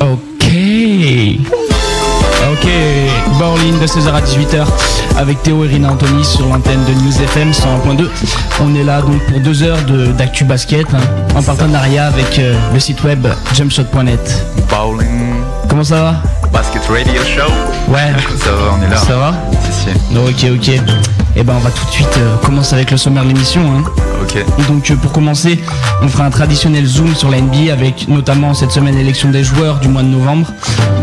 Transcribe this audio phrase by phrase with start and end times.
[0.00, 0.54] Ok.
[2.50, 2.66] Ok,
[3.38, 4.64] Berlin de 16h à 18h
[5.18, 8.08] avec Théo et Rina Anthony sur l'antenne de News FM 101.2.
[8.62, 9.78] On est là donc pour deux heures
[10.16, 11.00] d'actu basket hein,
[11.36, 14.44] en partenariat avec euh, le site web jumpshot.net.
[14.70, 15.34] Bowling
[15.68, 16.14] Comment ça va?
[16.52, 17.52] Basket Radio Show.
[17.92, 18.96] Ouais, Ça va, on est là.
[18.96, 19.34] ça va?
[19.70, 20.16] Si, si.
[20.16, 20.80] Ok, ok.
[21.36, 23.60] Et ben on va tout de suite euh, commencer avec le sommaire de l'émission.
[23.62, 23.84] Hein.
[24.22, 24.44] Ok.
[24.68, 25.58] Donc euh, pour commencer,
[26.02, 29.78] on fera un traditionnel zoom sur la NBA avec notamment cette semaine l'élection des joueurs
[29.78, 30.52] du mois de novembre.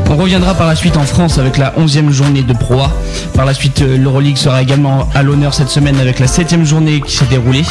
[0.09, 2.91] On reviendra par la suite en France avec la 11e journée de Pro A.
[3.33, 7.01] Par la suite, euh, l'Euroleague sera également à l'honneur cette semaine avec la 7e journée
[7.01, 7.63] qui s'est déroulée.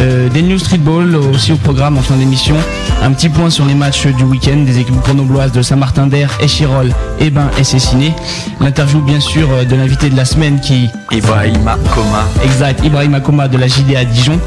[0.00, 2.56] Euh, des news streetball aussi au programme en fin d'émission.
[3.02, 7.50] Un petit point sur les matchs du week-end des équipes grenobloises de Saint-Martin-d'Air, Échirol, Ebin
[7.58, 8.14] et Cessiné.
[8.60, 12.24] L'interview bien sûr euh, de l'invité de la semaine qui Ibrahima Koma.
[12.42, 14.40] Exact, Ibrahim Akoma de la JD à Dijon.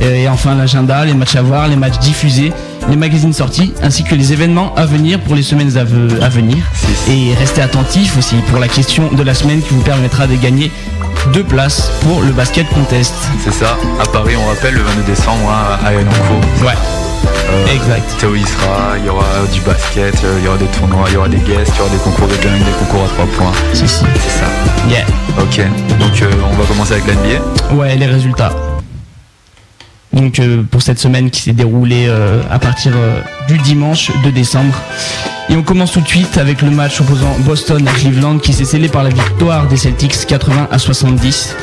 [0.00, 2.52] Et enfin l'agenda, les matchs à voir, les matchs diffusés,
[2.90, 6.28] les magazines sortis, ainsi que les événements à venir pour les semaines à, ve- à
[6.28, 6.58] venir.
[7.08, 10.70] Et restez attentifs aussi pour la question de la semaine qui vous permettra de gagner
[11.32, 13.14] deux places pour le basket contest.
[13.44, 13.76] C'est ça.
[14.00, 16.40] À Paris, on rappelle, le 22 décembre, hein, à Elancourt.
[16.64, 16.74] Ouais,
[17.52, 18.02] Euh, exact.
[18.18, 21.14] Théo y sera, il y aura du basket, euh, il y aura des tournois, il
[21.14, 23.26] y aura des guests, il y aura des concours de dunk, des concours à 3
[23.36, 23.52] points.
[23.74, 24.04] Si, si.
[24.24, 24.46] C'est ça.
[24.88, 25.04] Yeah.
[25.38, 25.58] Ok.
[26.00, 27.74] Donc euh, on va commencer avec l'NBA.
[27.76, 28.52] Ouais, les résultats.
[30.12, 34.32] Donc euh, pour cette semaine qui s'est déroulée euh, à partir euh, du dimanche 2
[34.32, 34.74] décembre.
[35.48, 38.64] Et on commence tout de suite avec le match opposant Boston à Cleveland qui s'est
[38.64, 41.56] scellé par la victoire des Celtics 80 à 70.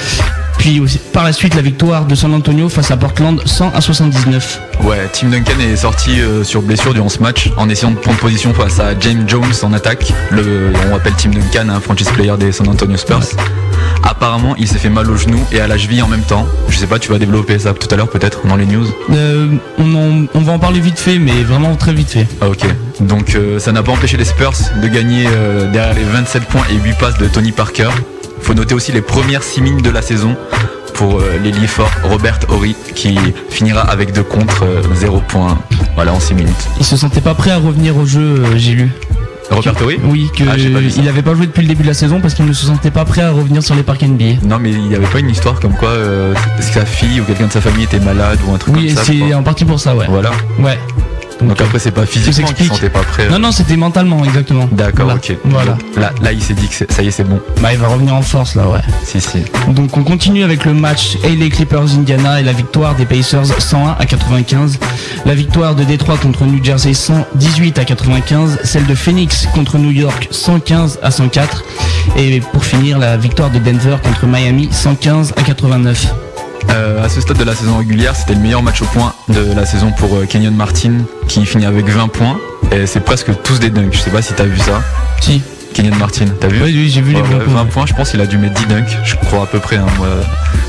[0.60, 3.82] Puis aussi- par la suite la victoire de San Antonio face à Portland 100 à
[3.82, 4.62] 79.
[4.84, 8.18] Ouais, Tim Duncan est sorti euh, sur blessure durant ce match en essayant de prendre
[8.20, 10.14] position face à James Jones en attaque.
[10.32, 13.24] Le, on appelle Tim Duncan un franchise player des San Antonio Spurs.
[14.04, 16.46] Apparemment, il s'est fait mal au genou et à la cheville en même temps.
[16.70, 18.86] Je sais pas, tu vas développer ça tout à l'heure peut-être dans les news.
[19.14, 22.28] Euh, on, en- on va en parler vite fait mais vraiment très vite fait.
[22.42, 22.66] Ah, ok.
[23.02, 26.64] Donc euh, ça n'a pas empêché les Spurs de gagner euh, derrière les 27 points
[26.69, 27.90] et 8 passes de Tony Parker.
[28.41, 30.35] Faut noter aussi les premières 6 mines de la saison
[30.94, 33.17] pour euh, l'ailier fort Robert Horry qui
[33.50, 35.57] finira avec 2 contre 0 points
[35.95, 36.67] voilà, en 6 minutes.
[36.79, 38.91] Il se sentait pas prêt à revenir au jeu, euh, j'ai lu.
[39.51, 40.00] Robert Horry?
[40.03, 42.45] Oui, que Ah, il avait pas joué depuis le début de la saison parce qu'il
[42.45, 44.45] ne se sentait pas prêt à revenir sur les parcs NBA.
[44.45, 47.47] Non mais il n'y avait pas une histoire comme quoi euh, sa fille ou quelqu'un
[47.47, 49.11] de sa famille était malade ou un truc Oui, comme ça.
[49.11, 50.06] je c'est en partie pour ça, ouais.
[50.07, 50.31] Voilà.
[50.59, 50.77] Ouais.
[51.41, 52.50] Donc après c'est pas physiquement
[52.91, 53.29] pas prêt.
[53.29, 54.67] Non, non, c'était mentalement, exactement.
[54.72, 55.38] D'accord, ok.
[55.45, 55.72] Voilà.
[55.72, 57.39] Donc, là, là il s'est dit que ça y est c'est bon.
[57.61, 58.79] Bah, il va revenir en force là, ouais.
[59.03, 59.39] Si si.
[59.69, 63.95] Donc, on continue avec le match LA Clippers Indiana et la victoire des Pacers 101
[64.00, 64.79] à 95.
[65.25, 68.59] La victoire de Détroit contre New Jersey 118 à 95.
[68.63, 71.63] Celle de Phoenix contre New York 115 à 104.
[72.17, 76.13] Et pour finir, la victoire de Denver contre Miami 115 à 89.
[76.72, 79.53] Euh, à ce stade de la saison régulière, c'était le meilleur match au point de
[79.56, 80.91] la saison pour euh, Kenyon Martin
[81.28, 82.38] qui finit avec 20 points.
[82.72, 83.94] Et c'est presque tous des dunks.
[83.94, 84.81] Je sais pas si t'as vu ça.
[85.22, 85.41] Si.
[85.74, 87.94] Kenyon Martin, t'as vu Oui, oui, j'ai vu Ouais, les ouais, bons 20 points, je
[87.94, 90.07] pense qu'il a dû mettre 10 dunks, je crois à peu près, hein, moi,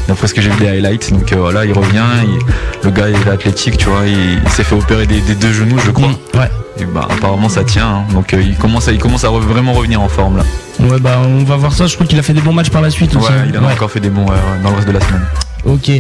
[0.06, 1.10] d'après ce que j'ai vu des highlights.
[1.12, 2.38] Donc euh, voilà, il revient, il-
[2.84, 5.52] le gars il est athlétique, tu vois, il, il s'est fait opérer des, des deux
[5.52, 6.08] genoux, je crois.
[6.08, 6.50] Mm, ouais.
[6.78, 8.04] Et bah apparemment ça tient, hein.
[8.12, 10.44] donc euh, il commence à, il commence à re- vraiment revenir en forme là.
[10.80, 11.86] Ouais, bah, on va voir ça.
[11.86, 13.32] Je crois qu'il a fait des bons matchs par la suite Ouais, aussi.
[13.48, 14.26] il en a encore fait des bons
[14.62, 15.24] dans le reste de la semaine.
[15.64, 15.90] Ok.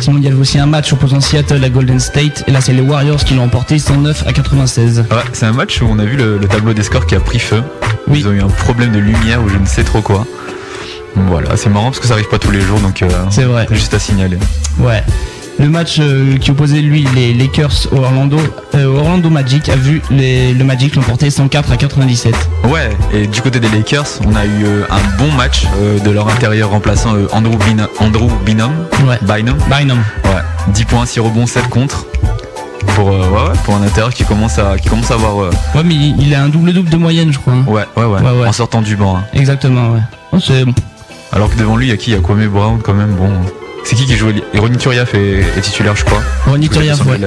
[0.00, 2.44] Sinon, il y avait aussi un match opposant Seattle à Golden State.
[2.46, 5.04] Et là, c'est les Warriors qui l'ont emporté 109 à 96.
[5.10, 7.20] Ouais, c'est un match où on a vu le, le tableau des scores qui a
[7.20, 7.62] pris feu.
[8.08, 8.20] Oui.
[8.20, 10.26] Ils ont eu un problème de lumière ou je ne sais trop quoi.
[11.16, 13.66] Voilà, c'est marrant parce que ça arrive pas tous les jours, donc euh, C'est vrai.
[13.72, 14.38] juste à signaler.
[14.78, 15.02] Ouais.
[15.58, 18.38] Le match euh, qui opposait lui les Lakers au Orlando,
[18.76, 22.32] euh, Orlando Magic a vu les- le Magic l'emporter 104 à 97.
[22.64, 25.66] Ouais, et du côté des Lakers, on a eu euh, un bon match
[26.04, 28.70] de leur intérieur remplaçant Andrew, Bina- Andrew Bynum.
[29.06, 29.18] Ouais.
[29.22, 29.56] Bynum.
[29.68, 29.98] Bynum.
[30.24, 32.06] Ouais, 10 points, 6 rebonds, 7 contre.
[32.94, 35.40] Pour, euh, ouais, ouais, pour un intérieur qui commence à, qui commence à avoir.
[35.42, 37.54] euh, Ouais, mais il, a un double double de moyenne, je crois.
[37.54, 37.64] hein.
[37.66, 38.46] ouais, ouais, ouais, Ouais, ouais.
[38.48, 39.16] en sortant du banc.
[39.16, 39.24] hein.
[39.34, 40.00] Exactement, ouais.
[40.32, 40.74] Oh, c'est bon.
[41.32, 42.10] Alors que devant lui, il y a qui?
[42.12, 43.10] Il y a Kwame Brown quand même.
[43.14, 43.30] Bon,
[43.84, 46.22] c'est qui qui joue Et Ronny Turiaf est, est titulaire, je crois.
[46.46, 47.18] Ronny Turiaf, ouais.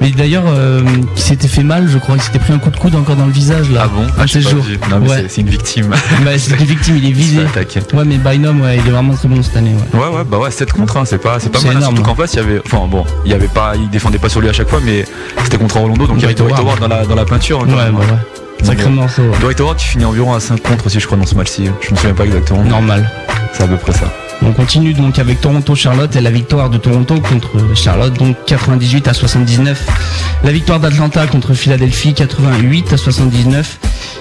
[0.00, 0.82] Mais d'ailleurs, euh,
[1.16, 2.16] il s'était fait mal, je crois.
[2.16, 3.82] Il s'était pris un coup de coude encore dans le visage là.
[3.84, 4.02] Ah bon?
[4.02, 4.64] Un Ah, ces jours.
[4.90, 5.26] Non, mais Ouais.
[5.28, 5.90] c'est- une victime.
[6.24, 7.38] Bah, c'est une victime, il est visé.
[7.38, 10.00] Ouais, mais Bynum, ouais, il est vraiment très bon cette année, ouais.
[10.00, 12.10] Ouais ouais bah ouais 7 contre hein, c'est pas c'est pas mal hein, énorme, surtout
[12.10, 14.40] qu'en face il y avait enfin bon il y avait pas il défendait pas sur
[14.40, 15.04] lui à chaque fois mais
[15.44, 16.80] c'était contre Orlando donc il y avait Howard.
[16.80, 18.66] Dans la dans la peinture hein, Ouais, bah ouais.
[18.66, 19.22] Sacré Donc, morceau.
[19.22, 19.38] ouais.
[19.40, 21.90] Dwight Howard qui finit environ à 5 contre aussi je crois dans ce match-ci je
[21.92, 23.08] me souviens pas exactement Normal.
[23.52, 24.12] c'est à peu près ça
[24.42, 29.14] On continue donc avec Toronto-Charlotte et la victoire de Toronto contre Charlotte, donc 98 à
[29.14, 29.86] 79.
[30.42, 33.78] La victoire d'Atlanta contre Philadelphie, 88 à 79.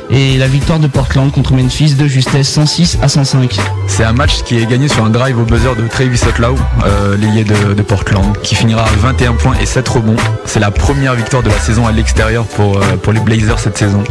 [0.10, 3.58] Et la victoire de Portland contre Memphis de justesse 106 à 105.
[3.88, 6.56] C'est un match qui est gagné sur un drive au buzzer de Travis Outlaw,
[6.86, 10.16] euh, l'ailier de, Portland, qui finira à 21 points et 7 rebonds.
[10.46, 13.78] C'est la première victoire de la saison à l'extérieur pour, euh, pour les Blazers cette
[13.78, 14.04] saison.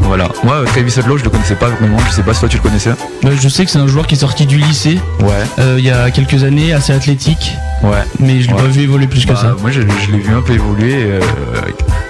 [0.00, 0.28] Voilà.
[0.44, 1.96] Moi, euh, Travis Outlaw, je le connaissais pas vraiment.
[2.06, 2.90] Je sais pas si toi tu le connaissais.
[2.90, 5.28] Euh, je sais que c'est un joueur qui est sorti du lycée Ouais.
[5.58, 7.52] euh, il y a quelques années, assez athlétique,
[7.82, 7.90] Ouais.
[8.18, 8.62] mais je l'ai Ouais.
[8.62, 9.56] pas vu évoluer plus que Bah, ça.
[9.60, 10.94] moi, je, je l'ai vu un peu évoluer.
[11.04, 11.20] euh,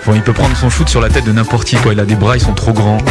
[0.06, 1.76] bon, il peut prendre son shoot sur la tête de n'importe qui.
[1.76, 1.92] Quoi.
[1.92, 2.98] Il a des bras, ils sont trop grands.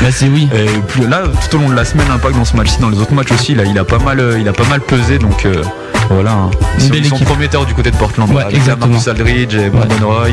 [0.00, 0.48] Bah c'est oui.
[0.54, 2.98] Et puis là, tout au long de la semaine, Impact dans ce match-ci, dans les
[2.98, 5.18] autres matchs aussi, là, il a pas mal, euh, il a pas mal pesé.
[5.18, 5.62] Donc euh,
[6.10, 6.32] voilà.
[6.32, 6.50] hein.
[6.78, 7.28] Ils sont, belle ils sont équipe.
[7.28, 8.28] prometteurs du côté de Portland.
[8.30, 8.88] Ouais, avec exactement.
[8.88, 10.30] Marcus Aldridge et Brandon Roy.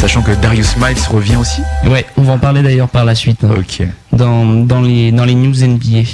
[0.00, 1.60] Sachant que Darius Miles revient aussi.
[1.86, 3.42] Ouais, on va en parler d'ailleurs par la suite.
[3.44, 3.50] hein.
[3.58, 3.86] Ok.
[4.12, 6.08] dans, dans, les, dans les news NBA.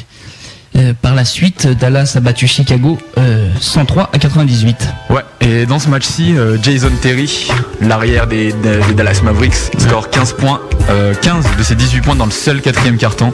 [0.76, 4.88] Euh, par la suite, Dallas a battu Chicago euh, 103 à 98.
[5.10, 7.46] Ouais, et dans ce match-ci, euh, Jason Terry,
[7.80, 10.60] l'arrière des, des- des Dallas Mavericks, score 15 points,
[10.90, 13.32] euh, 15 de ses 18 points dans le seul quatrième carton.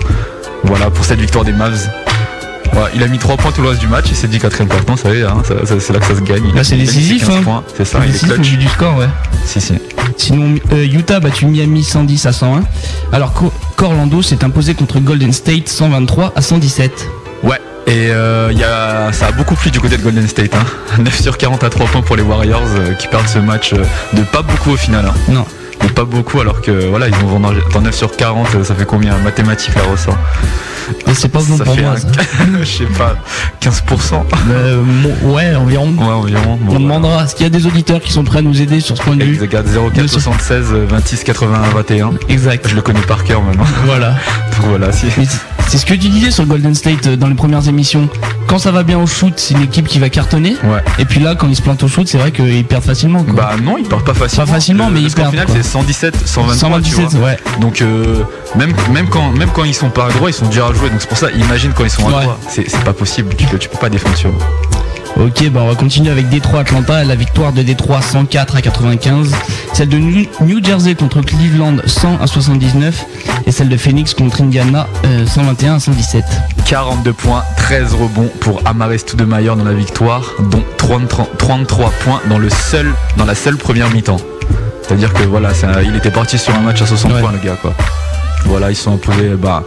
[0.65, 1.89] Voilà, pour cette victoire des Mavs.
[2.75, 4.69] Ouais, il a mis 3 points tout le reste du match et s'est dit quatrième
[4.69, 6.55] carton, ça y est, hein, c'est là que ça se gagne.
[6.55, 7.63] Là, c'est décisif, 15 hein.
[7.75, 8.51] C'est ça, C'est il est clutch.
[8.59, 9.09] du score, ouais.
[9.47, 9.73] Si, si.
[10.21, 12.63] Sinon, euh, Utah a battu Miami 110 à 101.
[13.11, 13.33] Alors
[13.77, 17.09] qu'Orlando s'est imposé contre Golden State 123 à 117.
[17.43, 17.57] Ouais,
[17.87, 20.55] et euh, il y a, ça a beaucoup plu du côté de Golden State.
[20.55, 20.67] Hein.
[20.99, 24.23] 9 sur 40 à 3 points pour les Warriors euh, qui perdent ce match de
[24.25, 25.07] pas beaucoup au final.
[25.07, 25.15] Hein.
[25.33, 25.47] Non,
[25.83, 28.75] Mais pas beaucoup alors que voilà, ils ont vendu dans 9 sur 40, euh, ça
[28.75, 29.17] fait combien?
[29.25, 30.19] Mathématiques la ressort.
[31.07, 31.95] Mais c'est pas bon ça pour moi.
[31.95, 33.17] un- je sais pas,
[33.63, 34.23] 15%.
[34.51, 34.83] Euh,
[35.25, 35.93] ouais, environ.
[35.99, 36.59] Ouais, environ.
[36.61, 37.25] Bon, On demandera.
[37.25, 39.17] Est-ce qu'il y a des auditeurs qui sont prêts à nous aider sur ce point
[39.17, 42.13] de vue Regarde 04 76 26 81 21.
[42.29, 42.69] Exact.
[42.69, 43.65] Je le connais par cœur maintenant.
[43.85, 44.11] Voilà.
[44.59, 45.07] Donc voilà, si.
[45.19, 45.39] Mais c'est-
[45.69, 48.09] c'est ce que tu disais sur Golden State euh, dans les premières émissions.
[48.51, 50.57] Quand ça va bien au shoot, c'est une équipe qui va cartonner.
[50.65, 50.83] Ouais.
[50.99, 53.23] Et puis là, quand ils se plantent au shoot, c'est vrai qu'ils perdent facilement.
[53.23, 53.33] Quoi.
[53.35, 54.45] Bah non, ils partent pas facilement.
[54.45, 57.27] Pas facilement, Le- mais ils perdent, final c'est 117, 123, 127, tu vois.
[57.29, 57.39] ouais.
[57.61, 58.25] Donc euh,
[58.57, 60.91] même même quand même quand ils sont pas à droit, ils sont déjà à jouer.
[60.91, 63.35] Donc c'est pour ça, imagine quand ils sont à droit, c'est c'est pas possible.
[63.37, 64.35] Tu peux tu peux pas défendre sur eux.
[65.17, 69.33] Ok, bah on va continuer avec Détroit Atlanta, la victoire de Détroit 104 à 95,
[69.75, 73.05] celle de New Jersey contre Cleveland 100 à 79
[73.47, 76.25] et celle de Phoenix contre Indiana euh, 121 à 117.
[76.65, 82.39] 42 points, 13 rebonds pour Amaris Stoudemire dans la victoire, dont 30 33 points dans
[82.39, 84.21] le seul dans la seule première mi-temps.
[84.83, 85.51] C'est-à-dire que voilà,
[85.85, 87.21] il était parti sur un match à 60 Ouais.
[87.21, 87.75] points le gars quoi.
[88.47, 89.65] Voilà, ils sont imposés bah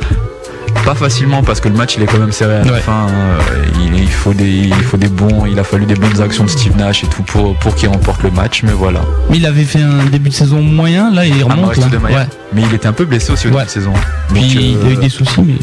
[0.84, 2.80] pas facilement parce que le match il est quand même serré à la Ouais.
[2.80, 3.08] fin.
[3.08, 3.38] hein.
[3.80, 6.50] Il, il faut des il faut des bons, il a fallu des bonnes actions de
[6.50, 9.02] Steve Nash et tout pour pour qu'il remporte le match, mais voilà.
[9.30, 11.76] Mais il avait fait un début de saison moyen, là il remonte.
[11.78, 11.84] Là.
[11.88, 12.18] Stoudemire.
[12.18, 12.28] Ouais.
[12.54, 13.94] Mais il était un peu blessé aussi au début de saison.
[14.34, 15.56] Puis Donc, il a euh, eu des soucis, mais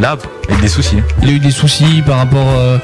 [0.00, 0.16] là,
[0.48, 0.96] il a des soucis.
[1.22, 2.46] il a eu des soucis par rapport.
[2.58, 2.78] euh,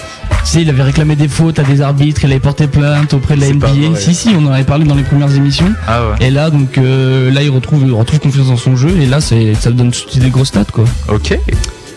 [0.44, 3.36] tu sais, il avait réclamé des fautes à des arbitres, il avait porté plainte auprès
[3.36, 3.94] de la NBA.
[3.96, 5.72] Si, si, on en avait parlé dans les premières émissions.
[5.86, 6.26] Ah ouais.
[6.26, 8.90] Et là, donc, euh, là, il retrouve, il retrouve confiance dans son jeu.
[9.00, 10.84] Et là, c'est, ça donne des gros stats, quoi.
[11.08, 11.38] Ok.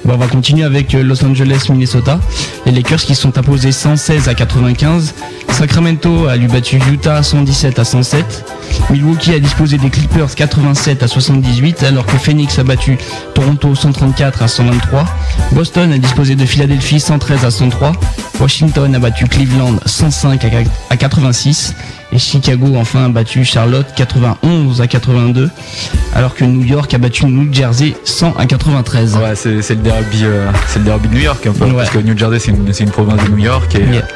[0.05, 2.19] Bon, on va continuer avec euh, Los Angeles, Minnesota.
[2.67, 5.15] Les Lakers qui sont imposés 116 à 95.
[5.49, 8.45] Sacramento a lui battu Utah 117 à 107.
[8.91, 12.99] Milwaukee a disposé des Clippers 87 à 78, alors que Phoenix a battu
[13.33, 15.05] Toronto 134 à 123.
[15.53, 17.93] Boston a disposé de Philadelphie 113 à 103.
[18.39, 21.73] Washington a battu Cleveland 105 à 4 à 86.
[22.15, 25.49] Et Chicago enfin a battu Charlotte 91 à 82,
[26.13, 29.17] alors que New York a battu New Jersey 100 à 93.
[29.17, 31.73] Ouais, c'est le derby, euh, c'est le derby de New York un peu, Ouais.
[31.75, 34.07] parce que New Jersey c'est une, une province de New York et, Yeah.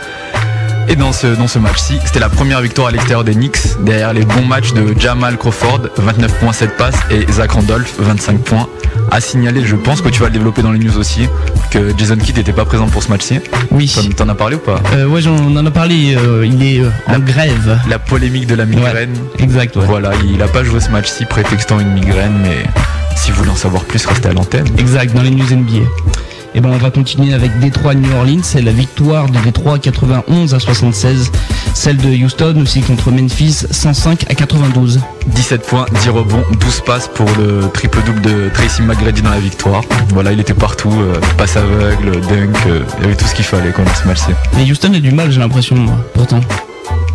[0.90, 4.12] Et dans ce dans ce match-ci, c'était la première victoire à l'extérieur des Knicks derrière
[4.14, 8.68] les bons matchs de Jamal Crawford, 29 points 7 passes et Zach Randolph, 25 points.
[9.12, 11.28] À signaler, je pense que tu vas le développer dans les news aussi,
[11.72, 13.40] que Jason Kidd n'était pas présent pour ce match-ci.
[13.72, 13.92] Oui.
[13.94, 14.82] T'en- T'en as parlé ou pas?
[14.94, 17.80] Euh, ouais, j'en- on en a parlé, euh, il est euh, en La- grève.
[17.88, 19.14] La polémique de la migraine.
[19.40, 19.86] Exact, ouais.
[19.86, 22.64] Voilà, il a pas joué ce match-ci prétextant une migraine, mais
[23.16, 24.66] si vous voulez en savoir plus, restez à l'antenne.
[24.78, 25.86] Exact, dans les news NBA.
[26.56, 30.54] Et ben on va continuer avec Détroit New Orleans, c'est la victoire de Détroit 91
[30.56, 31.32] à 76,
[31.76, 35.00] celle de Houston aussi contre Memphis 105 à 92.
[35.28, 39.84] 17 points, 10 rebonds, 12 passes pour le triple-double de Tracy McGrady dans la victoire.
[40.10, 43.46] Voilà, il était partout, euh, passe aveugle, dunk, euh, il y avait tout ce qu'il
[43.46, 44.32] fallait quand dans ce match-ci.
[44.56, 46.42] Mais Houston a du mal, j'ai l'impression, moi, pourtant.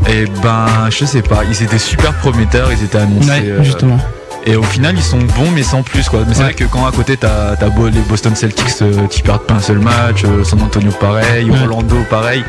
[0.09, 3.29] Et ben, je sais pas, ils étaient super prometteurs, ils étaient annoncés.
[3.29, 3.99] Ouais, euh, justement.
[4.47, 6.21] Et au final, ils sont bons, mais sans plus, quoi.
[6.29, 9.45] Mais c'est vrai que quand à côté, t'as as les Boston Celtics euh, qui perdent
[9.45, 12.45] pas un seul match, euh, San Antonio pareil, Orlando pareil.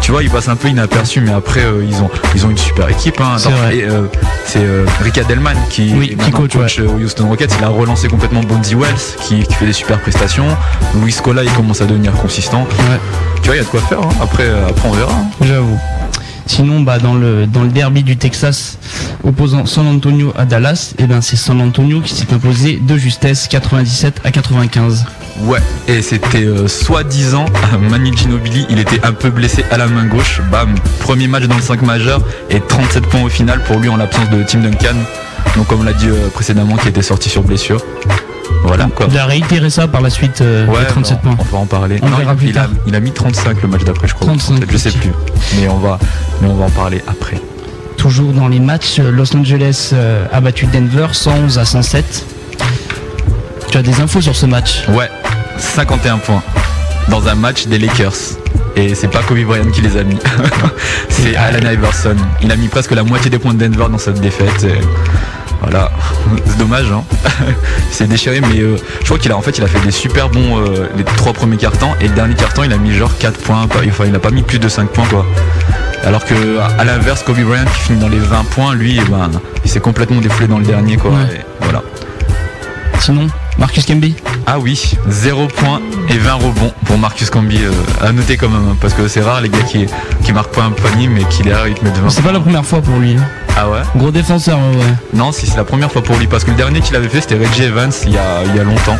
[0.00, 2.58] Tu vois, ils passent un peu inaperçus, mais après, euh, ils ont ils ont une
[2.58, 3.20] super équipe.
[3.20, 3.36] Hein.
[4.46, 4.64] C'est
[5.02, 7.48] Rick Adelman qui, oui, est coach, au Houston Rockets.
[7.58, 10.46] Il a relancé complètement Bonzi Wells, qui, fait des super prestations.
[10.94, 12.66] Louis Scola, il commence à devenir consistant.
[13.42, 14.00] Tu vois, il y a de quoi faire.
[14.00, 14.10] Hein.
[14.22, 15.12] Après, après, on verra.
[15.12, 15.44] Hein.
[15.44, 15.78] J'avoue.
[16.50, 18.76] Sinon, bah, dans, le, derby du Texas
[19.22, 22.96] opposant San Antonio à Dallas, et eh ben, c'est San Antonio qui s'est imposé de
[22.96, 25.06] justesse 97 à 95.
[25.42, 27.44] Ouais, et c'était euh, soi-disant
[27.88, 30.40] Manu Ginobili, il était un peu blessé à la main gauche.
[30.50, 33.96] Bam, premier match dans le 5 majeur et 37 points au final pour lui en
[33.96, 34.96] l'absence de Tim Duncan.
[35.56, 37.80] Donc comme on l'a dit euh, précédemment, qui était sorti sur blessure.
[38.64, 39.06] Voilà quoi.
[39.10, 41.36] Il a réitéré ça par la suite, euh, 37 points.
[41.38, 42.00] On va en parler.
[42.02, 44.26] il, A, il, a, mis 35 le match d'après, je crois.
[44.26, 45.12] 35, je sais plus.
[45.58, 45.98] Mais on, va,
[46.40, 47.40] mais on va en parler après.
[47.96, 52.26] Toujours dans les matchs, euh, Los Angeles euh, a battu Denver 111 à 107.
[53.70, 54.84] Tu as des infos sur ce match?
[54.88, 55.08] Ouais,
[55.58, 56.42] 51 points
[57.08, 58.14] dans un match des Lakers.
[58.76, 60.16] Et c'est pas Kobe Bryant qui les a mis.
[61.08, 62.16] c'est Allen Iverson.
[62.40, 64.64] Il a mis presque la moitié des points de Denver dans cette défaite.
[65.62, 65.90] Voilà,
[66.46, 67.04] c'est dommage, hein.
[67.90, 70.28] c'est déchiré, mais euh, je crois qu'il a en fait il a fait des super
[70.30, 73.38] bons euh, les trois premiers cartons et le dernier carton il a mis genre 4
[73.40, 75.26] points, enfin il a pas mis plus de 5 points quoi.
[76.04, 76.34] Alors que
[76.78, 79.30] à l'inverse Kobe Bryant qui finit dans les 20 points, lui eh ben,
[79.64, 81.12] il s'est complètement défoulé dans le dernier quoi.
[81.60, 81.82] voilà.
[83.00, 83.26] Sinon,
[83.58, 84.14] Marcus Camby
[84.52, 87.58] Ah oui, 0 points et 20 rebonds pour Marcus Camby.
[87.62, 87.70] Euh,
[88.04, 89.86] à noter quand même, hein, parce que c'est rare les gars qui,
[90.24, 92.10] qui marquent pas un panier mais qui derrière ils te mettent 20.
[92.10, 93.12] C'est pas la première fois pour lui.
[93.12, 93.24] Hein.
[93.56, 93.78] Ah ouais?
[93.94, 94.94] Gros défenseur, ouais.
[95.14, 97.20] Non, si c'est la première fois pour lui, parce que le dernier qu'il avait fait
[97.20, 98.96] c'était Reggie Evans il y a, il y a longtemps.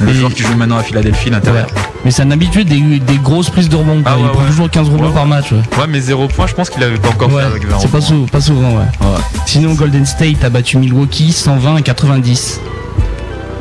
[0.00, 1.66] Le joueur qui joue maintenant à Philadelphie, l'intérieur.
[2.04, 4.02] Mais c'est un habitué des, des, grosses prises de rebond.
[4.04, 5.50] Ah il prend toujours 15 rebonds par match.
[5.50, 5.86] Ouais.
[5.88, 7.98] mais 0 points, je pense qu'il avait pas encore fait avec 20 C'est pas,
[8.30, 9.08] pas, souvent, ouais.
[9.46, 12.60] Sinon, Golden State a battu Milwaukee 120 à 90.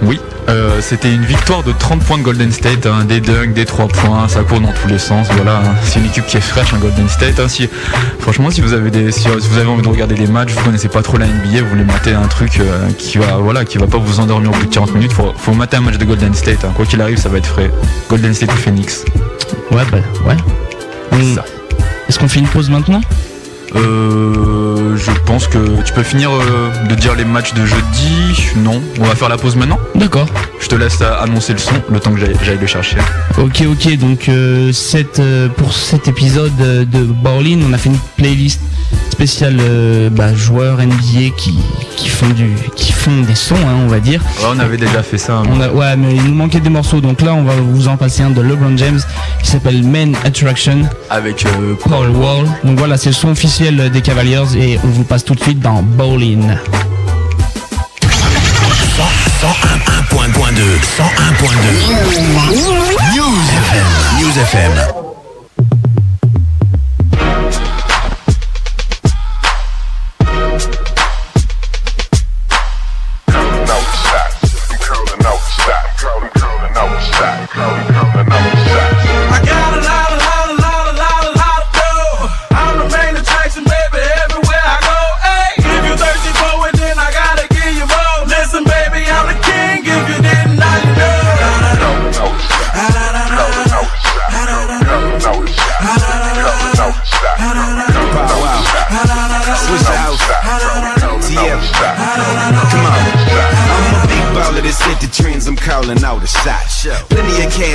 [0.04, 3.66] Oui, euh, c'était une victoire de 30 points de Golden State, hein, des dunks, des
[3.66, 5.28] 3 points, ça court dans tous les sens.
[5.32, 5.76] Voilà, hein.
[5.84, 7.40] c'est une équipe qui est fraîche, un Golden State.
[7.40, 7.48] Hein.
[8.20, 10.88] franchement, si vous avez des, si vous avez envie de regarder des matchs, vous connaissez
[10.88, 13.88] pas trop la NBA, vous voulez mater un truc euh, qui va, voilà, qui va
[13.88, 15.14] pas vous endormir au bout de 40 minutes.
[15.14, 16.66] Faut, faut mater un match de Golden State.
[16.76, 17.72] Quoi qu'il arrive, ça va être frais.
[18.10, 19.04] Golden State ou Phoenix.
[19.72, 19.98] Ouais, bah
[20.28, 20.38] ouais.
[22.08, 23.02] Est-ce qu'on fait une pause maintenant?
[23.76, 28.52] Euh, je pense que tu peux finir euh, de dire les matchs de jeudi.
[28.58, 29.80] Non, on va faire la pause maintenant.
[29.96, 30.28] D'accord.
[30.60, 32.98] Je te laisse annoncer le son, le temps que j'aille le chercher.
[33.38, 33.98] Ok, ok.
[33.98, 34.72] Donc euh,
[35.58, 38.62] pour cet épisode de Borlin, on a fait une playlist
[39.16, 41.58] spécial euh, bah, joueurs NBA qui,
[41.96, 44.22] qui, font du, qui font des sons, hein, on va dire.
[44.46, 45.38] on avait déjà fait ça.
[45.38, 45.70] Hein.
[45.74, 47.00] ouais, mais il nous manquait des morceaux.
[47.00, 49.00] Donc là, on va vous en passer un de LeBron James
[49.42, 50.82] qui s'appelle Main Attraction.
[51.10, 52.46] Avec euh, Paul Wall.
[52.66, 55.62] Donc voilà, c'est le son officiel des Cavaliers et on vous passe tout de suite
[55.62, 56.44] dans Bowling.
[59.42, 60.36] 101.2
[60.98, 61.06] 101.2
[63.16, 63.88] News FM
[64.20, 65.05] News FM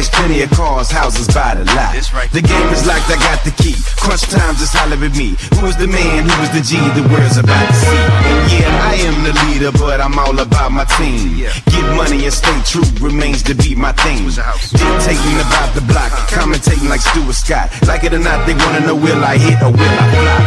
[0.00, 1.96] hands plenty of cars, houses by the lot.
[2.32, 3.76] The game is locked, I got the key.
[3.96, 5.32] Crunch time, just holler at me.
[5.56, 6.28] Who's the man?
[6.28, 6.76] Who's the G?
[6.92, 8.60] The world's about to see.
[8.60, 11.40] Yeah, I am the leader, but I'm all about my team.
[11.40, 14.28] Get money and stay true remains to be my thing.
[14.28, 17.72] Dictating about the block, commentating like Stuart Scott.
[17.88, 20.42] Like it or not, they wanna know will I hit or will I flop?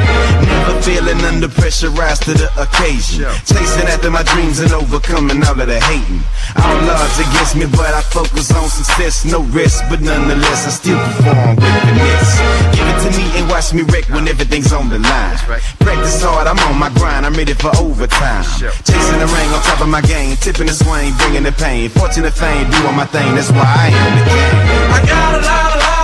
[0.53, 3.25] Never feeling under pressure, rise to the occasion.
[3.41, 6.21] Chasing after my dreams and overcoming all of the hating.
[6.61, 9.25] All odds against me, but I focus on success.
[9.25, 12.35] No risk, but nonetheless, I still perform with finesse.
[12.75, 15.37] Give it to me and watch me wreck when everything's on the line.
[15.79, 18.43] Practice hard, I'm on my grind, I'm ready for overtime.
[18.59, 21.89] Chasing the ring on top of my game, tipping the swing, bringing the pain.
[21.89, 24.91] Fortune and fame, doing my thing, that's why I am the game.
[24.91, 26.02] I got a lot, a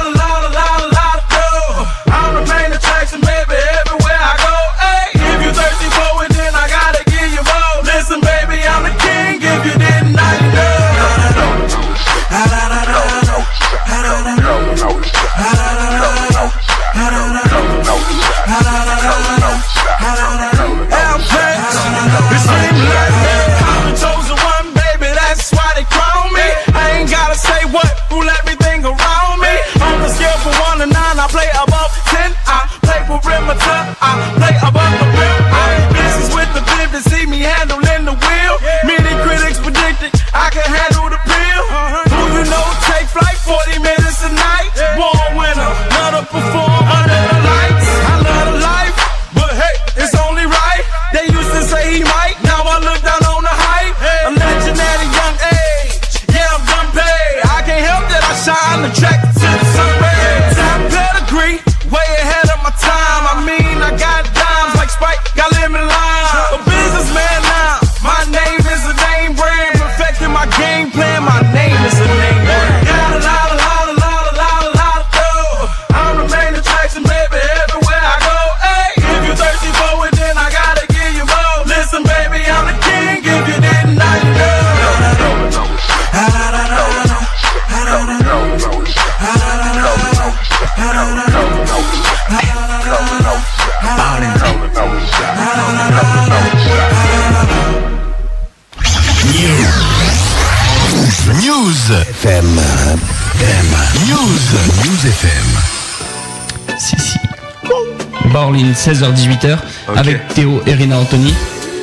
[108.79, 109.53] 16h-18h,
[109.89, 109.97] Ok.
[109.97, 111.33] avec Théo et Rina Anthony.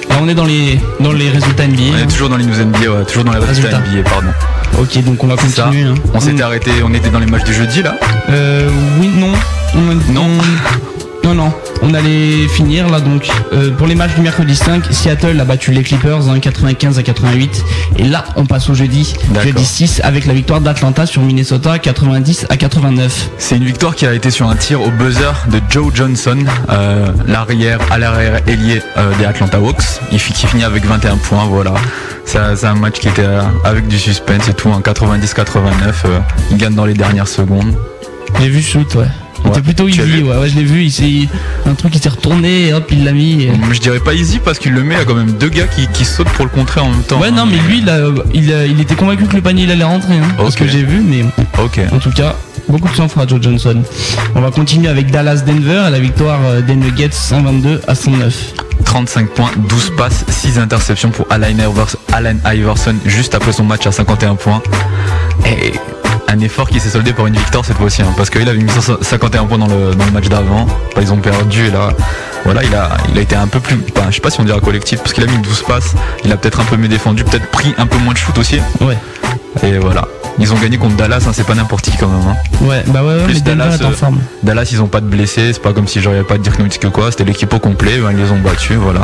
[0.09, 1.83] Là, on est dans les, dans les résultats NBA.
[1.93, 2.07] On est hein.
[2.09, 3.79] toujours dans les news NBA, ouais, toujours dans les résultats.
[3.81, 4.29] NBA, pardon.
[4.81, 5.83] Ok, donc on va continuer.
[5.83, 5.95] hein.
[6.15, 7.97] On s'était arrêté, on était dans les matchs du jeudi là.
[8.31, 8.69] Euh,
[9.01, 9.33] oui, non.
[9.75, 10.27] On- Non.
[11.25, 11.53] on- non, non.
[11.83, 13.29] On allait finir là donc.
[13.53, 17.03] Euh, pour les matchs du mercredi 5, Seattle a battu les Clippers hein, 95 à
[17.03, 17.65] 88.
[17.99, 19.15] Et là, on passe au jeudi,
[19.45, 23.31] jeudi 6 avec la victoire d'Atlanta sur Minnesota 90 à 89.
[23.39, 26.39] C'est une victoire qui a été sur un tir au buzzer de Joe Johnson,
[26.71, 29.83] euh, l'arrière à l'arrière ailier euh, des Atlanta Hawks.
[30.13, 31.75] Il qui finit avec 21 points, voilà.
[32.25, 33.27] Ça- C'est un match qui était
[33.65, 36.03] avec du suspense et tout, en 90-89.
[36.07, 36.19] euh,
[36.51, 37.75] il gagne dans les dernières secondes.
[38.41, 39.07] J'ai vu shoot, ouais.
[39.47, 40.83] Il était plutôt Tu easy, ouais, ouais, je l'ai vu.
[40.83, 41.29] Il s'est
[41.67, 43.45] un truc qui s'est retourné et hop, il l'a mis.
[43.45, 45.87] et- Je dirais pas easy parce qu'il le met, a quand même deux gars qui,
[45.89, 47.19] qui sautent pour le contrer en même temps.
[47.21, 48.01] Ouais, hein, non, mais lui, il, a-
[48.35, 50.15] il, a- il était convaincu que le panier il allait rentrer.
[50.15, 50.55] Hein, Ok.
[50.57, 51.25] que j'ai vu, mais
[51.63, 51.81] Ok.
[51.93, 52.37] en tout cas,
[52.69, 53.83] beaucoup de sang-froid, Joe Johnson.
[54.35, 58.53] On va continuer avec Dallas-Denver et la victoire euh, des Nuggets 122 à 109.
[58.85, 63.87] 35 points, 12 passes, 6 interceptions pour Allen Iverson, Allen Iverson juste après son match
[63.87, 64.63] à 51 points.
[65.47, 65.73] Et
[66.29, 68.71] un effort qui s'est soldé par une victoire cette fois-ci, hein, parce qu'il avait mis
[68.71, 70.67] 51 points dans le, dans le match d'avant.
[71.01, 71.91] Ils ont perdu et là,
[72.45, 74.45] voilà, il a, il a été un peu plus, enfin, je sais pas si on
[74.45, 77.25] dirait collectif, parce qu'il a mis 12 passes, il a peut-être un peu mieux défendu,
[77.25, 78.61] peut-être pris un peu moins de shoot aussi.
[78.81, 78.97] Ouais,
[79.63, 80.07] Et voilà.
[80.39, 82.21] Ils ont gagné contre Dallas, hein, c'est pas n'importe qui quand même.
[82.29, 82.37] hein.
[82.67, 84.19] ouais, bah ouais, ouais Plus mais Dallas, en euh, forme.
[84.43, 86.79] Dallas, ils ont pas de blessés, c'est pas comme si j'aurais pas de Dirk Nowitzki
[86.81, 89.01] que quoi, c'était l'équipe au complet, ben, ils les ont battus, voilà.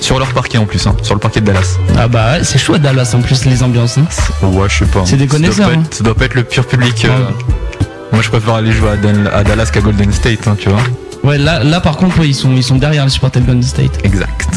[0.00, 1.76] Sur leur parquet en plus, hein, sur le parquet de Dallas.
[1.98, 3.98] Ah bah ouais, c'est chaud à Dallas en plus, les ambiances.
[3.98, 4.06] hein.
[4.46, 5.02] Ouais, je sais pas.
[5.04, 5.82] C'est des Ça doit connaisseurs, pas hein.
[5.84, 7.04] être- Ça doit pas être le pur public.
[7.04, 7.28] euh.
[8.12, 10.80] Moi, je préfère aller jouer à, à Dallas qu'à Golden State, hein, tu vois.
[11.22, 13.62] Ouais, là, là par contre, ouais, ils, sont, ils sont derrière les supporters de Golden
[13.62, 14.04] State.
[14.04, 14.48] Exact.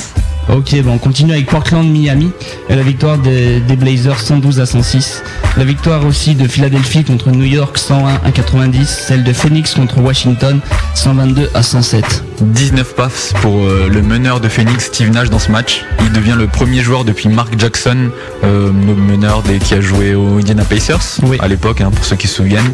[0.49, 2.29] Ok, bon, on continue avec Portland-Miami
[2.69, 5.23] et la victoire des, des Blazers 112 à 106.
[5.57, 8.87] La victoire aussi de Philadelphie contre New York 101 à 90.
[8.87, 10.59] Celle de Phoenix contre Washington
[10.95, 12.23] 122 à 107.
[12.41, 15.85] 19 passes pour euh, le meneur de Phoenix, Steve Nash, dans ce match.
[16.01, 18.09] Il devient le premier joueur depuis Mark Jackson,
[18.43, 21.37] euh, le meneur des, qui a joué aux Indiana Pacers Oui.
[21.39, 22.73] à l'époque, hein, pour ceux qui se souviennent.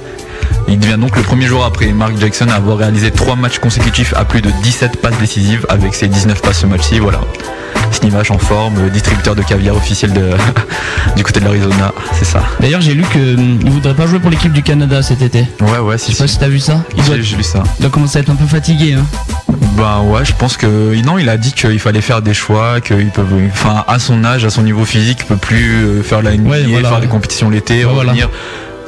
[0.67, 4.13] Il devient donc le premier joueur après Mark Jackson à avoir réalisé 3 matchs consécutifs
[4.15, 6.99] à plus de 17 passes décisives avec ses 19 passes ce match-ci.
[6.99, 7.19] Voilà.
[8.11, 10.31] Nash en forme, euh, distributeur de caviar officiel de,
[11.17, 12.41] du côté de l'Arizona, c'est ça.
[12.59, 15.45] D'ailleurs, j'ai lu qu'il voudrait pas jouer pour l'équipe du Canada cet été.
[15.59, 16.39] Ouais, ouais, Je si, sais pas si.
[16.39, 16.81] t'as vu ça.
[16.97, 17.61] Il doit, J'ai lu ça.
[17.77, 18.93] il doit commencer à être un peu fatigué.
[18.93, 19.05] Hein.
[19.77, 23.09] Bah ouais, je pense que non, il a dit qu'il fallait faire des choix, qu'il
[23.11, 26.35] peut, enfin à son âge, à son niveau physique, il peut plus euh, faire la
[26.35, 28.13] NBA, Ouais, voilà, faire des compétitions l'été, Ouais, voilà.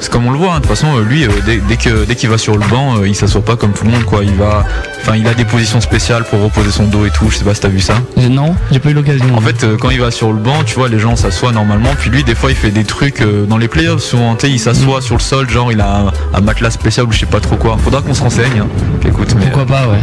[0.02, 2.06] C'est comme on le voit, hein, de toute façon, euh, lui, euh, dès, dès que
[2.06, 4.24] dès qu'il va sur le banc, euh, il s'assoit pas comme tout le monde, quoi.
[4.24, 4.64] Il va,
[5.00, 7.30] enfin, il a des positions spéciales pour reposer son dos et tout.
[7.30, 7.94] Je sais pas si t'as vu ça.
[8.18, 9.28] Non, j'ai pas eu l'occasion.
[9.38, 11.90] En fait, quand il va sur le banc, tu vois, les gens s'assoient normalement.
[12.00, 14.02] Puis lui, des fois, il fait des trucs dans les playoffs.
[14.02, 15.02] Souvent, il s'assoit Mm.
[15.04, 17.56] sur le sol, genre, il a un, un matelas spécial ou je sais pas trop
[17.56, 17.78] quoi.
[17.84, 18.60] Faudra qu'on se renseigne.
[18.62, 18.68] hein.
[19.08, 20.00] Écoute, mais Pourquoi pas, ouais.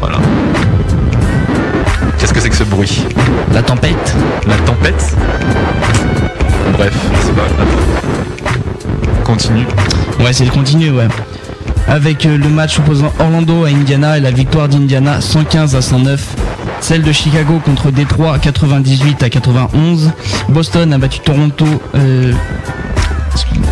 [0.00, 0.18] voilà.
[2.18, 3.02] Qu'est-ce que c'est que ce bruit?
[3.54, 4.14] La tempête
[4.46, 5.16] La tempête?
[6.76, 7.66] Bref, c'est pas grave.
[9.28, 9.66] Continue.
[10.20, 11.06] Ouais, c'est le continu, ouais.
[11.86, 16.34] Avec euh, le match opposant Orlando à Indiana et la victoire d'Indiana 115 à 109.
[16.80, 20.12] Celle de Chicago contre Détroit 98 à 91.
[20.48, 22.32] Boston a battu Toronto euh,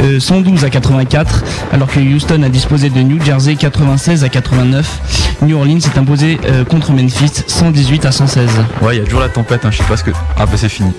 [0.03, 1.43] euh, 112 à 84,
[1.73, 5.39] alors que Houston a disposé de New Jersey 96 à 89.
[5.41, 8.51] New Orleans s'est imposé euh, contre Memphis 118 à 116.
[8.83, 10.11] Ouais, il y a toujours la tempête, hein, je sais pas ce que.
[10.37, 10.93] Ah bah c'est fini.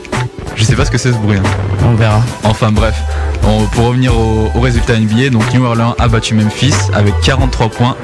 [0.56, 1.38] Je sais pas ce que c'est ce bruit.
[1.38, 1.50] hein.
[1.86, 2.22] On verra.
[2.44, 2.96] Enfin bref,
[3.44, 7.70] On- pour revenir au, au résultat NBA, donc New Orleans a battu Memphis avec 43
[7.70, 7.96] points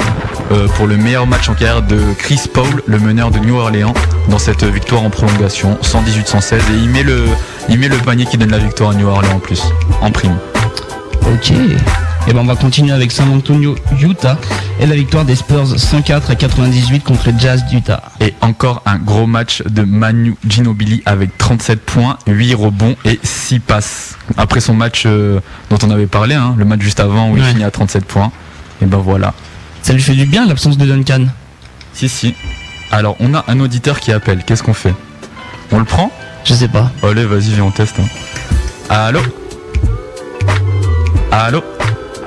[0.51, 3.93] euh, pour le meilleur match en carrière de Chris Paul, le meneur de New Orleans,
[4.29, 6.55] dans cette victoire en prolongation, 118-116.
[6.55, 7.25] Et il met, le,
[7.69, 9.63] il met le panier qui donne la victoire à New Orleans en plus,
[10.01, 10.37] en prime.
[11.33, 11.53] Ok.
[12.27, 14.37] Et ben on va continuer avec San Antonio, Utah
[14.79, 18.01] et la victoire des Spurs 104 à 98 contre les Jazz d'Utah.
[18.21, 23.59] Et encore un gros match de Manu Ginobili avec 37 points, 8 rebonds et 6
[23.59, 24.17] passes.
[24.37, 27.43] Après son match euh, dont on avait parlé, hein, le match juste avant où il
[27.43, 28.31] finit à 37 points.
[28.81, 29.33] Et ben voilà.
[29.81, 31.25] Ça lui fait du bien l'absence de Duncan.
[31.93, 32.35] Si, si.
[32.89, 34.43] Alors, on a un auditeur qui appelle.
[34.45, 34.93] Qu'est-ce qu'on fait?
[35.71, 36.09] On le prend?
[36.45, 36.89] Je sais pas.
[37.03, 37.97] Allez, vas-y, viens, on teste.
[37.99, 38.05] hein.
[38.89, 39.19] Allô?
[41.31, 41.61] Allô?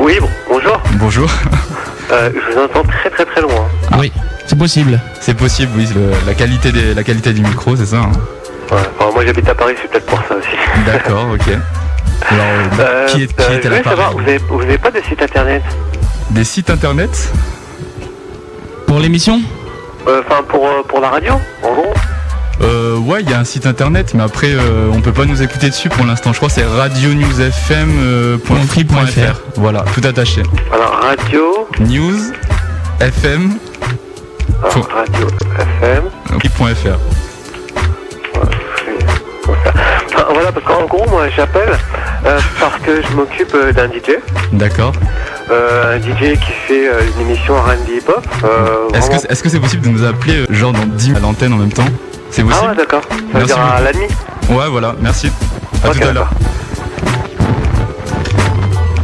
[0.06, 0.80] Oui, bon, bonjour.
[1.00, 1.28] Bonjour.
[2.12, 3.66] Euh, je vous entends très très très loin.
[3.98, 4.12] Oui,
[4.46, 5.00] c'est possible.
[5.20, 8.12] C'est possible, oui, le- la, qualité des, la qualité du micro, c'est ça hein
[8.70, 10.56] Ouais, enfin, moi j'habite à Paris, c'est peut-être pour ça aussi.
[10.86, 11.48] D'accord, ok.
[12.30, 14.44] Alors, euh, Euh, qui est, qui euh, est je à voulais savoir, vous l'appareil avez,
[14.48, 15.62] vous avez pas de site internet?
[16.30, 17.32] Des sites internet?
[18.86, 19.40] Pour l'émission?
[20.06, 21.32] Euh, Enfin, pour, pour la radio,
[21.64, 21.92] en gros.
[22.62, 25.42] Euh, ouais, il y a un site internet, mais après, euh, on peut pas nous
[25.42, 26.32] écouter dessus pour l'instant.
[26.32, 29.40] Je crois que c'est radionewsfm.free.fr.
[29.56, 30.42] Voilà, tout attaché.
[30.72, 32.32] Alors, radio, News,
[33.00, 33.58] FM,
[34.62, 35.26] alors, radio
[35.82, 36.04] FM.
[36.40, 36.98] free.fr.
[40.32, 41.76] Voilà, parce qu'en gros, moi, j'appelle
[42.24, 44.16] euh, parce que je m'occupe euh, d'un DJ.
[44.52, 44.92] D'accord.
[45.50, 48.26] Euh, un DJ qui fait euh, une émission R&B hip-hop.
[48.44, 51.08] Euh, Est-ce que vraiment- est-ce que c'est possible de nous appeler euh, genre dans 10
[51.10, 51.84] minutes à l'antenne en même temps?
[52.30, 53.02] C'est Ah ouais, possible d'accord.
[53.08, 54.08] Ça veut Merci dire à la nuit
[54.50, 55.30] Ouais, voilà, merci.
[55.84, 56.30] À tout à l'heure.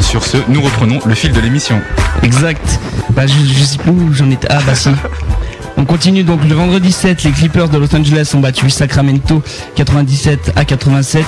[0.01, 1.81] Sur ce, nous reprenons le fil de l'émission.
[2.23, 2.81] Exact.
[3.11, 4.49] Bah, je, je sais plus où j'en étais.
[4.51, 4.91] Ah, bah si.
[5.79, 9.43] On continue donc le vendredi 7, les Clippers de Los Angeles ont battu Sacramento
[9.75, 11.25] 97 à 87.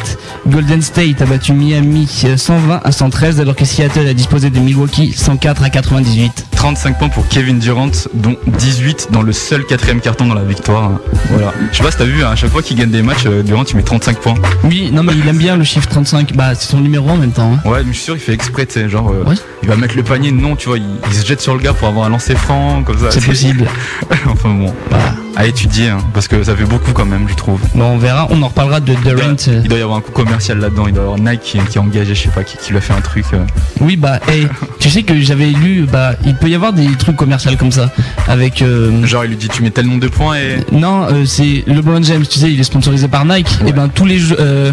[0.46, 4.58] Golden State a battu Miami euh, 120 à 113 alors que Seattle a disposé de
[4.60, 6.46] Milwaukee 104 à 98.
[6.52, 10.92] 35 points pour Kevin Durant, dont 18 dans le seul quatrième carton dans la victoire.
[11.30, 11.52] Voilà.
[11.72, 13.42] Je sais pas si t'as vu, hein, à chaque fois qu'il gagne des matchs, euh,
[13.42, 14.34] Durant il met 35 points.
[14.62, 16.34] Oui, non mais il aime bien le chiffre 35.
[16.34, 17.54] Bah c'est son numéro en même temps.
[17.64, 17.68] hein.
[17.68, 19.36] Ouais, mais je suis sûr il fait exprès, tu sais, genre euh, Ouais.
[19.62, 21.72] il va mettre le panier, non, tu vois, il, il se jette sur le gars
[21.72, 23.10] pour avoir un lancer franc, comme ça.
[23.10, 23.64] C'est possible.
[24.34, 25.14] enfin bon, Voilà.
[25.36, 27.60] à étudier, hein, parce que ça fait beaucoup quand même, je trouve.
[27.74, 28.26] Bon, on verra.
[28.30, 29.36] On en reparlera de Il doit, Durant.
[29.46, 31.78] il doit y avoir un coup commercial là-dedans, il doit y avoir Nike qui, qui
[31.78, 33.24] est engagé, je sais pas, qui, qui lui a fait un truc.
[33.32, 33.38] euh.
[33.80, 34.46] Oui, bah, hey,
[34.78, 37.90] tu sais que j'avais lu, bah, il peut y avoir des trucs commerciaux comme ça.
[38.28, 38.62] Avec.
[38.62, 40.58] euh, Genre il lui dit tu mets tel nombre de points et.
[40.72, 43.48] Non, euh, c'est LeBron James, tu sais, il est sponsorisé par Nike.
[43.62, 43.70] Ouais.
[43.70, 44.72] Et ben tous les, euh,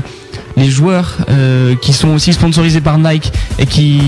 [0.58, 4.02] les joueurs euh, qui sont aussi sponsorisés par Nike et qui,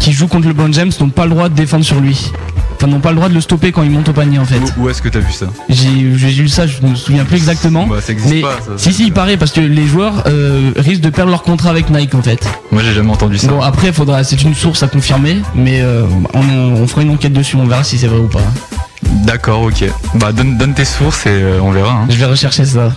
[0.00, 2.30] qui jouent contre LeBron James n'ont pas le droit de défendre sur lui.
[2.80, 4.58] Enfin, n'ont pas le droit de le stopper quand il monte au panier en fait.
[4.78, 7.86] Où, où est-ce que t'as vu ça J'ai lu ça, je me souviens plus exactement.
[7.88, 8.56] Bah ça existe mais pas.
[8.64, 11.70] Ça, si, si, il paraît parce que les joueurs euh, risquent de perdre leur contrat
[11.70, 12.48] avec Nike en fait.
[12.70, 13.48] Moi j'ai jamais entendu ça.
[13.48, 17.32] Bon, après, faudra, c'est une source à confirmer, mais euh, on, on fera une enquête
[17.32, 18.38] dessus, on verra si c'est vrai ou pas.
[19.24, 19.84] D'accord, ok.
[20.14, 21.92] Bah donne, donne tes sources et euh, on verra.
[21.92, 22.06] hein.
[22.08, 22.92] Je vais rechercher ça.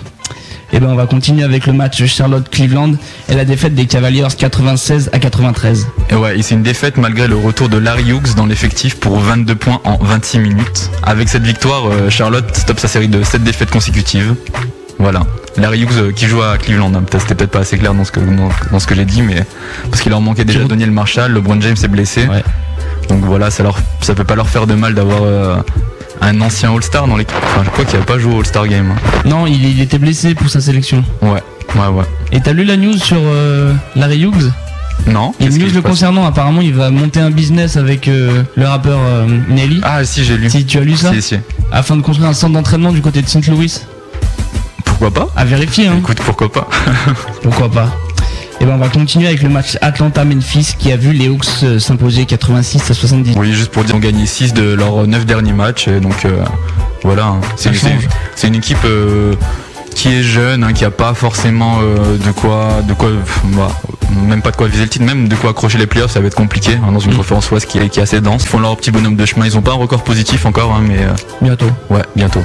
[0.74, 2.94] Et ben on va continuer avec le match Charlotte-Cleveland
[3.30, 5.88] et la défaite des Cavaliers 96 à 93.
[6.10, 9.20] Et ouais, et c'est une défaite malgré le retour de Larry Hughes dans l'effectif pour
[9.20, 10.90] 22 points en 26 minutes.
[11.04, 14.34] Avec cette victoire, euh, Charlotte stoppe sa série de 7 défaites consécutives.
[14.98, 15.22] Voilà.
[15.58, 17.04] Larry Hughes euh, qui joue à Cleveland, hein.
[17.20, 19.44] C'était peut-être pas assez clair dans ce que, dans, dans ce que j'ai dit, mais
[19.90, 22.28] parce qu'il leur manquait déjà Daniel Marshall, LeBron James est blessé.
[22.28, 22.44] Ouais.
[23.10, 25.56] Donc voilà, ça, leur, ça peut pas leur faire de mal d'avoir euh,
[26.22, 27.36] un ancien All-Star dans l'équipe.
[27.44, 28.92] Enfin, je crois qu'il a pas joué au All-Star Game.
[28.92, 29.22] hein.
[29.26, 31.04] Non, il, il était blessé pour sa sélection.
[31.22, 31.42] Ouais,
[31.76, 32.04] ouais, ouais.
[32.32, 34.52] Et t'as lu la news sur euh, Larry Hughes?
[35.08, 37.76] Non Il y a qu'est-ce une news le concernant, apparemment il va monter un business
[37.76, 39.82] avec euh, le rappeur euh, Nelly.
[39.84, 40.48] Ah si, j'ai lu.
[40.50, 41.12] Si tu as lu ça?
[41.12, 41.36] Si, si.
[41.72, 43.48] Afin de construire un centre d'entraînement du côté de St.
[43.48, 43.74] Louis.
[44.86, 45.28] Pourquoi pas?
[45.36, 45.96] À vérifier, hein.
[45.98, 46.68] Écoute, pourquoi pas
[47.42, 47.88] Pourquoi pas?
[48.62, 51.80] Et ben on va continuer avec le match Atlanta-Memphis qui a vu les Hawks euh,
[51.80, 53.34] s'imposer 86 à 70.
[53.36, 55.88] Oui, juste pour dire, ont gagné 6 de leurs 9 derniers matchs.
[55.88, 56.44] Et donc euh,
[57.04, 57.42] voilà, hein.
[57.56, 59.34] c'est une équipe euh,
[59.96, 63.10] qui est jeune, hein, qui a pas forcément euh, de quoi, de quoi,
[63.46, 63.70] bah,
[64.28, 66.28] même pas de quoi viser le titre, même de quoi accrocher les playoffs, ça va
[66.28, 67.18] être compliqué hein, dans une Mm.
[67.18, 68.44] conférence ouest qui est, qui est assez dense.
[68.44, 69.48] Ils font leur petit bonhomme de chemin.
[69.48, 71.00] Ils ont pas un record positif encore, mais
[71.42, 71.66] Bientôt.
[71.90, 72.44] ouais, bientôt.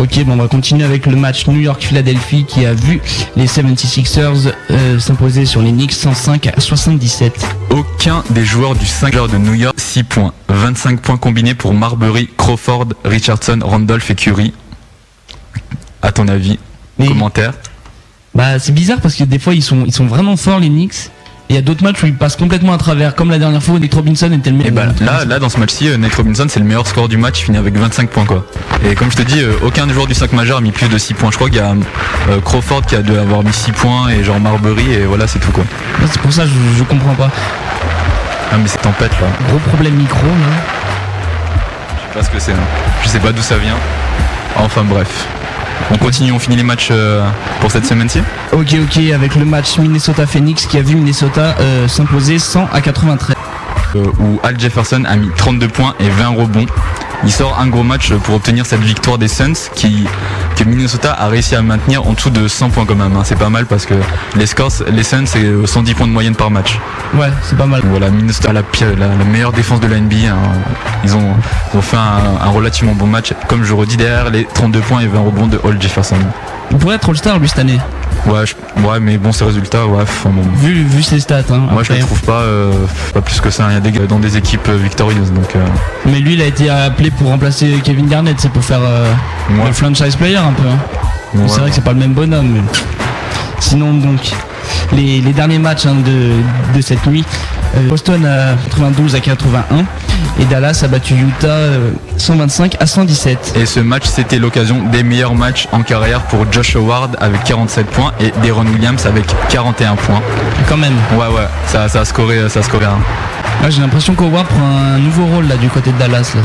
[0.00, 3.02] Ok, bon, on va continuer avec le match New York-Philadelphie qui a vu
[3.36, 7.46] les 76ers euh, s'imposer sur les Knicks 105 à 77.
[7.68, 10.32] Aucun des joueurs du 5 de New York 6 points.
[10.48, 14.54] 25 points combinés pour Marbury, Crawford, Richardson, Randolph et Curry.
[16.00, 16.58] À ton avis,
[16.98, 17.52] Mais- commentaire
[18.34, 21.10] Bah, c'est bizarre parce que des fois ils sont, ils sont vraiment forts les Knicks.
[21.50, 23.60] Et il y a d'autres matchs où ils passent complètement à travers, comme la dernière
[23.60, 24.92] fois où Nate Robinson était le Et meilleur.
[24.94, 27.40] bah là, là dans ce match-ci, euh, Nate Robinson c'est le meilleur score du match,
[27.40, 28.46] il finit avec 25 points quoi.
[28.88, 30.88] Et comme je te dis, euh, aucun des joueurs du 5 majeur a mis plus
[30.88, 31.30] de 6 points.
[31.32, 31.72] Je crois qu'il y a
[32.30, 35.40] euh, Crawford qui a dû avoir mis 6 points et genre Marbury et voilà c'est
[35.40, 35.64] tout quoi.
[36.08, 37.30] C'est pour ça que je, je comprends pas.
[38.52, 39.26] Ah mais c'est tempête là.
[39.48, 40.56] Gros problème micro là.
[41.96, 42.52] Je sais pas ce que c'est.
[42.52, 42.66] hein.
[43.02, 43.76] Je sais pas d'où ça vient.
[44.56, 45.26] Enfin bref.
[45.92, 47.26] On continue, on finit les matchs euh,
[47.60, 48.20] pour cette semaine-ci.
[48.52, 53.36] Ok, ok, avec le match Minnesota-Phoenix qui a vu Minnesota euh, s'imposer 100 à 93.
[53.96, 56.66] Euh, où Al Jefferson a mis 32 points et 20 rebonds.
[57.22, 60.06] Il sort un gros match pour obtenir cette victoire des Suns qui,
[60.56, 63.14] que Minnesota a réussi à maintenir en dessous de 100 points quand même.
[63.14, 63.22] hein.
[63.24, 63.92] C'est pas mal parce que
[64.36, 66.78] les scores, les Suns c'est euh, 110 points de moyenne par match.
[67.14, 67.82] Ouais, c'est pas mal.
[67.84, 70.30] Voilà, Minnesota a la, pire- la, la meilleure défense de la NBA.
[70.30, 70.36] hein.
[71.04, 71.34] Ils, ont,
[71.74, 73.34] ils ont fait un, un relativement bon match.
[73.48, 76.16] Comme je redis derrière les 32 points et 20 rebonds de Al Jefferson.
[76.70, 77.78] Il pourrait être All-Star lui cette année,
[78.26, 80.42] Ouais, je- ouais mais bon, ces résultats, ouais, enfin, bon.
[80.56, 81.38] vu, vu ses stats.
[81.50, 82.72] Hein, Moi je le trouve pas, euh,
[83.14, 83.66] pas plus que ça.
[83.70, 85.32] Il y a des gars dans des équipes euh, victorieuses.
[85.32, 85.64] Donc, euh,
[86.06, 89.10] Mais lui, il a été appelé pour remplacer Kevin Garnett, c'est pour faire euh,
[89.66, 90.62] le franchise player un peu.
[90.68, 90.78] hein.
[91.34, 92.48] ouais, c'est vrai que c'est pas le même bonhomme.
[92.52, 92.60] Mais...
[93.58, 94.20] Sinon, donc,
[94.92, 97.24] les, les derniers matchs hein, de, de cette nuit,
[97.76, 99.84] Euh, Boston a 92 à 81
[100.40, 103.52] et Dallas a battu Utah euh, 125 à 117.
[103.54, 107.86] Et ce match, c'était l'occasion des meilleurs matchs en carrière pour Josh Howard avec 47
[107.86, 110.20] points et Deron Williams avec 41 points.
[110.68, 110.94] Quand même.
[111.12, 112.86] Ouais, ouais, ça, ça a scoré, ça a scoré
[113.68, 116.32] j'ai l'impression qu'Howard prend un nouveau rôle là du côté de Dallas.
[116.34, 116.40] Là.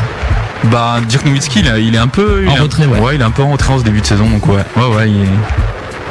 [0.66, 2.42] Bah, Dirk Nowitzki, il, est- un peu.
[2.44, 3.16] il En est un- retrait, ouais.
[3.16, 4.64] il est un peu en retrait en ce début de saison, donc ouais.
[4.76, 5.30] Ouais, ouais, il est.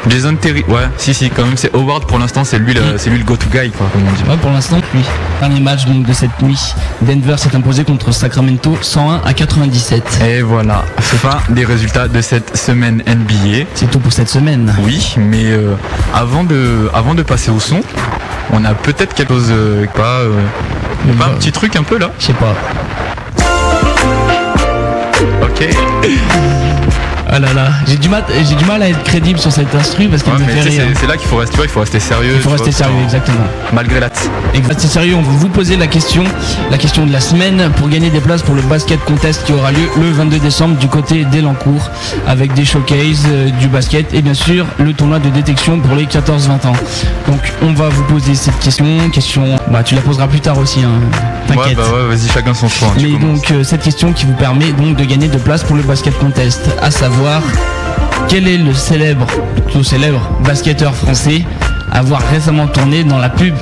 [0.08, 3.08] Jason Terry, ouais, si, si, quand même, c'est Howard pour l'instant, c'est lui, le, c'est
[3.10, 4.22] lui le go-to guy, quoi, comme on dit.
[4.28, 5.02] Ouais, pour l'instant, lui.
[5.40, 6.60] Dernier match donc, de cette nuit.
[7.00, 10.20] Denver s'est imposé contre Sacramento 101 à 97.
[10.26, 13.66] Et voilà, fin des résultats de cette semaine NBA.
[13.74, 14.74] C'est tout pour cette semaine.
[14.84, 15.74] Oui, mais euh,
[16.12, 17.80] avant, de, avant de passer au son,
[18.52, 19.48] on a peut-être quelque chose.
[19.50, 20.32] euh, pas, euh,
[21.18, 22.54] pas un Bah, petit truc un peu là Je sais pas.
[25.42, 25.68] Ok.
[27.36, 30.06] Ah là là, j'ai du mal, j'ai du mal à être crédible sur cette instru
[30.08, 30.82] parce qu'elle Ouais, me fait rire.
[31.00, 32.32] c'est là qu'il faut rester, il faut rester sérieux.
[32.36, 33.38] Il faut rester sérieux, exactement.
[33.72, 34.08] Malgré la.
[34.54, 36.22] Exact, c'est sérieux, on va vous poser la question,
[36.70, 39.72] la question de la semaine pour gagner des places pour le basket contest qui aura
[39.72, 41.90] lieu le 22 décembre du côté d'Elancourt
[42.28, 46.04] avec des showcases, euh, du basket et bien sûr le tournoi de détection pour les
[46.06, 46.76] 14-20 ans.
[47.26, 49.42] Donc on va vous poser cette question, question,
[49.72, 51.00] bah tu la poseras plus tard aussi, hein.
[51.50, 51.76] Ouais, t'inquiète.
[51.76, 52.88] bah ouais, vas-y, chacun son tour.
[52.96, 55.74] hein, Mais donc euh, cette question qui vous permet donc de gagner de places pour
[55.74, 57.23] le basket contest, à savoir
[58.28, 59.26] quel est le célèbre,
[59.64, 61.44] plutôt célèbre basketteur français
[61.92, 63.54] à avoir récemment tourné dans la pub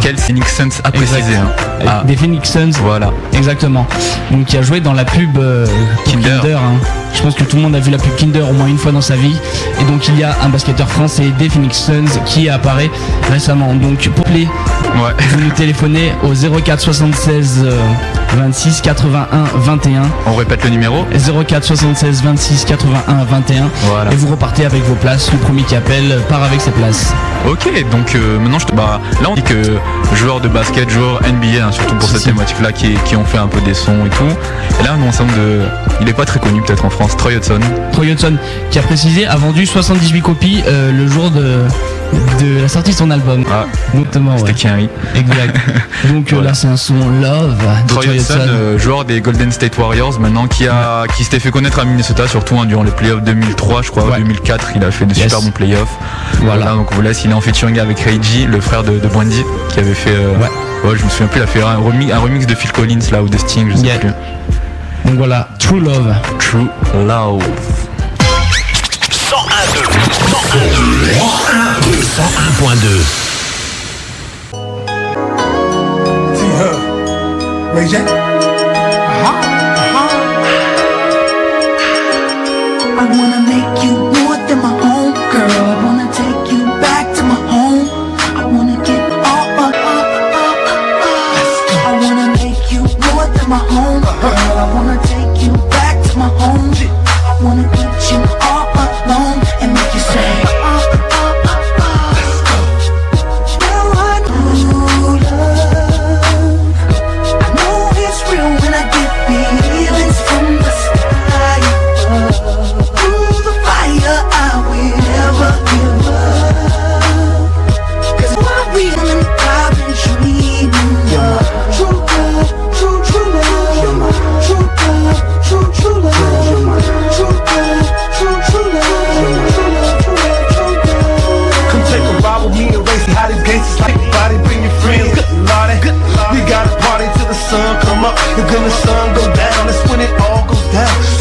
[0.00, 1.36] Quel Phoenix Suns a précisé.
[1.36, 1.48] hein.
[1.86, 3.10] Ah, des Phoenix Suns voilà.
[3.32, 3.86] Exactement.
[4.30, 5.66] Donc qui a joué dans la pub euh.
[6.04, 6.58] Kinder.
[6.58, 6.78] hein.
[7.14, 8.92] Je pense que tout le monde a vu la pub Kinder au moins une fois
[8.92, 9.36] dans sa vie.
[9.80, 12.90] Et donc il y a un basketteur français des Phoenix Suns qui apparaît
[13.30, 13.74] récemment.
[13.74, 14.48] Donc pour les,
[14.94, 15.12] Ouais.
[15.30, 17.76] vous nous téléphonez au 04 76 euh,
[18.36, 20.02] 26 81 21.
[20.26, 21.04] On répète le numéro
[21.46, 24.12] 04 76 26 81 21 Voilà.
[24.12, 25.30] et vous repartez avec vos places.
[25.32, 27.12] Le premier qui appelle part avec ses places.
[27.48, 28.74] Ok, donc euh, maintenant je te.
[28.74, 29.76] Bah, là on dit que
[30.14, 32.28] joueurs de basket, joueurs NBA, hein, surtout pour Si, cette si.
[32.28, 34.24] thématique-là, qui, qui ont fait un peu des sons et tout.
[34.80, 35.62] Et là, on ensemble de.
[36.00, 37.60] Il est pas très connu peut-être en France, Troy Hudson.
[37.92, 38.34] Troy Hudson
[38.70, 41.62] qui a précisé a vendu 78 copies euh, le jour de,
[42.40, 43.44] de la sortie de son album.
[43.50, 44.38] Ah, Notamment, ouais.
[44.38, 44.88] c'était Kenry.
[45.14, 45.56] Exact.
[46.08, 46.48] Donc euh, Voilà.
[46.50, 50.46] là c'est un son Love de Troy Hudson, euh, joueur des Golden State Warriors, maintenant
[50.46, 53.90] qui a qui s'était fait connaître à Minnesota, surtout hein, durant les playoffs 2003, je
[53.90, 54.18] crois, Ouais.
[54.18, 55.24] 2004, il a fait de Yes.
[55.24, 55.96] super bons playoffs.
[56.40, 56.56] Voilà.
[56.56, 59.06] Voilà, donc on vous laisse, il est en featuring avec Reggie, le frère de, de
[59.08, 60.10] Brandy, qui avait fait.
[60.14, 60.34] euh,
[60.84, 60.96] Ouais.
[60.96, 63.22] je me souviens plus, il a fait un remix, un remix de Phil Collins là
[63.22, 63.98] ou de Sting, je sais Yeah.
[63.98, 64.10] plus.
[65.04, 66.14] Donc voilà, True Love.
[66.38, 66.68] True
[67.06, 67.42] Love.
[72.18, 73.28] 101.2
[77.74, 77.98] Ray J.
[83.00, 83.94] I wanna make you
[94.58, 96.72] I wanna take you back to my home.
[96.74, 97.77] I wanna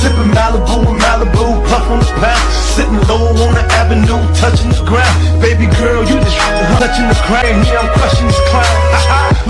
[0.07, 2.39] Sipping Malibu and Malibu, puff on the pound.
[2.55, 5.11] Sitting low on the avenue, touching the ground.
[5.43, 6.39] Baby girl, you just
[6.79, 7.43] touching the crown.
[7.67, 8.71] Yeah, I'm crushing this clown.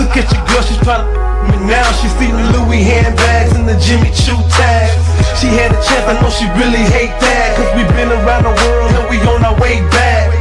[0.02, 1.14] Look at your girl, she's trying to
[1.54, 1.86] me now.
[2.02, 4.98] She's the Louis handbags and the Jimmy Choo tags.
[5.38, 7.54] She had a chance, I know she really hate that.
[7.54, 10.34] Cause we been around the world and we on our way back.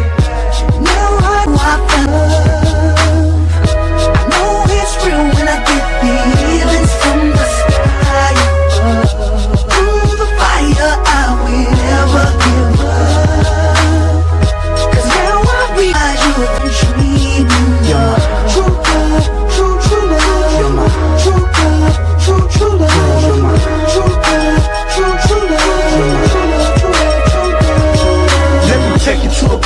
[0.80, 3.36] Now I found love.
[4.16, 5.85] I know it's real when I get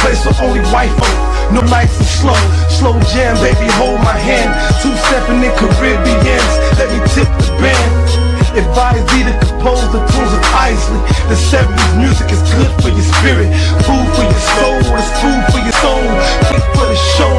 [0.00, 1.18] place where only white folk.
[1.52, 4.50] No nights and slow, slow jam, baby, hold my hand.
[4.82, 8.30] Two stepping in Caribbeans, let me tip the band.
[8.56, 11.00] Advise thee to compose the tunes of Isley.
[11.30, 13.50] The 70s music is good for your spirit,
[13.86, 16.06] food for your soul, it's food for your soul,
[16.50, 17.34] food for the show.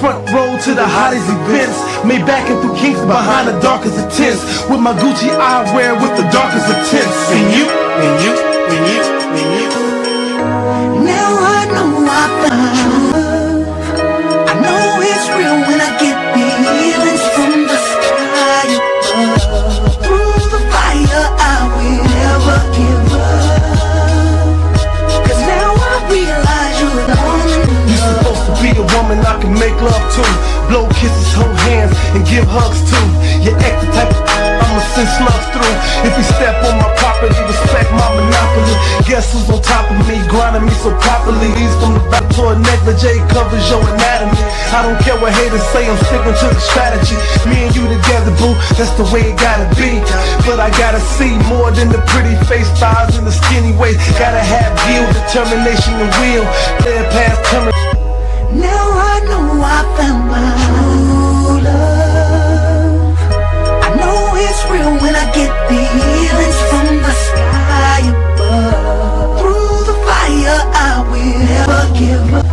[0.00, 4.42] Front row to the hottest events, Maybach and through Kingston behind the darkest of tents.
[4.68, 7.18] With my Gucci eyewear with the darkest of tents.
[7.30, 8.32] And you, and you,
[8.74, 9.02] and you,
[9.38, 9.83] and you.
[29.64, 30.22] Make love to.
[30.68, 32.98] Blow kisses, hold hands, and give hugs to.
[33.44, 34.33] You act the type of
[34.94, 35.74] I'ma slugs through.
[36.06, 38.78] If you step on my property, respect my monopoly.
[39.10, 41.50] Guess who's on top of me, grinding me so properly?
[41.58, 44.38] He's from the back to a negligee, covers your anatomy.
[44.70, 47.18] I don't care what haters say, I'm sticking to the strategy.
[47.50, 49.98] Me and you together, boo, that's the way it gotta be.
[50.46, 53.98] But I gotta see more than the pretty face, thighs, and the skinny waist.
[54.14, 56.46] Gotta have guilt, determination, and will.
[56.86, 57.74] Clear past coming.
[58.62, 62.53] Now I know I found my true love.
[64.70, 69.38] Real when I get the feelings from the sky above.
[69.40, 72.46] Through the fire, I will never give up.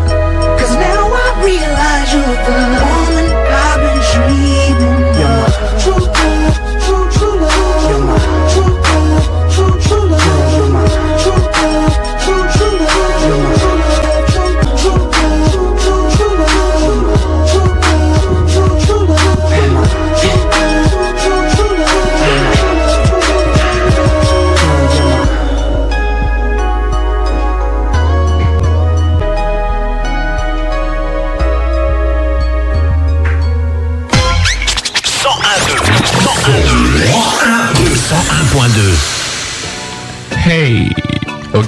[0.60, 3.11] Cause now I realize you're the woman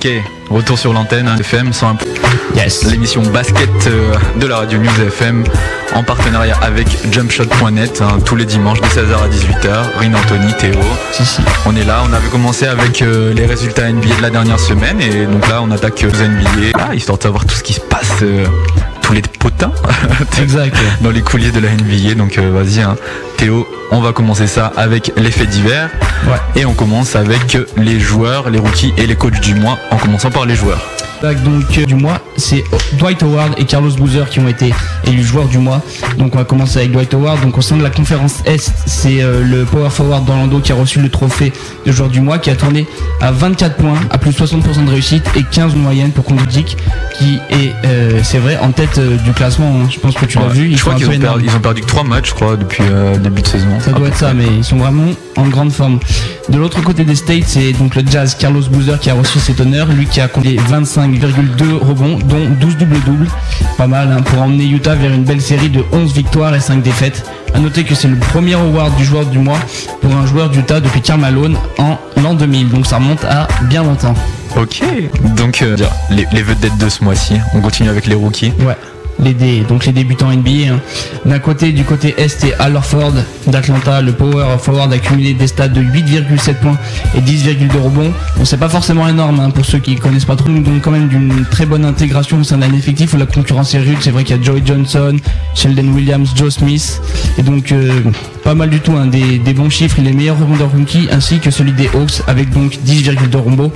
[0.03, 0.11] Ok,
[0.49, 1.95] retour sur l'antenne hein, FM 101.
[2.57, 5.45] Yes L'émission basket euh, de la radio News FM
[5.95, 9.99] en partenariat avec jumpshot.net hein, tous les dimanches de 16h à 18h.
[9.99, 10.81] Rin Anthony, Théo.
[11.13, 11.41] Si, si.
[11.65, 14.99] On est là, on avait commencé avec euh, les résultats NBA de la dernière semaine
[14.99, 17.81] et donc là on attaque aux NBA, là, histoire de savoir tout ce qui se
[17.81, 18.45] passe, euh,
[19.03, 19.71] tous les potins
[20.41, 20.75] Exact.
[21.01, 22.15] dans les couliers de la NBA.
[22.15, 22.95] Donc euh, vas-y hein.
[23.37, 25.89] Théo, on va commencer ça avec les faits divers
[26.25, 26.61] Ouais.
[26.61, 30.31] et on commence avec les joueurs, les rookies et les coachs du mois en commençant
[30.31, 30.81] par les joueurs.
[31.33, 32.65] Donc euh, du mois, c'est
[32.99, 34.73] Dwight Howard et Carlos Boozer qui ont été
[35.05, 35.81] élus joueurs du mois.
[36.17, 37.39] Donc on va commencer avec Dwight Howard.
[37.41, 40.75] Donc au sein de la conférence Est, c'est euh, le power forward d'Orlando qui a
[40.75, 41.53] reçu le trophée
[41.85, 42.85] de joueur du mois, qui a tourné
[43.21, 46.75] à 24 points, à plus de 60% de réussite et 15 de moyenne pour Kondic,
[47.17, 49.73] qui est, euh, c'est vrai, en tête du classement.
[49.81, 49.87] hein.
[49.89, 50.53] Je pense que tu l'as Ouais.
[50.53, 50.69] vu.
[50.71, 51.41] Ils je crois qu'ils ont, perdu, énormes.
[51.45, 53.67] ils ont perdu que 3 matchs, je crois, depuis euh, le début de saison.
[53.79, 55.05] Ça doit être ça, mais ils sont vraiment
[55.37, 55.99] en grande forme.
[56.49, 59.61] De l'autre côté des States, c'est donc le Jazz Carlos Boozer qui a reçu cet
[59.61, 59.87] honneur.
[59.87, 60.57] Lui qui a compté
[61.19, 63.27] 25,2 rebonds, dont 12 double-double.
[63.77, 66.81] Pas mal hein, pour emmener Utah vers une belle série de 11 victoires et 5
[66.81, 67.23] défaites.
[67.53, 69.59] À noter que c'est le premier award du joueur du mois
[70.01, 72.69] pour un joueur d'Utah depuis Karl Malone en l'an 2000.
[72.69, 74.15] Donc ça remonte à bien longtemps.
[74.55, 74.81] Ok.
[75.35, 75.75] Donc euh,
[76.09, 77.35] les, les vedettes de ce mois-ci.
[77.53, 78.53] On continue avec les rookies.
[78.59, 78.77] Ouais.
[79.19, 80.73] Les dé- donc les débutants NBA.
[80.73, 80.79] hein.
[81.25, 83.13] D'un côté, du côté Est, c'est Al Horford
[83.47, 84.01] d'Atlanta.
[84.01, 86.77] Le power forward a cumulé des stats de 8,7 points
[87.15, 88.11] et 10,2 rebonds.
[88.37, 90.49] Bon, c'est pas forcément énorme hein, pour ceux qui connaissent pas trop.
[90.49, 93.79] Donc quand même d'une très bonne intégration au sein d'un effectif où la concurrence est
[93.79, 93.97] rude.
[94.01, 95.15] C'est vrai qu'il y a Joey Johnson,
[95.53, 97.01] Sheldon Williams, Joe Smith.
[97.37, 98.01] Et donc euh,
[98.43, 98.93] pas mal du tout.
[98.93, 99.97] hein, des, bons chiffres.
[99.99, 103.71] Il est meilleur rebondeur rookie ainsi que celui des Hawks avec donc 10,2 rebonds.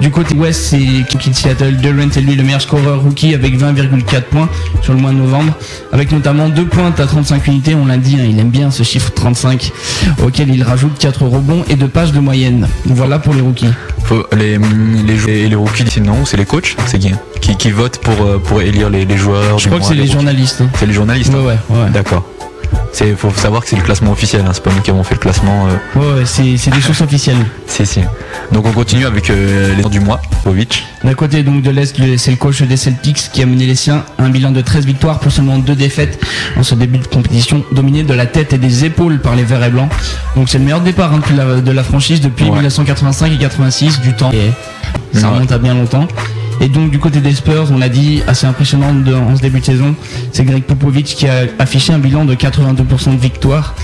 [0.00, 1.76] Du côté Ouest, c'est Kiki de Seattle.
[1.76, 4.48] Durant est lui le meilleur scoreur rookie avec 20,4 points
[4.82, 5.52] sur le mois de novembre,
[5.92, 8.82] avec notamment 2 pointes à 35 unités, on l'a dit, hein, il aime bien ce
[8.82, 9.70] chiffre 35,
[10.24, 12.68] auquel il rajoute 4 rebonds et 2 passes de moyenne.
[12.86, 13.66] Voilà pour les rookies.
[14.36, 14.58] Les,
[15.06, 18.38] les, les rookies d'ici non, c'est les coachs, c'est qui, qui qui votent pour euh,
[18.38, 19.58] pour élire les, les joueurs.
[19.58, 20.62] Je crois que mois, c'est les journalistes.
[20.62, 20.70] hein.
[20.78, 21.32] C'est les journalistes.
[21.34, 21.58] Ouais, hein.
[21.68, 21.90] ouais, ouais.
[21.90, 22.24] D'accord.
[22.92, 24.42] C'est faut savoir que c'est le classement officiel.
[24.46, 25.66] Hein, c'est pas nous qui avons fait le classement.
[25.68, 27.36] euh, Ouais, ouais, c'est c'est des sources officielles.
[27.66, 28.00] si si.
[28.50, 30.20] Donc on continue avec euh, les du mois.
[30.42, 30.84] Povic.
[31.04, 33.74] D'un côté donc de l'Est, le- c'est le coach des Celtics qui a mené les
[33.74, 36.18] siens à un bilan de 13 victoires pour seulement 2 défaites
[36.56, 39.62] en ce début de compétition, dominé de la tête et des épaules par les Verts
[39.64, 39.90] et Blancs.
[40.34, 42.50] Donc c'est le meilleur départ hein, la- de la franchise depuis Ouais.
[42.52, 44.32] 1985 et 86, du temps.
[44.32, 44.50] Et
[45.18, 46.08] ça remonte à bien longtemps.
[46.60, 49.64] Et donc du côté des Spurs, on l'a dit, assez impressionnant en ce début de
[49.64, 49.94] saison,
[50.32, 53.74] c'est Greg Popovich qui a affiché un bilan de 82% de victoires,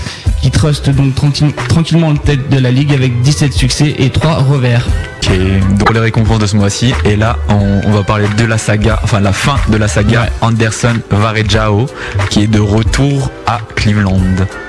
[0.41, 4.35] qui trust donc tranquille- tranquillement en tête de la ligue avec 17 succès et 3
[4.43, 4.85] revers.
[5.27, 5.31] Ok,
[5.79, 6.93] donc les récompenses de ce mois-ci.
[7.03, 10.21] Et là, on, on va parler de la saga, enfin la fin de la saga
[10.21, 10.29] Ouais.
[10.41, 11.87] Anderson Varejao,
[12.29, 14.19] qui est de retour à Cleveland.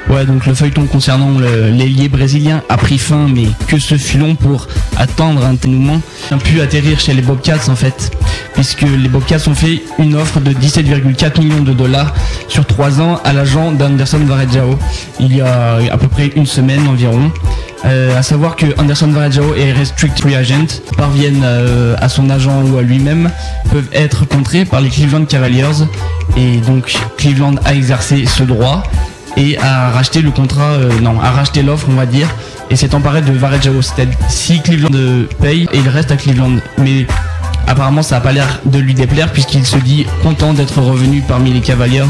[0.08, 4.34] Ouais, donc le feuilleton concernant l'ailier brésilien a pris fin, mais que ce fut long
[4.34, 6.00] pour attendre un dénouement.
[6.30, 8.10] A pu atterrir chez les Bobcats en fait,
[8.54, 12.14] puisque les Bobcats ont fait une offre de 17,4 millions de dollars
[12.48, 14.78] sur 3 ans à l'agent d'Anderson Varejao
[15.20, 17.30] il y a à peu près une semaine environ.
[17.84, 20.34] Euh, à savoir que Anderson Varejao et Restrict Free
[20.96, 23.30] Parviennent euh, à son agent ou à lui-même
[23.72, 25.84] peuvent être contrés par les Cleveland Cavaliers
[26.36, 28.84] et donc Cleveland a exercé ce droit
[29.36, 32.28] et a racheté le contrat, euh, non, a racheté l'offre, on va dire,
[32.70, 33.82] et s'est emparé de Varejao.
[33.82, 36.58] C'est-à-dire, si Cleveland euh, paye, il reste à Cleveland.
[36.78, 37.06] Mais
[37.66, 41.52] apparemment, ça n'a pas l'air de lui déplaire, puisqu'il se dit content d'être revenu parmi
[41.52, 42.04] les Cavaliers.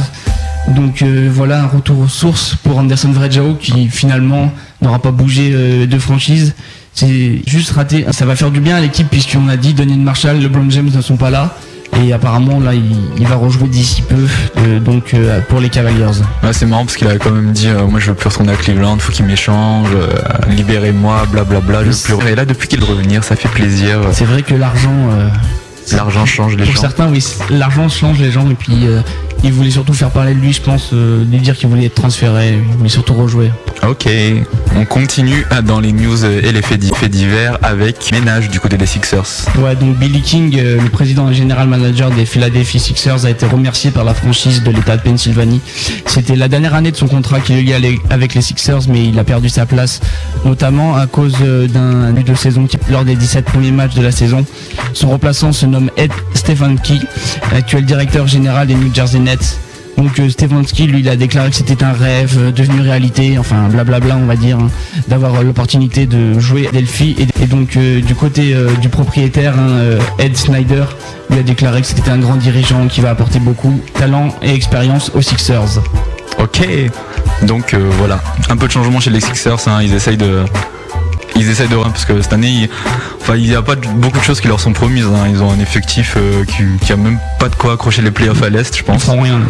[0.69, 5.51] Donc voilà un retour aux sources pour Anderson Varejao, qui finalement n'aura pas bougé
[5.87, 6.55] de franchise.
[6.97, 8.07] C'est juste raté.
[8.11, 11.01] Ça va faire du bien à l'équipe, puisqu'on a dit Donnie Marshall, LeBron James ne
[11.01, 11.55] sont pas là.
[12.03, 14.27] Et apparemment, là, il, il va rejouer d'ici peu,
[14.59, 16.05] euh, donc euh, pour les Cavaliers.
[16.43, 18.53] Ouais, c'est marrant parce qu'il avait quand même dit euh, moi je veux plus retourner
[18.53, 19.89] à Cleveland, faut qu'il m'échange,
[20.49, 21.85] libérez-moi, blablabla.
[21.85, 22.29] je veux plus...
[22.29, 24.01] Et là depuis qu'il est revenir, ça fait plaisir.
[24.13, 24.91] C'est vrai que l'argent,
[25.93, 26.81] L'argent change les pour gens.
[26.81, 28.49] certains, oui, l'argent change les gens.
[28.51, 29.01] Et puis, euh,
[29.45, 31.95] il voulait surtout faire parler de lui, je pense, euh, lui dire qu'il voulait être
[31.95, 33.51] transféré, il voulait surtout rejouer.
[33.87, 34.09] Ok,
[34.77, 38.77] on continue dans les news et les faits di- faits divers avec ménage du côté
[38.77, 39.45] des Sixers.
[39.59, 43.47] Ouais, donc Billy King, euh, le président et général manager des Philadelphia Sixers, a été
[43.47, 45.61] remercié par la franchise de l'État de Pennsylvanie.
[46.07, 49.19] C'était la dernière année de son contrat qu'il y allait avec les Sixers, mais il
[49.19, 50.01] a perdu sa place,
[50.45, 54.03] notamment à cause euh, d'un but de saison qui- lors des 17 premiers matchs de
[54.03, 54.45] la saison.
[54.95, 57.01] Son remplaçant se nomme Ed Stefanski,
[57.55, 59.59] actuel directeur général des New Jersey Nets.
[59.97, 63.69] Donc euh, Stefanski, lui, il a déclaré que c'était un rêve euh, devenu réalité, enfin
[63.69, 64.71] blablabla, on va dire, hein,
[65.09, 67.17] d'avoir euh, l'opportunité de jouer à Delphi.
[67.19, 70.85] Et, donc du côté du propriétaire, hein, Ed Snyder,
[71.31, 75.13] lui a déclaré que c'était un grand dirigeant qui va apporter beaucoup talent et expérience
[75.15, 75.81] aux Sixers.
[76.41, 76.67] Ok,
[77.43, 78.21] donc voilà,
[78.51, 80.45] un peu de changement chez les Sixers, hein, ils essayent de...
[81.37, 82.69] Ils essayent de parce que cette année, il
[83.21, 85.07] enfin, il n'y a pas de- beaucoup de choses qui leur sont promises.
[85.07, 85.27] hein.
[85.29, 88.43] Ils ont un effectif euh, qui, qui a même pas de quoi accrocher les playoffs
[88.43, 89.05] à l'Est, je pense.
[89.05, 89.41] Sans rien.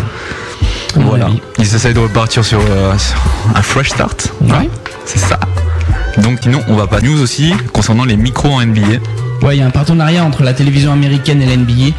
[0.97, 1.28] Voilà.
[1.59, 3.16] Ils essayent de repartir sur, euh, sur
[3.55, 4.32] un fresh start.
[4.41, 4.68] Ouais.
[5.05, 5.39] C'est ça.
[6.18, 8.99] Donc sinon, on va pas news aussi concernant les micros en NBA.
[9.43, 11.95] Ouais, il y a un partenariat entre la télévision américaine et l'NBA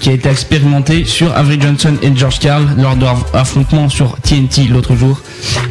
[0.00, 4.68] qui a été expérimenté sur Avery Johnson et George Karl lors leur affrontement sur TNT
[4.70, 5.20] l'autre jour.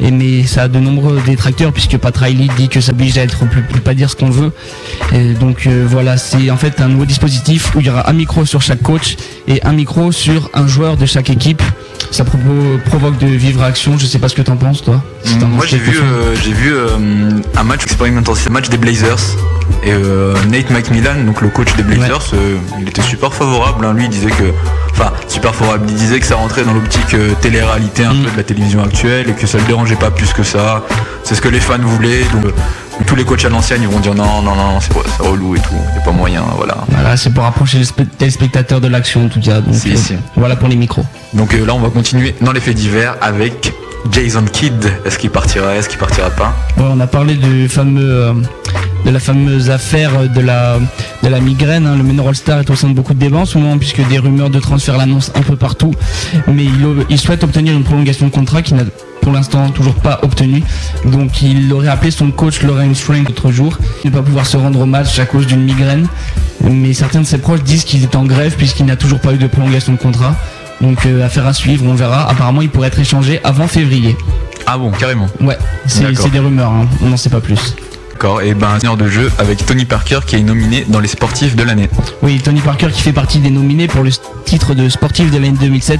[0.01, 3.23] Et mais ça a de nombreux détracteurs puisque Pat Riley dit que ça oblige à
[3.23, 4.51] être peut plus pas dire ce qu'on veut.
[5.39, 8.45] Donc euh, voilà, c'est en fait un nouveau dispositif où il y aura un micro
[8.45, 9.15] sur chaque coach
[9.47, 11.61] et un micro sur un joueur de chaque équipe.
[12.11, 13.97] Ça provo- provoque de vives réactions.
[13.97, 15.01] Je sais pas ce que t'en penses toi.
[15.23, 16.87] Si Moi j'ai vu, euh, j'ai vu euh,
[17.57, 19.19] un match expérimental, c'est le match des Blazers.
[19.83, 23.83] Et euh, Nate McMillan, donc le coach des Blazers, euh, il était super favorable.
[23.85, 23.93] hein.
[23.93, 24.43] Lui il disait que,
[24.91, 28.23] enfin super favorable, il disait que ça rentrait dans l'optique euh, télé-réalité un Mm.
[28.23, 30.83] peu de la télévision actuelle et que ça le dérangeait pas plus que ça.
[31.23, 32.23] C'est ce que les fans voulaient.
[32.33, 32.53] Donc
[33.05, 34.93] tous les coachs à l'ancienne ils vont dire non non non c'est
[35.23, 36.77] relou et tout, il y a pas moyen, voilà.
[36.89, 39.61] Voilà, c'est pour rapprocher les spe- téléspectateurs de l'action en tout cas.
[39.61, 40.13] Donc, Si, euh, si.
[40.35, 41.03] Voilà pour les micros.
[41.33, 43.73] Donc euh, là on va continuer dans les faits divers avec
[44.11, 44.85] Jason Kidd.
[45.05, 46.55] Est-ce qu'il partira, est-ce qu'il partira pas?
[46.77, 48.33] Ouais, on a parlé du fameux, euh,
[49.05, 50.77] de la fameuse affaire de la,
[51.23, 51.87] de la migraine.
[51.87, 51.95] hein.
[51.97, 54.19] Le meneur All-Star est au sein de beaucoup de débats en ce moment, puisque des
[54.19, 55.91] rumeurs de transfert l'annoncent un peu partout.
[56.47, 58.83] Mais il, il souhaite obtenir une prolongation de contrat qui n'a
[59.25, 60.61] pour l'instant toujours pas obtenu.
[61.03, 64.79] Donc il aurait appelé son coach Lawrence Frank l'autre jour, ne pas pouvoir se rendre
[64.79, 66.07] au match à cause d'une migraine.
[66.61, 69.37] Mais certains de ses proches disent qu'il est en grève puisqu'il n'a toujours pas eu
[69.37, 70.35] de prolongation de contrat.
[70.79, 72.29] Donc euh, affaire à suivre, on verra.
[72.29, 74.15] Apparemment il pourrait être échangé avant février.
[74.67, 75.25] Ah bon, carrément.
[75.41, 75.57] Ouais,
[75.87, 76.87] c'est des rumeurs, hein.
[77.01, 77.75] on n'en sait pas plus.
[78.15, 81.09] D'accord, et ben un seigneur de jeu avec Tony Parker qui est nominé dans les
[81.09, 81.89] sportifs de l'année.
[82.21, 84.11] Oui, Tony Parker qui fait partie des nominés pour le
[84.45, 85.99] titre de sportif de l'année 2007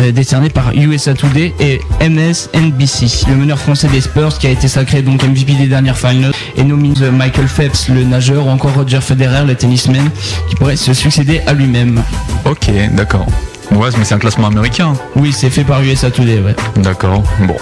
[0.00, 3.28] euh, décerné par USA Today et MSNBC.
[3.28, 6.64] Le meneur français des Spurs qui a été sacré donc MVP des dernières finals et
[6.64, 10.10] nominé euh, Michael Phelps, le nageur, ou encore Roger Federer, le tennisman,
[10.48, 12.02] qui pourrait se succéder à lui-même.
[12.46, 13.26] Ok, d'accord.
[13.70, 14.94] Ouais, mais c'est un classement américain.
[15.14, 16.56] Oui, c'est fait par USA Today, ouais.
[16.82, 17.56] D'accord, bon.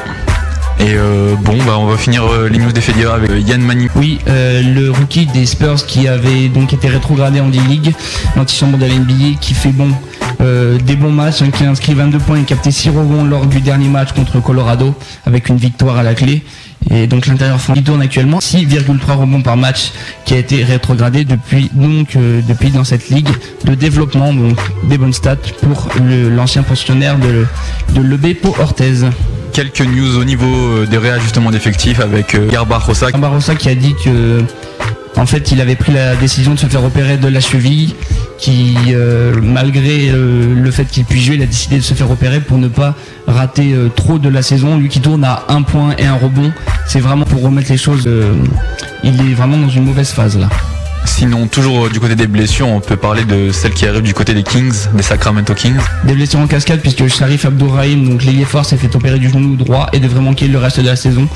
[0.83, 3.63] Et euh, bon, bah on va finir euh, les news des divers avec euh, Yann
[3.63, 3.89] Mani.
[3.95, 7.95] Oui, le rookie des Spurs qui avait donc été rétrogradé en D-League,
[8.35, 9.91] l'antichambre de la NBA, qui fait bon
[10.41, 13.61] des bons matchs, hein, qui a inscrit 22 points et capté 6 rebonds lors du
[13.61, 14.93] dernier match contre Colorado,
[15.25, 16.43] avec une victoire à la clé.
[16.91, 19.93] Et donc l'intérieur français tourne actuellement 6,3 rebonds par match,
[20.25, 23.29] qui a été rétrogradé depuis donc euh, depuis dans cette ligue
[23.65, 25.89] de développement, donc des bonnes stats pour
[26.31, 27.47] l'ancien pensionnaire de,
[27.95, 29.07] de l'EB Pau Orthez.
[29.53, 33.11] Quelques news au niveau euh, des réajustements d'effectifs avec euh, Garba Rossa.
[33.11, 34.43] Barrosa qui a dit que
[35.17, 37.95] En fait, il avait pris la décision de se faire opérer de la cheville,
[38.43, 42.11] qui, euh, malgré euh, le fait qu'il puisse jouer, il a décidé de se faire
[42.11, 42.97] opérer pour ne pas
[43.29, 44.77] rater euh, trop de la saison.
[44.77, 46.53] Lui qui tourne à un point et un rebond,
[46.89, 48.09] c'est vraiment pour remettre les choses.
[49.05, 50.49] il est vraiment dans une mauvaise phase là.
[51.05, 54.15] Sinon, toujours euh, du côté des blessures, on peut parler de celle qui arrive du
[54.15, 55.79] côté des Kings, des Sacramento Kings.
[56.05, 59.89] Des blessures en cascade puisque Sharif Abdourahim, donc l'ailier s'est fait opérer du genou droit
[59.93, 61.29] et devrait manquer le reste de la saison.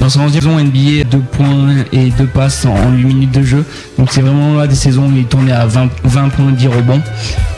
[0.00, 3.64] Dans sa 11e saison NBA, 2 points et 2 passes en 8 minutes de jeu.
[3.98, 7.02] Donc c'est vraiment là des saisons où il tournait à 20, 20 points 10 rebonds.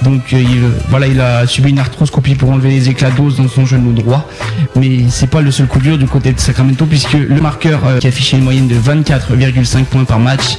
[0.03, 3.49] Donc euh, il, voilà, il a subi une arthroscopie pour enlever les éclats d'os dans
[3.49, 4.29] son genou droit.
[4.77, 7.99] Mais c'est pas le seul coup dur du côté de Sacramento puisque le marqueur euh,
[7.99, 10.59] qui affichait une moyenne de 24,5 points par match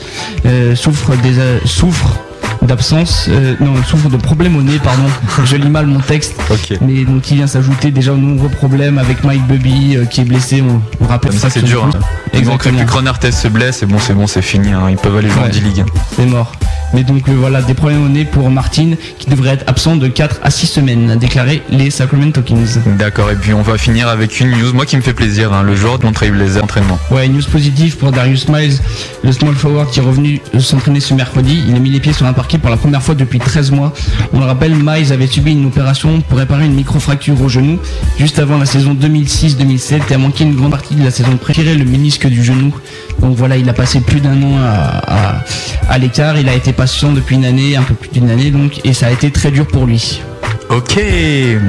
[1.24, 2.18] des euh, souffre
[2.62, 5.04] d'absence, euh, non, souffre de problèmes au nez, pardon.
[5.46, 6.36] Je lis mal mon texte.
[6.82, 10.26] Mais donc il vient s'ajouter déjà aux nombreux problèmes avec Mike Bubby euh, qui est
[10.26, 10.62] blessé.
[10.68, 11.86] On, on rappelle Ça, c'est dur.
[11.86, 12.00] Hein.
[12.34, 12.78] Exactement.
[12.78, 14.72] plus que Ron Artest se blesse et bon, c'est bon, c'est fini.
[14.74, 14.88] hein.
[14.90, 15.50] Ils peuvent aller jouer en.
[15.50, 15.84] D-League.
[16.16, 16.52] C'est mort.
[16.94, 20.08] Mais donc euh, voilà, des problèmes au nez pour Martin qui devrait être absent de
[20.08, 22.80] 4 à 6 semaines, a déclaré les Sacramento Kings.
[22.98, 25.64] D'accord, et puis on va finir avec une news, moi qui me fait plaisir, hein,
[25.64, 27.00] le joueur de Montreal Blazers entraînement.
[27.12, 28.80] Ouais, news positive pour Darius Miles,
[29.24, 31.64] le small forward qui est revenu euh, s'entraîner ce mercredi.
[31.68, 33.94] Il a mis les pieds sur un parquet pour la première fois depuis 13 mois.
[34.34, 37.80] On le rappelle, Miles avait subi une opération pour réparer une microfracture au genou
[38.18, 41.76] juste avant la saison 2006-2007 et a manqué une grande partie de la saison préférée,
[41.76, 42.74] le ménisque du genou.
[43.20, 46.38] Donc voilà, il a passé plus d'un an à, l'écart.
[46.38, 49.08] Il a été patient depuis une année, un peu plus d'une année donc, et ça
[49.08, 50.22] a été très dur pour lui.
[50.70, 51.00] Ok,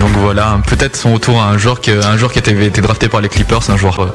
[0.01, 3.09] donc voilà, peut-être son retour à un joueur qui, un joueur qui était, été drafté
[3.09, 4.01] par les Clippers, un joueur.
[4.03, 4.07] euh.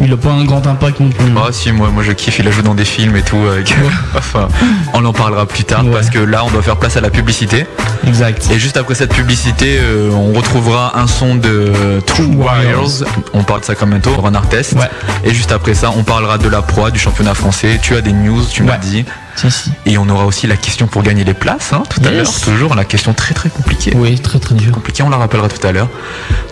[0.00, 1.26] Il n'a pas un grand impact non plus.
[1.36, 3.36] Ah si, moi, moi je kiffe, il a joué dans des films et tout.
[4.16, 4.48] enfin,
[4.94, 5.92] on en parlera plus tard Ouais.
[5.92, 7.66] parce que là on doit faire place à la publicité.
[8.06, 8.48] Exact.
[8.50, 11.70] Et juste après cette publicité, euh, on retrouvera un son de
[12.06, 13.04] True Warriors.
[13.34, 14.72] On parle de Sacramento, Ron Artest.
[14.74, 14.88] Ouais.
[15.24, 17.78] Et juste après ça, on parlera de la proie, du championnat français.
[17.82, 19.04] Tu as des news, tu m'as dit.
[19.36, 19.70] Si, si.
[19.86, 22.30] Et on aura aussi la question pour gagner les places, hein, tout à l'heure.
[22.44, 23.92] Toujours la question très très compliquée.
[23.94, 24.72] Oui, très très dur.
[24.72, 25.88] Compliquée, on la rappellera tout à l'heure.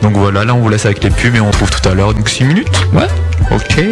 [0.03, 2.15] Donc voilà, là on vous laisse avec les pubs et on retrouve tout à l'heure.
[2.15, 2.87] Donc 6 minutes.
[2.93, 3.09] Ouais.
[3.51, 3.83] Ok.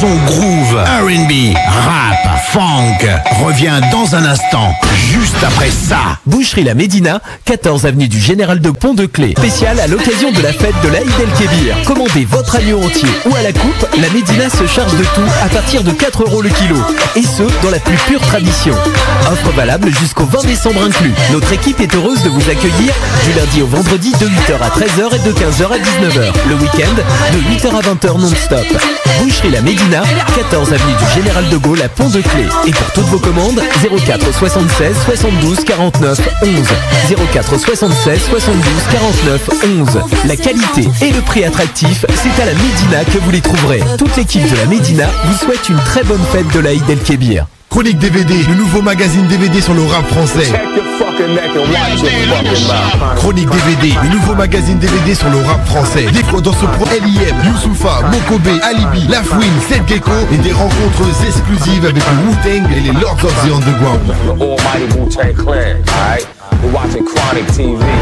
[0.00, 4.72] Son groove, R&B, rap, funk revient dans un instant,
[5.10, 6.18] juste après ça.
[6.24, 9.34] Boucherie La Médina, 14 avenue du Général de Pont-de-Clé.
[9.36, 11.74] Spécial à l'occasion de la fête de l'Aïd El Kébir.
[11.84, 15.48] Commandez votre agneau entier ou à la coupe, La Médina se charge de tout à
[15.48, 16.76] partir de 4 euros le kilo.
[17.16, 18.74] Et ce, dans la plus pure tradition.
[19.32, 21.12] Offre valable jusqu'au 20 décembre inclus.
[21.32, 22.92] Notre équipe est heureuse de vous accueillir
[23.24, 26.32] du lundi au vendredi de 8h à 13h et de 15h à 19h.
[26.48, 26.94] Le week-end,
[27.32, 28.66] de 8h à 20h non-stop.
[29.20, 32.46] Boucherie La Médina, 14 avenue du Général de Gaulle à Pont-de-Clé.
[32.66, 33.60] Et pour toutes vos commandes,
[34.06, 36.50] 04 76 72 49 11.
[37.32, 38.62] 04 76 72
[38.92, 40.00] 49 11.
[40.26, 43.82] La qualité et le prix attractif, c'est à la Médina que vous les trouverez.
[43.96, 47.46] Toute l'équipe de la Médina vous souhaite une très bonne fête de l'Aïd El Kébir.
[47.70, 50.50] Chronique DVD, le nouveau magazine DVD sur le rap français.
[53.16, 56.06] Chronique DVD, le nouveau magazine DVD sur le rap français.
[56.12, 61.84] Découvre dans ce pro LIM, Youssoufa, Mokobe, Alibi, Lafouine, Seth Gecko et des rencontres exclusives
[61.84, 64.14] avec le Wu-Tang et les Lords of the Underground.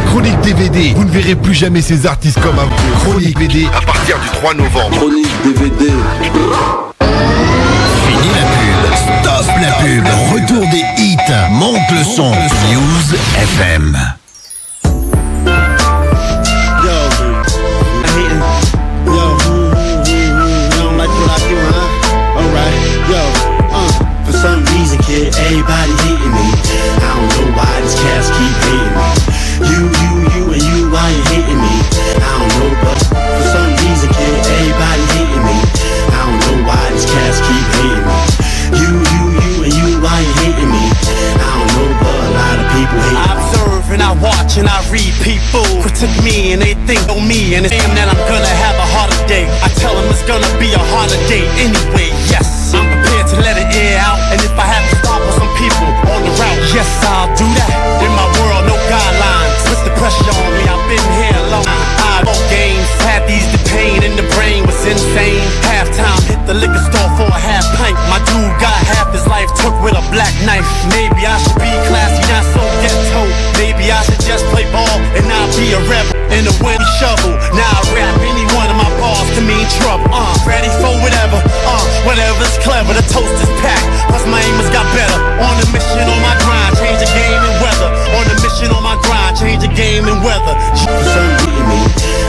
[0.07, 2.71] Chronique DVD, vous ne verrez plus jamais ces artistes comme avant.
[3.05, 4.97] Chronique DVD à partir du 3 novembre.
[4.97, 5.93] Chronique DVD.
[8.97, 13.97] Fini la pub, stop la pub, retour des hits, monte le son, News FM.
[24.27, 26.47] For some reason, kid, everybody hating me.
[26.99, 29.09] I don't know why these cats keep hating me.
[29.71, 31.75] You, you, you, and you, why you hating me?
[32.19, 35.59] I don't know, but for some reason, kid, everybody hating me.
[36.11, 37.66] I don't know why these cats keep
[42.97, 47.25] I observe and I watch and I read people critique me and they think on
[47.29, 49.45] me and it's damn that I'm gonna have a harder day.
[49.63, 52.11] I tell them it's gonna be a harder day anyway.
[52.33, 55.37] Yes, I'm prepared to let it air out and if I have to stop with
[55.37, 57.73] some people on the route, yes I'll do that.
[58.01, 59.61] In my world, no guidelines.
[59.69, 60.65] What's the pressure on me?
[60.67, 61.67] I've been here long.
[61.67, 65.45] I bought games, had these the pain in the brain was insane.
[65.69, 67.97] Halftime, hit the liquor store for a half pint.
[68.09, 70.65] My dude got half his life took with a black knife.
[70.97, 73.23] Maybe I should be classy, not so ghetto.
[73.61, 77.33] Maybe I should just play ball and not be a rebel in a wind shovel.
[77.57, 80.05] Now I rap any one of my bars to mean trouble.
[80.13, 82.93] Uh, ready for whatever, uh, whatever's clever.
[82.93, 85.17] The toast is packed, plus my aim has got better.
[85.41, 87.89] On a mission, on my grind, change the game and weather.
[88.21, 90.53] On a mission, on my grind, change the game and weather.
[90.77, 91.81] You some hating me,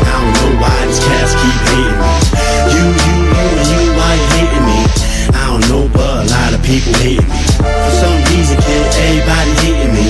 [0.08, 2.12] I don't know why these cats keep hating me.
[2.72, 4.80] You, you, you, and you, why you hating me?
[5.36, 7.40] I don't know, but a lot of people hate me.
[7.60, 10.08] For some reason, kid, everybody hating me.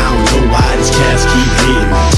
[0.00, 2.13] I don't know why these cats keep hating me.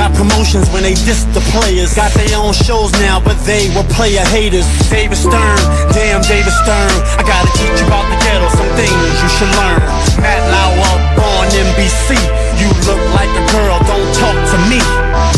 [0.00, 1.92] Got promotions when they diss the players.
[1.92, 4.64] Got their own shows now, but they were player haters.
[4.88, 5.60] David Stern,
[5.92, 6.96] damn David Stern.
[7.20, 9.84] I gotta teach you about the ghetto, some things you should learn.
[10.24, 10.96] Matt Lauer,
[11.52, 12.14] NBC.
[12.60, 14.80] You look like a girl, don't talk to me.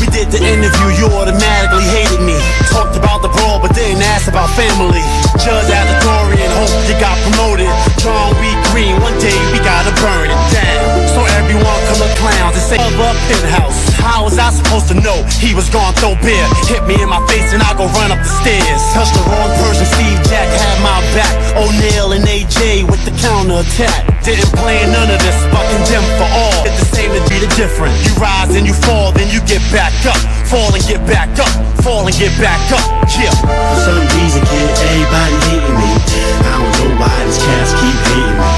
[0.02, 2.34] We did the interview, you automatically hated me.
[2.68, 5.02] Talked about the brawl, but didn't ask about family.
[5.38, 7.70] Judge Auditorian, hope you got promoted.
[8.02, 8.50] John B.
[8.70, 10.84] Green, one day we gotta burn it down.
[11.14, 13.78] So everyone can look clowns and say, of a penthouse.
[13.96, 16.46] How was I supposed to know he was gonna throw beer?
[16.66, 18.82] Hit me in my face and I'll go run up the stairs.
[18.92, 21.32] Touch the wrong person, Steve Jack had my back.
[21.56, 24.11] O'Neal and AJ with the counter attack.
[24.22, 26.62] Didn't plan none of this, but condemned for all.
[26.62, 27.90] It's the same to be the different.
[28.06, 30.16] You rise and you fall, then you get back up.
[30.46, 31.50] Fall and get back up.
[31.82, 32.86] Fall and get back up.
[33.18, 33.34] Yeah.
[33.34, 35.90] For some reason, kid, everybody hating me.
[36.38, 38.50] I don't know why these cats keep hating me.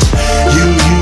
[0.53, 0.94] You, you,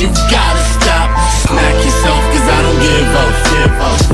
[0.00, 1.08] you gotta stop.
[1.40, 4.05] Smack yourself, cause I don't give a give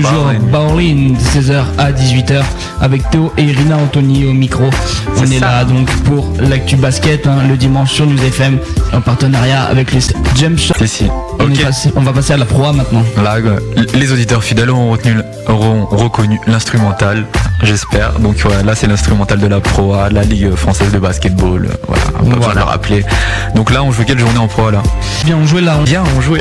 [0.00, 2.42] toujours Berlin, de 16h à 18h,
[2.80, 4.64] avec Théo et Irina Anthony au micro.
[5.18, 8.58] On est là donc pour l'actu basket, hein, le dimanche sur News FM,
[8.92, 10.00] en partenariat avec les.
[10.00, 11.08] C'est si.
[11.38, 13.02] On, est passé- on va passer à la proie maintenant.
[13.22, 13.36] Là,
[13.94, 15.14] les auditeurs fidèles auront, retenu,
[15.48, 17.24] auront reconnu l'instrumental,
[17.62, 18.18] j'espère.
[18.20, 21.68] Donc voilà, là c'est l'instrumental de la Pro A, la Ligue française de basketball.
[21.86, 22.60] Voilà, on va Voilà.
[22.60, 23.04] le rappeler.
[23.54, 24.82] Donc là, on joue quelle journée en Pro A là?
[25.24, 25.76] Bien, on jouait là.
[25.80, 26.40] on- Bien, on jouait.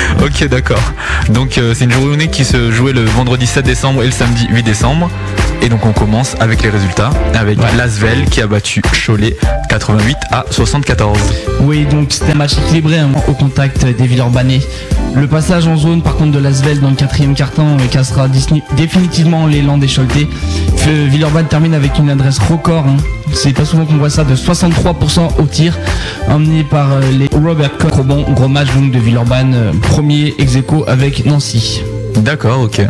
[0.22, 0.92] ok, d'accord.
[1.30, 4.46] Donc euh, c'est une journée qui se jouait le vendredi 7 décembre et le samedi
[4.50, 5.10] 8 décembre.
[5.62, 9.36] Et donc on commence avec les résultats, avec Lasvel qui a battu Cholet
[9.70, 11.18] 88 à 74.
[11.62, 14.60] Oui, donc c'était un match équilibré hein, au contact des Villeurbanais.
[15.14, 18.62] Le passage en zone, par contre, de Lasvel dans le quatrième carton euh, cassera disni-
[18.76, 20.28] définitivement l'élan des Choletais.
[20.86, 22.84] Villeurbanne termine avec une adresse record.
[22.86, 22.96] hein.
[23.32, 25.76] C'est pas souvent qu'on voit ça, de 63% au tir,
[26.28, 27.90] emmené par euh, les Robert Koch.
[27.90, 31.82] Gros bon, gros match donc de Villeurbanne, euh, premier ex aequo avec Nancy.
[32.16, 32.80] D'accord, ok.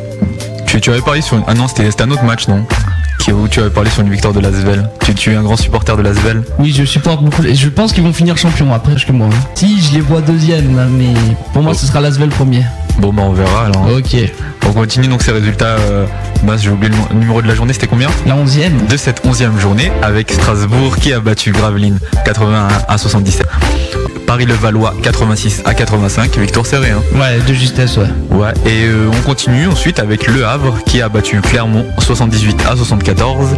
[0.67, 1.45] Tu, tu avais parlé sur une...
[1.47, 2.65] Ah non, c'était un autre match, non?
[3.21, 4.89] Qui, Où tu avais parlé sur une victoire de Lasvel.
[5.05, 7.43] Tu, tu es un grand supporter de Lasvel Oui, je supporte beaucoup.
[7.45, 9.29] et Je pense qu'ils vont finir champion après que moi.
[9.55, 11.15] Si, je les vois deuxième, mais
[11.53, 12.63] pour moi, ce sera Lasvel premier.
[12.99, 13.89] Bon bah on verra alors.
[13.95, 14.17] Ok.
[14.67, 15.77] On continue donc ces résultats.
[15.79, 16.07] Euh,
[16.45, 18.09] bah, j'ai oublié le nu- numéro de la journée, c'était combien?
[18.27, 18.87] La 11e.
[18.89, 23.47] De cette 11e journée avec Strasbourg qui a battu Gravelines 81 à 77.
[24.27, 26.91] Paris-le-Valois 86 à 85, victoire serrée.
[26.91, 27.03] Hein.
[27.15, 28.09] Ouais, de justesse, ouais.
[28.31, 32.77] Ouais, et euh, on continue ensuite avec Le Havre qui a battu Clermont 78 à
[32.77, 33.57] 74.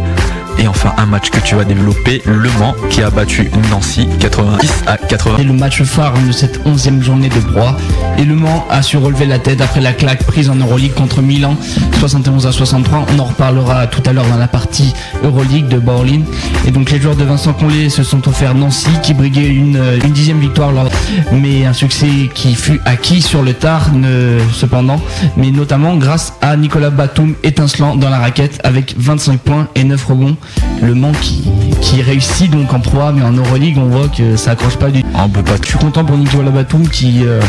[0.57, 4.83] Et enfin un match que tu vas développer, Le Mans qui a battu Nancy 90
[4.87, 5.37] à 80.
[5.39, 7.77] Et le match phare de cette 11e journée de proie.
[8.17, 11.21] Et Le Mans a su relever la tête après la claque prise en Euroleague contre
[11.21, 11.55] Milan,
[11.99, 13.05] 71 à 63.
[13.13, 14.93] On en reparlera tout à l'heure dans la partie
[15.23, 16.21] Euroleague de Berlin.
[16.67, 19.99] Et donc les joueurs de Vincent Collet se sont offerts Nancy qui briguait une, euh,
[20.03, 20.89] une dixième victoire lors,
[21.31, 23.89] mais un succès qui fut acquis sur le tard
[24.53, 25.01] cependant,
[25.37, 30.05] mais notamment grâce à Nicolas Batum étincelant dans la raquette avec 25 points et 9
[30.05, 30.37] rebonds.
[30.81, 31.43] Le Mans qui,
[31.81, 35.03] qui réussit donc en proie, mais en Euroleague on voit que ça accroche pas du
[35.15, 37.41] On peut pas je suis content pour Nicolas Batum qui, euh,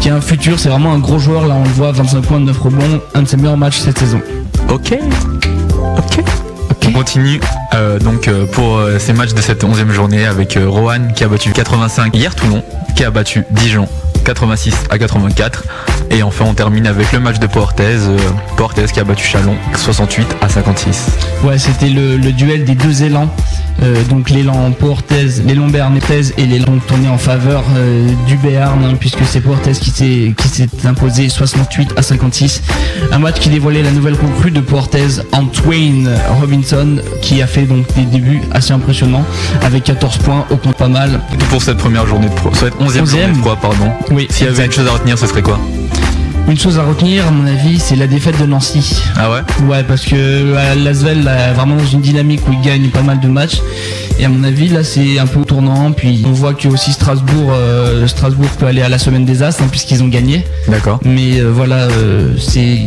[0.00, 2.40] qui a un futur, c'est vraiment un gros joueur, là on le voit, 25 points,
[2.40, 4.20] 9 rebonds, un de ses meilleurs matchs cette saison.
[4.68, 4.98] Ok.
[5.98, 6.24] Ok.
[6.86, 7.40] On continue
[7.74, 11.24] euh, donc euh, pour euh, ces matchs de cette 11e journée avec euh, Rohan qui
[11.24, 12.62] a battu 85 hier Toulon,
[12.96, 13.86] qui a battu Dijon
[14.24, 15.64] 86 à 84.
[16.10, 18.18] Et enfin on termine avec le match de Portez, euh,
[18.56, 21.06] Portez qui a battu Chalon 68 à 56.
[21.44, 23.28] Ouais, c'était le, le duel des deux élans.
[23.82, 28.94] Euh, donc l'élan Portez, l'élan Bernetez et l'élan tourné en faveur euh, du Béarn, hein,
[28.98, 32.62] puisque c'est Portez qui s'est imposé 68 à 56.
[33.10, 36.10] Un match qui dévoilait la nouvelle recrue de Portez, Antoine
[36.40, 39.24] Robinson, qui a fait donc des débuts assez impressionnants
[39.62, 41.20] avec 14 points au compte pas mal.
[41.50, 43.90] Pour cette première journée de pro, cette 11e, journée de pro, pardon.
[44.12, 45.58] Oui, S'il y avait une chose à retenir, ce serait quoi?
[46.48, 49.02] Une chose à retenir, à mon avis, c'est la défaite de Nancy.
[49.16, 49.40] Ah ouais?
[49.66, 53.20] Ouais, parce que euh, Lasvel est vraiment dans une dynamique où il gagne pas mal
[53.20, 53.60] de matchs.
[54.18, 55.92] Et à mon avis, là, c'est un peu au tournant.
[55.92, 59.60] Puis on voit que aussi Strasbourg, euh, Strasbourg peut aller à la semaine des As,
[59.60, 60.44] hein, puisqu'ils ont gagné.
[60.68, 61.00] D'accord.
[61.04, 62.78] Mais euh, voilà, euh, c'est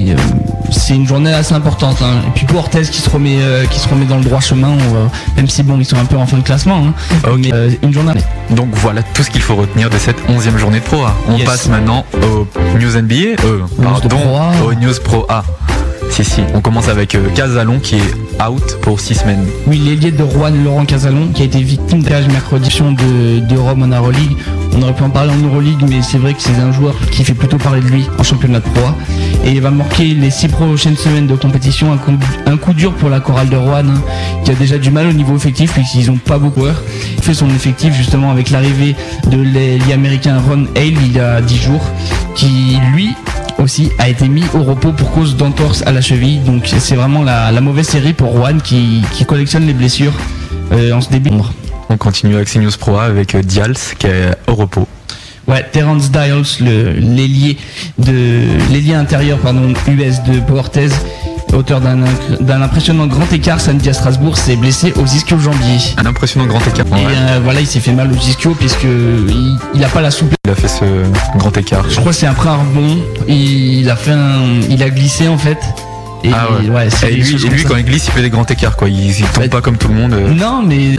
[0.72, 1.98] c'est une journée assez importante.
[2.02, 2.22] hein.
[2.28, 3.38] Et puis pour Orthez qui se remet
[3.72, 6.18] qui se remet dans le droit chemin, on même si bon, ils sont un peu
[6.18, 6.88] en fin de classement.
[6.88, 7.30] hein.
[7.40, 7.50] Mais
[7.82, 8.14] une journée.
[8.52, 11.16] Donc voilà tout ce qu'il faut retenir de cette 11e journée de Pro A.
[11.30, 11.46] On Yes.
[11.46, 12.48] passe maintenant au
[12.80, 13.42] News NBA,
[13.82, 14.52] pardon, Pro A.
[14.66, 15.44] au News Pro A.
[16.10, 19.46] Si, si, on commence avec euh, Casalon qui est out pour 6 semaines.
[19.68, 23.58] Oui, l'ailier de Rouen, Laurent Casalon, qui a été victime de cage mercredi de, de
[23.58, 24.38] Rome en Euroleague.
[24.78, 27.24] On aurait pu en parler en Euroleague, mais c'est vrai que c'est un joueur qui
[27.24, 28.92] fait plutôt parler de lui en championnat de Pro.
[29.44, 32.12] Et il va marquer les six prochaines semaines de compétition un coup,
[32.46, 34.02] un coup dur pour la chorale de Rouen, hein,
[34.44, 36.82] qui a déjà du mal au niveau effectif, puisqu'ils n'ont pas beaucoup joueurs.
[37.18, 38.96] Il fait son effectif justement avec l'arrivée
[39.28, 41.86] de l'ailier américain Ron Hale il y a 10 jours,
[42.36, 43.16] qui lui
[43.60, 46.40] aussi a été mis au repos pour cause d'entorse à la cheville.
[46.40, 50.14] Donc c'est vraiment la, la mauvaise série pour Juan qui, qui collectionne les blessures
[50.72, 51.32] euh, en ce début.
[51.90, 54.88] On continue avec ces News Pro A avec euh, Dials qui est au repos.
[55.48, 57.58] Ouais, Terence Dials, l'ailier
[58.00, 58.12] de
[58.72, 60.90] l'ailier intérieur pardon US de Portez,
[61.54, 65.94] auteur d'un impressionnant grand écart samedi à Strasbourg, s'est blessé aux ischio-jambiers.
[65.98, 66.88] Un impressionnant grand écart.
[66.88, 67.12] Et Ouais.
[67.16, 70.36] euh, voilà, il s'est fait mal aux ischio puisque il, il a pas la souplesse.
[70.56, 71.90] A fait ce grand écart.
[71.90, 72.98] Je crois que c'est après un rebond.
[73.28, 75.58] Il a fait un, il a glissé en fait.
[76.26, 76.88] Et Ah ouais.
[77.10, 78.90] Et lui, et quand il glisse, il fait des grands écarts quoi.
[78.90, 79.50] Il, il tombe Ouais.
[79.50, 80.14] pas comme tout le monde.
[80.14, 80.34] euh.
[80.34, 80.96] Non, mais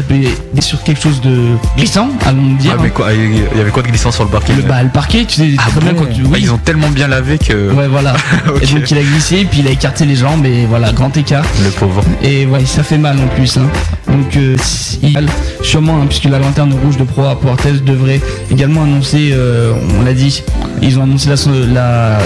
[0.54, 2.74] mais sur quelque chose de glissant, allons dire.
[2.76, 4.88] Ah, mais quoi, il y avait quoi de glissant sur le parquet le, bah, le
[4.90, 6.22] parquet, tu sais, Ah bien quand tu.
[6.22, 6.40] Bah, oui.
[6.42, 8.14] Ils ont tellement bien lavé que Ouais, voilà.
[8.62, 11.44] Et donc il a glissé, puis il a écarté les jambes, et voilà, grand écart.
[11.64, 12.02] le pauvre.
[12.22, 13.56] Et ouais, ça fait mal en plus.
[13.56, 13.66] hein.
[14.08, 14.56] Donc, euh,
[15.02, 15.26] il-
[15.62, 18.20] sûrement, hein, puisque la lanterne rouge de Pro à Portez devrait
[18.50, 20.42] également annoncer, euh, on l'a dit,
[20.82, 21.34] ils ont annoncé la,
[21.72, 22.18] la,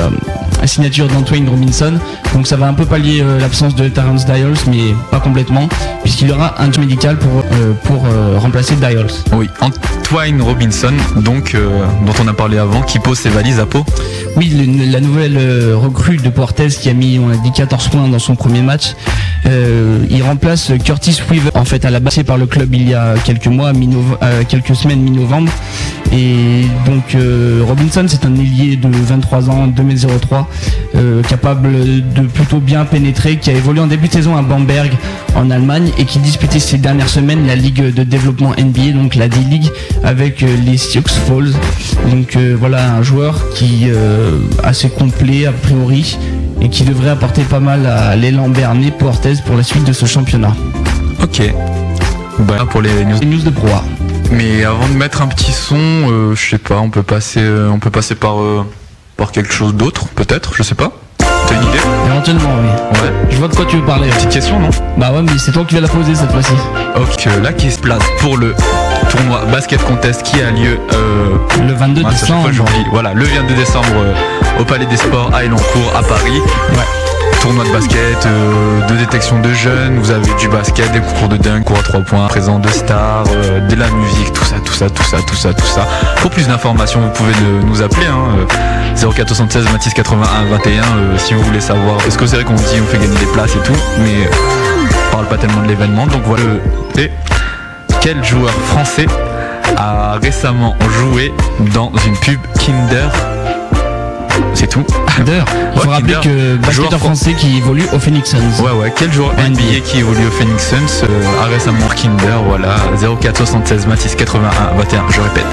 [0.61, 1.95] la signature d'Antoine Robinson.
[2.35, 5.69] Donc ça va un peu pallier euh, l'absence de Terrence Dials, mais pas complètement,
[6.03, 7.40] puisqu'il aura un médical pour,
[7.85, 9.07] pour euh, remplacer Dials.
[9.33, 11.69] Oui, Antoine Robinson, donc euh,
[12.07, 13.85] dont on a parlé avant, qui pose ses valises à peau.
[14.37, 17.89] Oui, le- la nouvelle euh, recrue de Portez qui a mis, on a dit 14
[17.89, 18.95] points dans son premier match.
[19.47, 22.95] Euh, il remplace Curtis Weaver, en fait, à la base par le club il y
[22.95, 23.73] a quelques mois,
[24.23, 25.51] euh, quelques semaines, mi-novembre.
[26.13, 30.45] Et donc euh, Robinson, c'est un ailier de 23 ans, 2m03,
[30.97, 34.91] euh, capable de plutôt bien pénétrer, qui a évolué en début de saison à Bamberg
[35.37, 39.29] en Allemagne et qui disputait ces dernières semaines la ligue de développement NBA, donc la
[39.29, 39.71] D-League,
[40.03, 41.53] avec euh, les Sioux Falls.
[42.11, 46.19] Donc euh, voilà un joueur qui euh, assez complet a priori
[46.61, 50.07] et qui devrait apporter pas mal à l'élan Bernet Portez pour la suite de ce
[50.07, 50.55] championnat.
[51.23, 51.43] Ok.
[52.41, 53.19] Bah, pour les news.
[53.21, 53.85] Les news de Pro A.
[54.33, 57.69] Mais avant de mettre un petit son, euh, je sais pas, on peut passer, euh,
[57.69, 58.65] on peut passer par, euh,
[59.17, 60.93] par quelque chose d'autre, peut-être, je sais pas.
[61.51, 63.01] T'as une idée Éventuellement, oui.
[63.01, 63.13] Ouais.
[63.31, 64.09] Je vois de quoi tu veux parler.
[64.11, 66.53] Petite question, non Bah ouais, mais c'est toi qui vas la poser cette fois-ci.
[66.97, 68.55] Ok, là qui se place pour le
[69.11, 71.37] tournoi Basket Contest qui a lieu euh,
[71.67, 72.71] Le 22 mince, à chaque fois, décembre.
[72.93, 76.41] Voilà, le 22 décembre euh, au Palais des Sports à Elancourt à Paris.
[76.73, 77.00] Ouais.
[77.41, 81.37] Tournoi de basket, euh, de détection de jeunes, vous avez du basket, des concours de
[81.37, 84.73] dunk, cours à 3 points, présent de stars, euh, de la musique, tout ça, tout
[84.73, 85.87] ça, tout ça, tout ça, tout ça.
[86.21, 87.33] Pour plus d'informations, vous pouvez
[87.67, 88.47] nous appeler, hein, euh,
[88.97, 91.97] 0476 26 81 21 euh, si vous voulez savoir.
[91.99, 94.31] Parce que c'est vrai qu'on dit on fait gagner des places et tout, mais euh,
[95.09, 96.07] on parle pas tellement de l'événement.
[96.07, 96.43] Donc voilà.
[96.99, 97.11] Et
[98.01, 99.07] quel joueur français
[99.77, 101.33] a récemment joué
[101.73, 103.09] dans une pub Kinder
[104.55, 104.85] C'est tout.
[105.25, 106.21] D'ailleurs, il faut rappeler Kinder.
[106.23, 108.63] que basketteur Joueur français qui évolue au Phoenix Suns.
[108.65, 109.49] Ouais ouais, quel joueur NBA.
[109.49, 112.77] NBA qui évolue au Phoenix Suns euh, a récemment Kinder, voilà,
[113.21, 115.47] 04 76 26 81 21, je répète,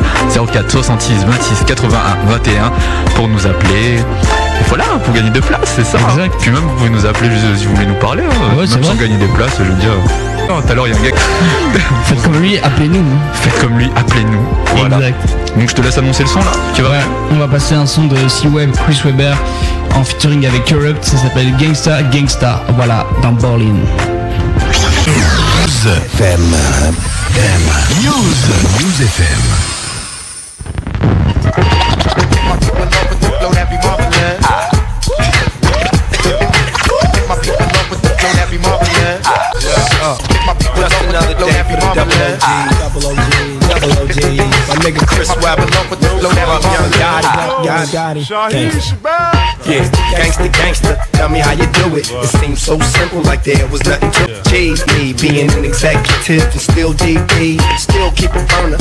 [0.53, 2.71] 04 66 26 81 21
[3.15, 3.95] pour nous appeler.
[4.59, 5.97] Et voilà, pour gagner des places, c'est ça.
[5.99, 6.09] hein.
[6.15, 6.36] Exact.
[6.39, 8.80] Puis même vous pouvez nous appeler si vous voulez nous parler, hein, Ouais, même sans
[8.80, 8.95] vrai.
[9.07, 9.91] gagner des places, je veux dire.
[10.48, 11.80] Non, Tout à l'heure, il y a un gars qui...
[12.06, 13.04] Faites comme lui, appelez-nous.
[13.34, 14.48] Faites comme lui, appelez-nous.
[14.78, 14.98] Voilà.
[14.98, 15.36] Exact.
[15.58, 16.52] Donc je te laisse annoncer le son là.
[16.74, 17.00] Tu vas Ouais,
[17.32, 19.36] on va passer un son de C-Web, Chris Weber,
[19.95, 23.76] en featuring avec Corrupt, ça s'appelle Gangsta Gangsta, voilà, dans Berlin.
[25.08, 26.41] News FM.
[28.04, 28.14] News.
[28.80, 29.78] News FM.
[39.08, 42.43] Just another day for the double OG.
[42.76, 43.24] Double OG.
[43.72, 44.20] Double OG.
[44.68, 47.64] My nigga Chris Webber with the flow up, young Gotti.
[47.64, 48.28] Young Gotti.
[49.66, 52.12] Yeah, gangsta, gangsta, tell me how you do it.
[52.12, 54.86] It seems so simple, like there was nothing to achieve.
[54.88, 58.78] Me being an executive and still DP, still keep a burner.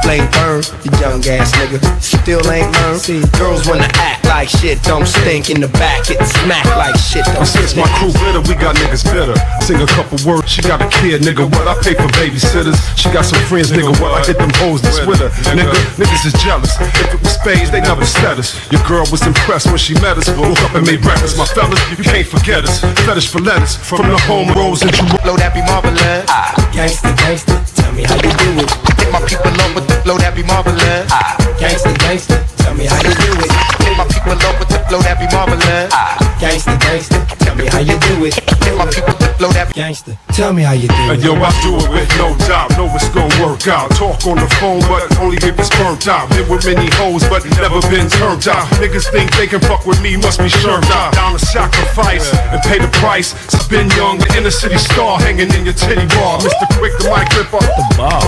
[0.00, 0.60] The flame burn.
[0.84, 3.32] The young ass nigga still ain't learned.
[3.38, 7.46] Girls wanna act like shit don't stink in the back, get smacked like shit don't
[7.46, 9.34] Since my crew bitter, we got niggas bitter.
[9.60, 11.44] Sing a couple words, she got a kid, nigga.
[11.50, 12.78] What I pay for babysitters?
[12.96, 13.92] She got some friends, nigga.
[14.00, 15.74] What I hit them hoes this with her, nigga.
[15.98, 16.70] Niggas is jealous.
[16.80, 18.54] If it was spades, they never said us.
[18.70, 20.28] Your girl was impressed when she met us.
[20.38, 21.36] Woke up and made breakfast.
[21.36, 22.80] My fellas, you can't forget us.
[23.06, 26.24] Fetish for letters from the home rows and you Blow that be marvelous.
[26.28, 28.99] Ah, Gangsta, gangsta, tell me how you do it.
[29.10, 31.10] Hit my people up with the flow that be marvelous.
[31.10, 33.50] Ah, gangsta, gangsta, tell me how you do it.
[33.82, 35.90] Hit my people up with the flow that be marvelous.
[35.90, 38.38] Ah, gangsta, gangsta, tell me how you do it.
[38.38, 40.12] Hit my people with the flow that be gangsta.
[40.36, 41.24] Tell me how you do And it.
[41.24, 43.90] yo, I do it with no doubt, know it's gonna work out.
[43.96, 46.28] Talk on the phone, but only if it's burnt out.
[46.30, 48.66] Been with many hoes, but never been turned out.
[48.80, 51.12] Niggas think they can fuck with me, must be sure out.
[51.14, 53.34] Down to sacrifice and pay the price.
[53.48, 56.38] Spin young, the inner city star hanging in your titty bar.
[56.40, 56.66] Mr.
[56.78, 58.20] Quick, the mic clip up the bar.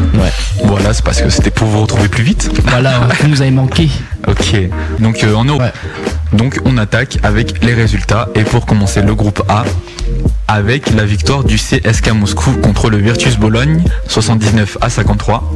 [0.65, 2.49] Voilà, c'est parce que c'était pour vous retrouver plus vite.
[2.65, 3.89] Voilà, vous nous avez manqué.
[4.25, 4.55] Ok.
[4.99, 5.63] Donc euh, en Europe.
[6.31, 9.65] Donc on attaque avec les résultats et pour commencer le groupe A
[10.53, 15.51] avec la victoire du CSK Moscou contre le Virtus Bologne 79 à 53.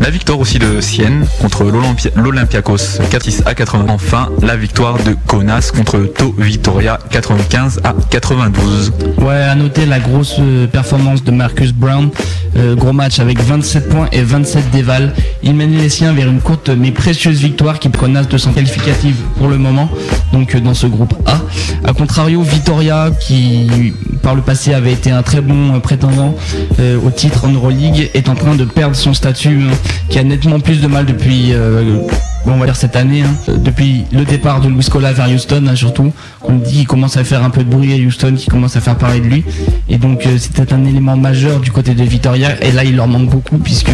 [0.00, 3.86] La victoire aussi de Sienne contre l'Olympia- l'Olympiakos 4 à 80.
[3.88, 8.92] Enfin la victoire de Kaunas contre To Vitoria 95 à 92.
[9.18, 12.10] Ouais, à noter la grosse euh, performance de Marcus Brown.
[12.56, 15.12] Euh, gros match avec 27 points et 27 dévals.
[15.42, 19.48] Il mène les siens vers une courte mais précieuse victoire qui de son qualificative pour
[19.48, 19.88] le moment,
[20.32, 21.40] donc euh, dans ce groupe A.
[21.88, 26.34] A contrario, Vitoria, qui par le passé avait été un très bon prétendant
[26.78, 29.69] au titre en Euroleague, est en train de perdre son statut, hein,
[30.08, 31.98] qui a nettement plus de mal depuis euh,
[32.46, 35.66] on va dire cette année, hein, euh, depuis le départ de Luis Scola vers Houston
[35.68, 36.12] hein, surtout,
[36.42, 38.80] on dit qu'il commence à faire un peu de bruit à Houston, qui commence à
[38.80, 39.44] faire parler de lui,
[39.88, 43.08] et donc euh, c'était un élément majeur du côté de Vitoria, et là il leur
[43.08, 43.92] manque beaucoup puisque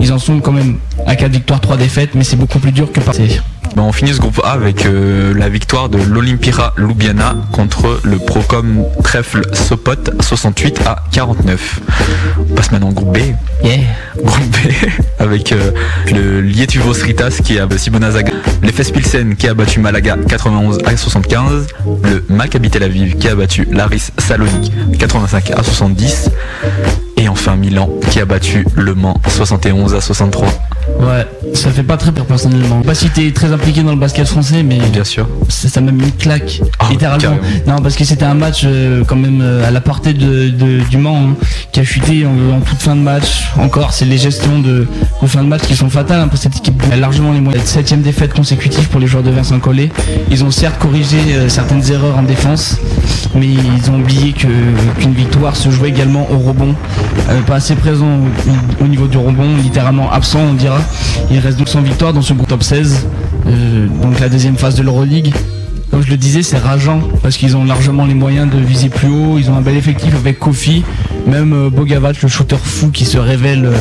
[0.00, 2.90] ils en sont quand même à 4 victoires, 3 défaites, mais c'est beaucoup plus dur
[2.90, 3.14] que par
[3.76, 8.18] Bon, on finit ce groupe A avec euh, la victoire de l'Olimpira Ljubljana contre le
[8.18, 11.80] Procom Trèfle Sopot 68 à 49.
[12.38, 13.20] On passe maintenant au groupe B.
[14.22, 14.56] Groupe B
[15.18, 15.70] avec euh,
[16.12, 18.32] le Lietuvos Ritas qui a battu Bonazaga,
[18.62, 21.66] l'Efes Pilsen qui a battu Malaga 91 à 75,
[22.04, 26.30] le Maccabi Tel Aviv qui a battu Laris Salonique 85 à 70
[27.16, 30.48] et enfin Milan qui a battu Le Mans 71 à 63.
[31.00, 32.80] Ouais, ça fait pas très peur personnellement.
[32.82, 36.04] Pas si t'es très impliqué dans le basket français, mais bien sûr, ça m'a mis
[36.04, 36.60] une claque,
[36.90, 37.20] littéralement.
[37.22, 37.42] carrément.
[37.66, 40.80] Non, parce que c'était un match euh, quand même euh, à la portée de, de-
[40.90, 41.34] du Mans, hein,
[41.72, 43.44] qui a chuté en, en toute fin de match.
[43.58, 44.86] Encore, c'est les gestions de,
[45.22, 46.80] de fin de match qui sont fatales hein, pour cette équipe.
[46.86, 47.64] Elle a largement les moyens.
[47.64, 49.90] Septième défaite consécutive pour les joueurs de Vincent Collet.
[50.30, 52.76] Ils ont certes corrigé euh, certaines erreurs en défense,
[53.34, 54.48] mais ils ont oublié que
[55.00, 56.74] qu'une victoire se jouait également au rebond.
[57.46, 58.06] Pas assez présent
[58.80, 60.84] au, au niveau du rebond, littéralement absent on dira.
[61.30, 63.06] Il reste donc sans victoire dans ce groupe top 16,
[63.46, 65.32] euh, donc la deuxième phase de l'Euroleague.
[65.90, 69.08] Comme je le disais, c'est rageant parce qu'ils ont largement les moyens de viser plus
[69.08, 69.36] haut.
[69.38, 70.82] Ils ont un bel effectif avec Kofi,
[71.26, 73.74] même euh, Bogavat, le shooter fou qui se révèle euh,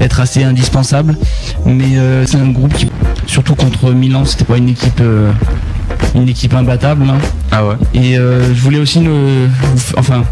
[0.00, 1.16] être assez indispensable.
[1.66, 2.88] Mais euh, c'est un groupe qui,
[3.26, 5.02] surtout contre Milan, c'était pas une équipe,
[6.14, 7.04] une équipe imbattable.
[7.10, 7.18] hein.
[7.50, 7.74] Ah ouais.
[7.92, 9.46] Et euh, je voulais aussi, ne-
[9.98, 10.24] enfin,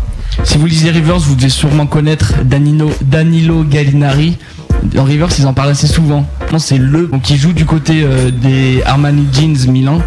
[0.45, 4.39] si vous lisez Rivers, vous devez sûrement connaître Danilo, Danilo Gallinari.
[4.85, 6.27] Dans Rivers, ils en parlent assez souvent.
[6.53, 9.99] Non, C'est le donc, qui joue du côté euh, des Armani Jeans Milan.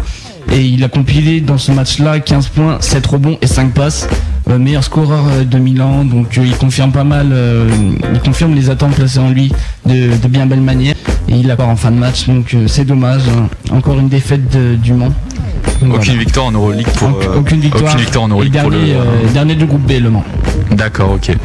[0.52, 4.08] Et il a compilé dans ce match-là 15 points, 7 rebonds et 5 passes.
[4.50, 7.70] Euh, meilleur scoreur euh, de Milan, donc euh, il confirme pas mal, euh,
[8.12, 9.52] il confirme les attentes placées en lui
[9.86, 10.96] de, de bien belle manière.
[11.28, 13.22] Et il a pas en fin de match, donc c'est dommage.
[13.28, 13.48] hein.
[13.72, 15.12] Encore une défaite de- du Mans.
[15.80, 16.18] Donc, Aucune voilà.
[16.20, 17.84] victoire en Euroleague pour Aucune victoire.
[17.84, 18.94] aucune victoire en Euroleague pour le dernier,
[19.32, 20.24] dernier du groupe B, Le Mans.
[20.72, 21.36] D'accord, ok.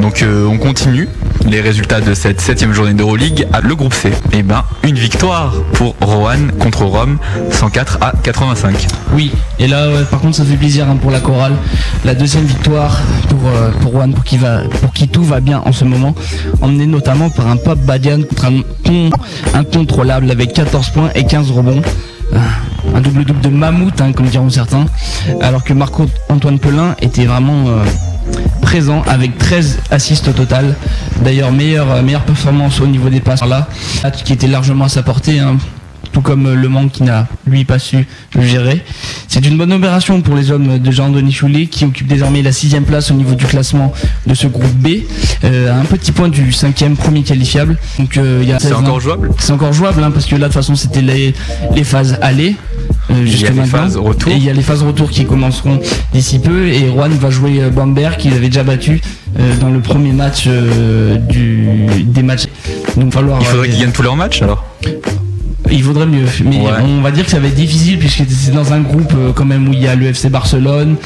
[0.00, 1.08] Donc on continue
[1.46, 3.46] les résultats de cette septième journée d'Euroleague.
[3.52, 7.18] à Le groupe C, eh ben, une victoire pour Rohan contre Rome,
[7.50, 8.86] 104 à 85.
[9.12, 11.52] Oui, et là, par contre, ça fait plaisir hein, pour la chorale.
[12.04, 16.14] La deuxième victoire pour, euh, pour qui, tout va bien en ce moment,
[16.60, 19.10] emmené notamment par un Pop Badian contre un con
[19.54, 21.82] incontrôlable avec 14 points et 15 rebonds.
[22.32, 22.38] Euh,
[22.94, 24.86] Un double-double de mammouth, hein, comme diront certains.
[25.40, 27.84] Alors que Marco-Antoine Pelin était vraiment euh,
[28.66, 30.74] présent avec 13 assists au total.
[31.22, 33.68] D'ailleurs, meilleure, meilleure performance au niveau des passes là,
[34.24, 35.38] qui était largement à sa portée.
[35.38, 35.56] hein,
[36.16, 38.82] tout comme euh, Le Mans qui n'a lui pas su le gérer.
[39.28, 42.84] C'est une bonne opération pour les hommes de Jean-Denis Choulet qui occupe désormais la sixième
[42.84, 43.92] place au niveau du classement
[44.26, 45.00] de ce groupe B,
[45.44, 47.76] euh, à un petit point du cinquième premier qualifiable.
[47.98, 49.30] Donc euh, il y a C'est 16 encore jouable?
[49.38, 51.34] C'est encore jouable hein, parce que là de toute façon c'était les,
[51.74, 52.56] les phases aller.
[53.10, 53.82] euh, Il y jusque a les maintenant.
[53.82, 54.32] phases retour.
[54.32, 55.78] Et il y a les phases retour qui commenceront
[56.14, 59.02] d'ici peu et Juan va jouer Bamberg qu'il avait déjà battu
[59.38, 61.66] euh, dans le premier match euh, du,
[62.04, 62.46] des matchs.
[62.96, 64.64] Donc falloir, Il faudrait qu'ils gagnent tous leurs matchs alors?
[65.70, 66.70] Il vaudrait mieux, mais Ouais.
[66.84, 69.44] on va dire que ça va être difficile puisque c'est dans un groupe euh, quand
[69.44, 70.96] même où il y a le FC Barcelone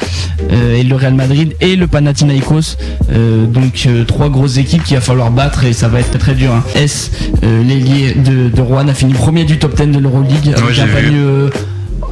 [0.51, 2.77] euh, et le Real Madrid et le Panathinaikos,
[3.11, 6.33] euh, donc euh, trois grosses équipes qu'il va falloir battre et ça va être très
[6.35, 6.51] dur.
[6.53, 6.63] hein.
[6.75, 7.11] S,
[7.43, 10.81] euh, l'ailier de, de Rouen a fini premier du top 10 de l'Euroleague avec j'ai
[10.81, 10.93] un vu.
[10.93, 11.49] panier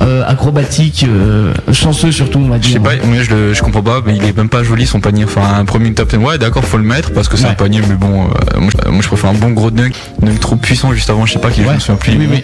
[0.02, 2.74] euh, acrobatique, euh, chanceux surtout on va Je dire.
[2.74, 2.92] sais pas,
[3.22, 5.26] je, je comprends pas, mais il est même pas joli son panier.
[5.26, 6.18] Enfin, un premier top 10.
[6.18, 7.52] Ouais, d'accord, faut le mettre parce que c'est Ouais.
[7.52, 10.40] un panier, mais bon, euh, moi, je, moi, je préfère un bon gros dunk, dunk
[10.40, 11.74] trop puissant juste avant, je sais pas qui je Ouais.
[11.76, 12.18] me souviens plus.
[12.18, 12.44] Oui, oui.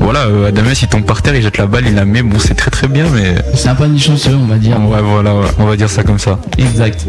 [0.00, 2.38] Voilà, euh, Adamès il tombe par terre, il jette la balle, il la met, bon
[2.40, 4.76] c'est très très bien, mais C'est un panier chanceux on va dire.
[4.80, 6.40] ouais, voilà, ouais, on va dire ça comme ça.
[6.58, 7.06] Exact.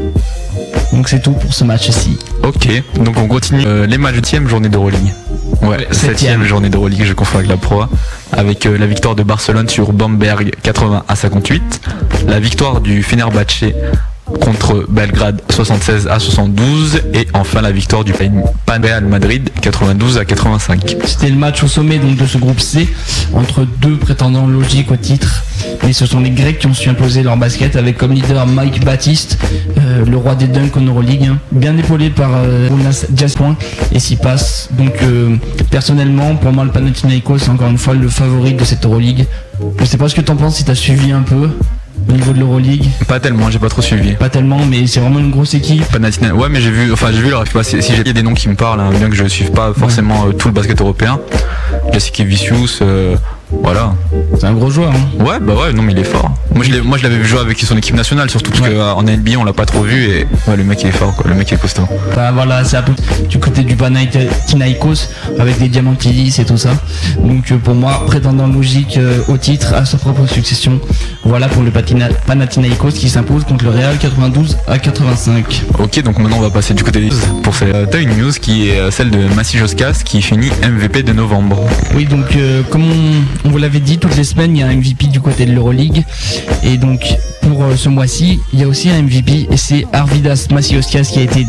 [0.94, 2.20] Donc c'est tout pour ce match-ci.
[2.44, 2.68] Ok,
[3.04, 5.12] donc on continue les matchs de 7 journée d'Euroleague.
[5.68, 6.44] Ouais, septième.
[6.44, 7.84] journée d'Euroleague, je confonds avec la Pro
[8.32, 11.82] avec euh, la victoire de Barcelone sur Bamberg 80 à 58,
[12.28, 13.66] la victoire du Fenerbahçe
[14.40, 20.26] contre Belgrade 76 à 72 et enfin la victoire du Pan Real Madrid 92 à
[20.26, 20.96] 85.
[21.06, 22.88] C'était le match au sommet de ce groupe C
[23.34, 25.44] entre deux prétendants logiques au titre.
[25.84, 28.84] Mais ce sont les Grecs qui ont su imposer leur basket avec comme leader Mike
[28.84, 29.38] Baptiste,
[29.78, 32.70] euh, le roi des dunks en Euroleague, bien épaulé par euh,
[33.16, 33.56] Jaspoint
[33.92, 34.70] et s'y passe.
[34.72, 35.36] Donc euh,
[35.72, 39.26] personnellement, pour moi le Panathinaikos c'est encore une fois le favori de cette Euroleague.
[39.80, 41.50] Je sais pas ce que t'en penses si t'as suivi un peu
[42.08, 42.86] au niveau de l'Euroleague.
[43.08, 44.14] Pas tellement, j'ai pas trop suivi.
[44.14, 45.84] Pas tellement, mais c'est vraiment une grosse équipe.
[45.92, 48.56] Panathinaikos, ouais mais j'ai vu, enfin j'ai vu leur si j'ai des noms qui me
[48.56, 51.20] parlent, hein, bien que je ne suive pas forcément euh, tout le basket européen.
[51.92, 53.16] Jessica Vicius, euh,
[53.64, 53.94] voilà.
[54.40, 54.92] C'est un gros joueur.
[54.92, 55.24] hein.
[55.24, 56.32] Ouais, bah ouais, non, mais il est fort.
[56.54, 59.04] Moi, je l'ai- moi, je l'avais vu jouer avec son équipe nationale, surtout parce qu'en
[59.04, 61.26] NBA, on l'a pas trop vu et ouais, le mec, il est fort, quoi.
[61.30, 61.88] Le mec, il est costaud.
[62.16, 62.94] Bah voilà, c'est un peu
[63.30, 66.72] du côté du Panathinaikos avec des Diamantidis et tout ça.
[67.20, 70.80] Donc euh, pour moi, prétendant logique euh, au titre, à sa propre succession.
[71.24, 75.64] Voilà pour le Panathinaikos qui s'impose contre le Real 92 à 85.
[75.80, 77.42] Ok, donc maintenant, on va passer du côté des news.
[77.44, 81.04] Pour cette, euh, une news qui est euh, celle de Massi Joskas qui finit MVP
[81.04, 81.66] de novembre.
[81.96, 84.68] Oui, donc euh, comme on, on vous l'avait dit, toutes les semaines, il y a
[84.68, 86.04] un MVP du côté de l'Euroleague.
[86.64, 87.16] Et donc
[87.48, 91.20] pour euh, ce mois-ci, il y a aussi un MVP et c'est Arvidas Massioskas qui
[91.20, 91.46] a été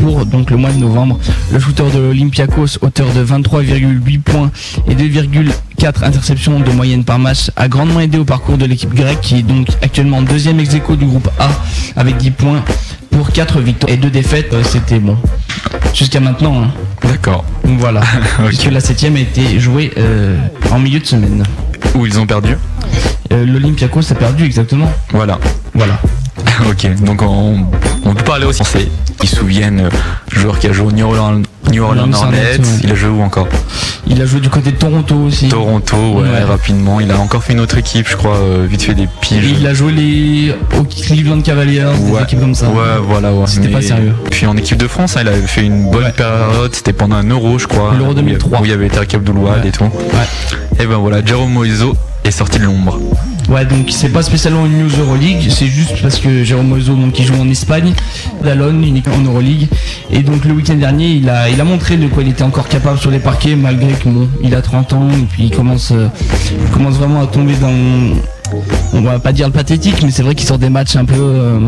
[0.00, 1.18] pour donc, le mois de novembre.
[1.52, 4.50] Le shooter de l'Olympiakos, auteur de 23,8 points
[4.88, 9.20] et 2,4 interceptions de moyenne par match, a grandement aidé au parcours de l'équipe grecque
[9.20, 11.48] qui est donc actuellement deuxième ex aequo du groupe A
[11.96, 12.64] avec 10 points
[13.10, 14.52] pour 4 victoires et 2 défaites.
[14.52, 15.16] Euh, C'était bon.
[15.94, 16.64] Jusqu'à maintenant.
[16.64, 16.70] hein.
[17.04, 17.44] D'accord.
[17.64, 18.00] Donc voilà.
[18.48, 20.36] Puisque la septième a été jouée euh,
[20.72, 21.44] en milieu de semaine.
[21.94, 22.56] Où ils ont perdu
[23.32, 24.90] Euh, L'Olympiakos a perdu exactement.
[25.10, 25.38] Voilà.
[25.74, 25.98] Voilà.
[26.70, 27.66] ok, donc on,
[28.04, 28.62] on peut parler aussi.
[29.22, 29.90] Ils se souviennent, euh,
[30.30, 31.40] joueur qui a joué au New Orleans,
[31.70, 32.80] New Orleans Hornets, ouais.
[32.82, 33.46] il a joué où encore
[34.06, 35.48] Il a joué du côté de Toronto aussi.
[35.48, 36.42] Toronto, ouais, Ouais.
[36.44, 37.00] rapidement.
[37.00, 39.44] Il a encore fait une autre équipe, je crois, euh, vite fait des Et piges.
[39.58, 42.66] il a joué les au Cleveland Cavaliers, des équipes comme ça.
[42.68, 43.46] Ouais, voilà, ouais.
[43.46, 44.12] C'était pas sérieux.
[44.30, 46.74] Puis en équipe de France, hein, il avait fait une bonne période.
[46.74, 47.94] C'était pendant un euro, je crois.
[47.96, 48.60] L'Euro où il y a- 2003.
[48.60, 49.88] Où il y avait Tariq Abdoulouad et tout.
[50.78, 51.94] Et ben voilà, Jérôme Moiseau
[52.24, 52.98] est sorti de l'ombre.
[53.48, 57.12] Ouais, donc c'est pas spécialement une news Euroleague, c'est juste parce que Jérôme Moiseau, donc
[57.12, 57.92] qui joue en Espagne,
[58.42, 59.68] Dallon, équipe en Euroleague,
[60.10, 62.68] et donc le week-end dernier, il a, il a montré de quoi il était encore
[62.68, 65.92] capable sur les parquets, malgré que bon, il a 30 ans et puis il commence,
[65.92, 66.08] euh,
[66.50, 68.16] il commence vraiment à tomber dans,
[68.94, 71.14] on va pas dire le pathétique, mais c'est vrai qu'il sort des matchs un peu,
[71.18, 71.60] euh,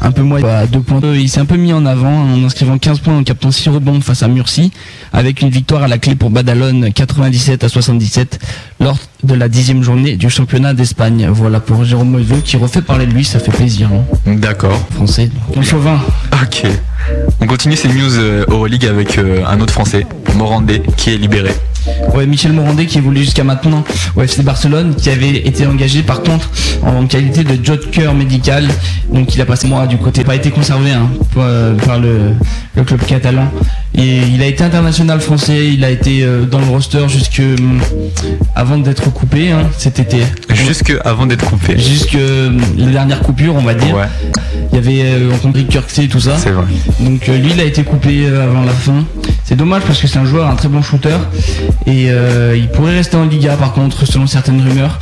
[0.00, 1.00] un peu moins à points.
[1.14, 4.00] Il s'est un peu mis en avant en inscrivant 15 points en captant 6 rebonds
[4.00, 4.72] face à Murcie,
[5.12, 8.38] avec une victoire à la clé pour Badalone 97 à 77
[8.80, 11.28] lors de la dixième journée du championnat d'Espagne.
[11.30, 13.88] Voilà pour Jérôme Moiseau qui refait parler de lui, ça fait plaisir.
[13.92, 14.34] hein.
[14.36, 14.78] D'accord.
[14.94, 15.30] Français.
[15.52, 15.98] Ton chauvin.
[16.42, 16.66] Ok.
[17.40, 21.50] On continue ces news euh, Euroleague avec euh, un autre français, Morandé, qui est libéré.
[22.14, 23.84] Ouais, Michel Morandé qui évolue jusqu'à maintenant
[24.16, 26.50] au FC Barcelone, qui avait été engagé par contre
[26.82, 28.66] en qualité de joker médical.
[29.12, 32.32] Donc il a passé moi du côté, pas été conservé hein, par, par le,
[32.74, 33.48] le club catalan.
[33.94, 37.80] Et il a été international français, il a été euh, dans le roster jusque hum,
[38.54, 40.18] avant d'être coupé hein, cet été.
[40.52, 41.78] Jusque avant d'être coupé.
[41.78, 42.18] Jusque
[42.76, 43.96] les dernières coupures, on va dire.
[44.72, 46.36] Il y avait euh, on compris Kirksey et tout ça.
[46.36, 46.64] C'est vrai.
[47.00, 49.04] Donc euh, lui, il a été coupé euh, avant la fin.
[49.44, 51.16] C'est dommage parce que c'est un joueur, un très bon shooter.
[51.86, 54.98] Et euh, il pourrait rester en Liga par contre, selon certaines rumeurs.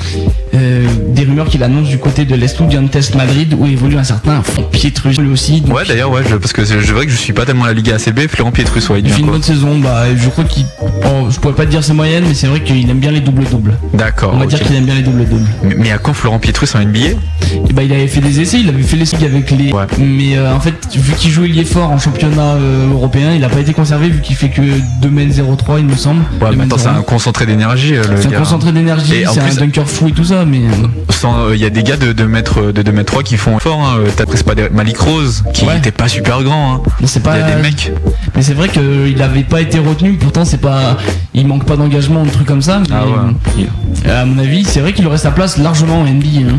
[0.55, 5.19] Euh, des rumeurs qu'il annonce du côté de l'Estudiantes Madrid où évolue un certain Pietrus
[5.19, 5.61] lui aussi.
[5.61, 7.69] Donc, Ouais, d'ailleurs, ouais, je- parce que c'est vrai que je suis pas tellement à
[7.69, 8.29] la Liga ACB.
[8.29, 10.65] Florent Pietrus, ouais, il il fait une bonne saison, bah, je crois qu'il.
[10.81, 13.21] oh, je pourrais pas te dire ses moyennes, mais c'est vrai qu'il aime bien les
[13.21, 13.75] doubles-doubles.
[13.95, 14.33] D'accord.
[14.35, 15.49] On va dire qu'il aime bien les doubles-doubles.
[15.65, 16.99] Mais, mais à quand Florent Pietrus en NBA
[17.69, 19.73] Et bah, il avait fait des essais, il avait fait les SIG avec les.
[19.99, 23.49] Mais euh, en fait, vu qu'il joue lié fort en championnat euh, européen, il a
[23.49, 24.63] pas été conservé vu qu'il fait que
[25.03, 26.23] 2 m 03 il me semble.
[26.41, 27.95] Ouais, 2 mais attends, c'est un concentré d'énergie.
[27.95, 30.59] le C'est un concentré d'énergie, c'est un dunker fou et tout ça, mais.
[30.59, 33.23] euh, Sans, euh, Il y a des gars de 2 mètres de 2 mètres 3
[33.23, 33.81] qui font fort.
[33.81, 33.99] Hein.
[34.17, 34.69] T'as presque pas des...
[34.71, 35.79] Malik Rose qui Ouais.
[35.79, 36.75] était pas super grand.
[36.75, 36.81] Hein.
[37.01, 37.37] Mais c'est pas.
[37.39, 37.93] Il y a des mecs.
[38.37, 40.15] Mais c'est vrai qu'il avait pas été retenu.
[40.15, 40.97] Pourtant, c'est pas.
[41.35, 42.81] Il manque pas d'engagement, de trucs comme ça.
[42.89, 43.65] Mais Ah ouais.
[44.07, 46.51] euh, à mon avis, c'est vrai qu'il aurait sa place largement en NBA.
[46.51, 46.59] hein.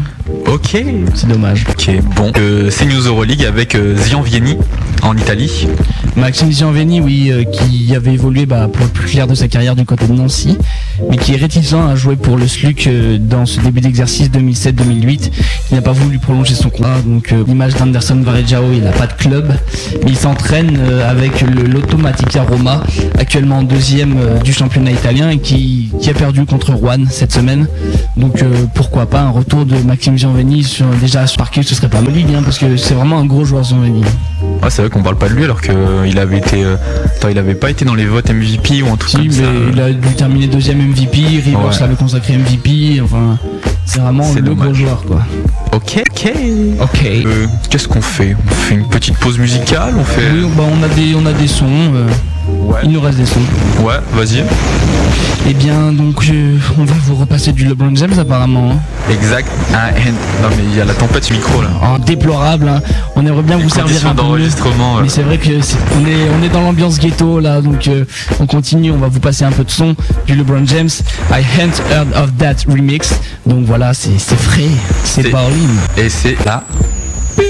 [0.51, 0.77] Ok.
[1.13, 1.65] C'est dommage.
[1.69, 2.31] Ok, bon.
[2.39, 4.57] Euh, c'est News Euroleague avec euh, Zian Vieni
[5.05, 5.67] en Italie.
[6.15, 9.75] Maxime Gianveni, oui, euh, qui avait évolué bah, pour le plus clair de sa carrière
[9.75, 10.57] du côté de Nancy,
[11.09, 15.31] mais qui est réticent à jouer pour le SLUC euh, dans ce début d'exercice 2007-2008.
[15.71, 19.07] Il n'a pas voulu prolonger son contrat, donc euh, l'image d'Anderson Varejao, il n'a pas
[19.07, 19.53] de club,
[20.03, 22.83] mais il s'entraîne avec l'Automatica Roma,
[23.19, 27.67] actuellement deuxième du championnat italien et qui, a perdu contre Rouen cette semaine.
[28.15, 28.43] Donc
[28.73, 32.13] pourquoi pas un retour de Maxime Gianveni sur, déjà sur parquet, ce serait pas mal
[32.15, 34.03] hein, parce que c'est vraiment un gros joueur Gianveni.
[34.63, 36.63] Ouais, c'est vrai qu'on parle pas de lui alors qu'il avait été.
[36.63, 36.75] euh,
[37.17, 39.33] Attends, il avait pas été dans les votes MVP ou un truc Si, comme mais
[39.33, 39.49] ça.
[39.73, 41.79] il a dû terminer deuxième MVP, Rivers Ouais.
[41.79, 43.37] l'avait consacré MVP, enfin,
[43.85, 44.65] c'est vraiment le dommage.
[44.67, 45.21] gros joueur quoi.
[45.73, 46.31] Ok, ok.
[46.81, 47.03] Ok.
[47.25, 48.35] Euh, Qu'est-ce qu'on fait?
[48.47, 50.29] On fait une petite pause musicale On fait.
[50.33, 51.65] Oui, bah, on a des, on a des sons.
[51.93, 52.07] euh,
[52.83, 53.39] Il nous reste des sons.
[53.81, 54.43] Ouais, vas-y.
[55.47, 58.71] Eh bien, donc, je- on va vous repasser du LeBron James apparemment.
[58.71, 59.11] hein.
[59.11, 59.47] Exact.
[59.73, 61.69] Ah, and- Non, mais il y a la tempête micro là.
[61.83, 62.67] Oh, déplorable.
[62.67, 62.81] hein.
[63.15, 64.27] On aimerait bien Les vous servir conditions un peu mieux.
[64.29, 65.01] d'enregistrement, euh.
[65.03, 68.05] Mais c'est vrai que c'est- on est, on est dans l'ambiance ghetto là, donc euh,
[68.39, 68.91] on continue.
[68.91, 69.95] On va vous passer un peu de son
[70.25, 70.89] du LeBron James.
[71.31, 73.13] I hadn't heard of that remix.
[73.45, 74.63] Donc voilà, c'est c'est frais,
[75.03, 75.29] c'est
[75.97, 76.63] Et c'est là.
[77.37, 77.43] Le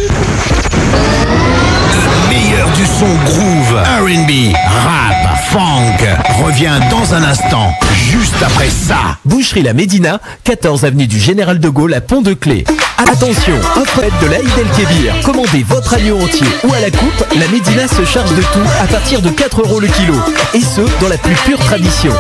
[2.30, 5.98] meilleur du son groove, R&B, rap, funk
[6.44, 7.74] revient dans un instant,
[8.20, 9.18] juste après ça.
[9.26, 12.64] Boucherie La Médina, 14 avenue du Général de Gaulle à Pont-de-Clé.
[12.98, 15.14] Attention, offre de l'Aïd El Kébir.
[15.24, 18.88] Commandez votre agneau entier ou à la coupe, la Médina se charge de tout à
[18.88, 20.14] partir de 4 euros le kilo.
[20.54, 22.14] Et ce, dans la plus pure tradition.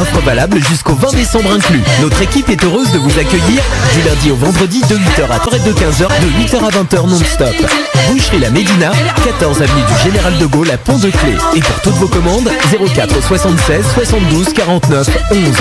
[0.00, 1.82] Offre valable jusqu'au 20 décembre inclus.
[2.00, 3.62] Notre équipe est heureuse de vous accueillir
[3.94, 7.54] du lundi au vendredi de 8h à 13h de 15h, de 8h à 20h non-stop.
[8.10, 8.92] Boucherie La Médina,
[9.24, 11.36] 14 avenue du Général de Gaulle à Pont-de-Clé.
[11.54, 12.50] Et pour toutes vos commandes,
[12.94, 15.56] 04 76 72 49 11.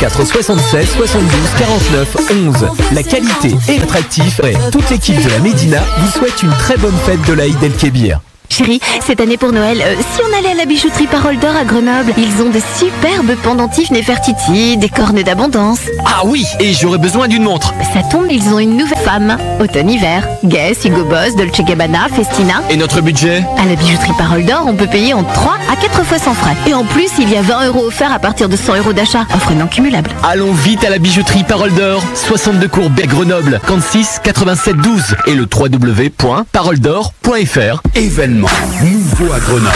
[0.00, 2.66] 04 76 72 49 11.
[2.92, 4.40] La qualité est attractif.
[4.42, 7.72] Ouais, Toute l'équipe de la Médina vous souhaite une très bonne fête de l'Aïd El
[7.72, 8.20] Kébir.
[8.50, 11.64] Chérie, cette année pour Noël, euh, si on allait à la bijouterie Parole d'Or à
[11.64, 15.80] Grenoble, ils ont de superbes pendentifs Nefertiti, des cornes d'abondance.
[16.06, 17.74] Ah oui, et j'aurais besoin d'une montre.
[17.92, 19.36] Ça tombe, ils ont une nouvelle femme.
[19.60, 20.24] Automne-hiver.
[20.44, 22.62] Guess, Hugo Boss, Dolce Gabbana, Festina.
[22.70, 23.42] Et notre budget?
[23.58, 26.54] À la bijouterie Parole d'Or, on peut payer en 3 à 4 fois sans frais.
[26.68, 29.26] Et en plus, il y a 20 euros offerts à partir de 100 euros d'achat.
[29.34, 30.10] Offre non cumulable.
[30.22, 35.48] Allons vite à la bijouterie Parole d'Or, 62 Courbet Grenoble, 56 87 12 et le
[35.52, 37.80] www.paroledor.fr.
[37.96, 39.70] Événement nouveau à Grenoble.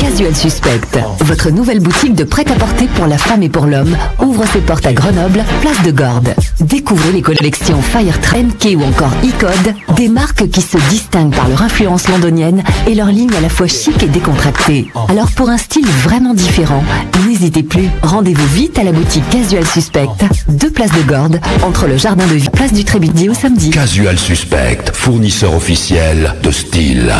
[0.00, 0.80] Casual Suspect,
[1.20, 4.92] votre nouvelle boutique de prêt-à-porter pour la femme et pour l'homme, ouvre ses portes à
[4.92, 6.34] Grenoble, place de Gordes.
[6.60, 11.62] Découvrez les collections Firetrend, Key ou encore E-Code, des marques qui se distinguent par leur
[11.62, 14.90] influence londonienne et leur ligne à la fois chic et décontractée.
[15.08, 16.84] Alors pour un style vraiment différent,
[17.26, 20.08] n'hésitez plus, rendez-vous vite à la boutique Casual Suspect,
[20.48, 23.70] deux places de Gordes, entre le jardin de vie, place du Trébudier au samedi.
[23.70, 27.12] Casual Suspect, fournisseur officiel de style.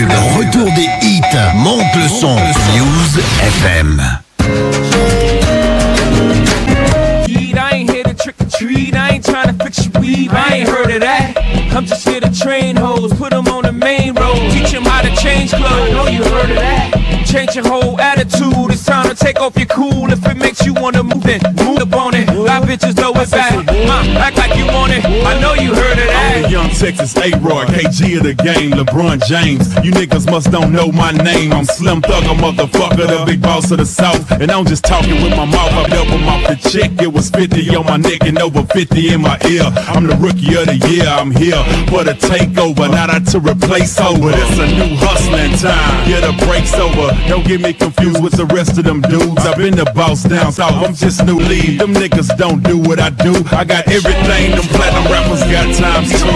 [0.00, 2.36] Fini la pub, stop la pub, retour des hits, monte le son,
[2.74, 4.00] News FM.
[7.52, 8.96] I ain't here to trick or treat.
[8.96, 10.32] I ain't trying to fix your weave.
[10.32, 11.36] I ain't heard of that.
[11.74, 15.02] I'm just here to train hoes, put them on the main road, teach them how
[15.02, 15.64] to change clothes.
[15.66, 17.26] I know you heard of that.
[17.26, 18.70] Change your whole attitude.
[18.70, 20.10] It's time to take off your cool.
[20.10, 22.28] If it makes you wanna move, then move up on it.
[22.28, 23.66] Lie bitches know it's bad.
[23.86, 25.04] Ma, act like you want it.
[25.04, 26.44] I know you heard of that.
[26.44, 29.74] Hey, young Texas, A-Roy, KG of the game, LeBron James.
[29.84, 31.52] You niggas must don't know my name.
[31.52, 34.30] I'm Slim Thugger, motherfucker, the big boss of the South.
[34.32, 36.90] And I'm just talking with my mouth, I help him off the check.
[37.02, 39.64] It was 50 on my neck and over 50 in my ear.
[39.90, 43.98] I'm the rookie of the year, I'm here for the takeover, not out to replace
[44.00, 44.30] over.
[44.32, 47.10] It's a new hustling time, yeah, the break's over.
[47.28, 49.44] Don't get me confused with the rest of them dudes.
[49.44, 51.79] I've been the boss down south, I'm just new lead.
[51.80, 53.32] Them niggas don't do what I do.
[53.52, 56.28] I got everything them platinum rappers got times two.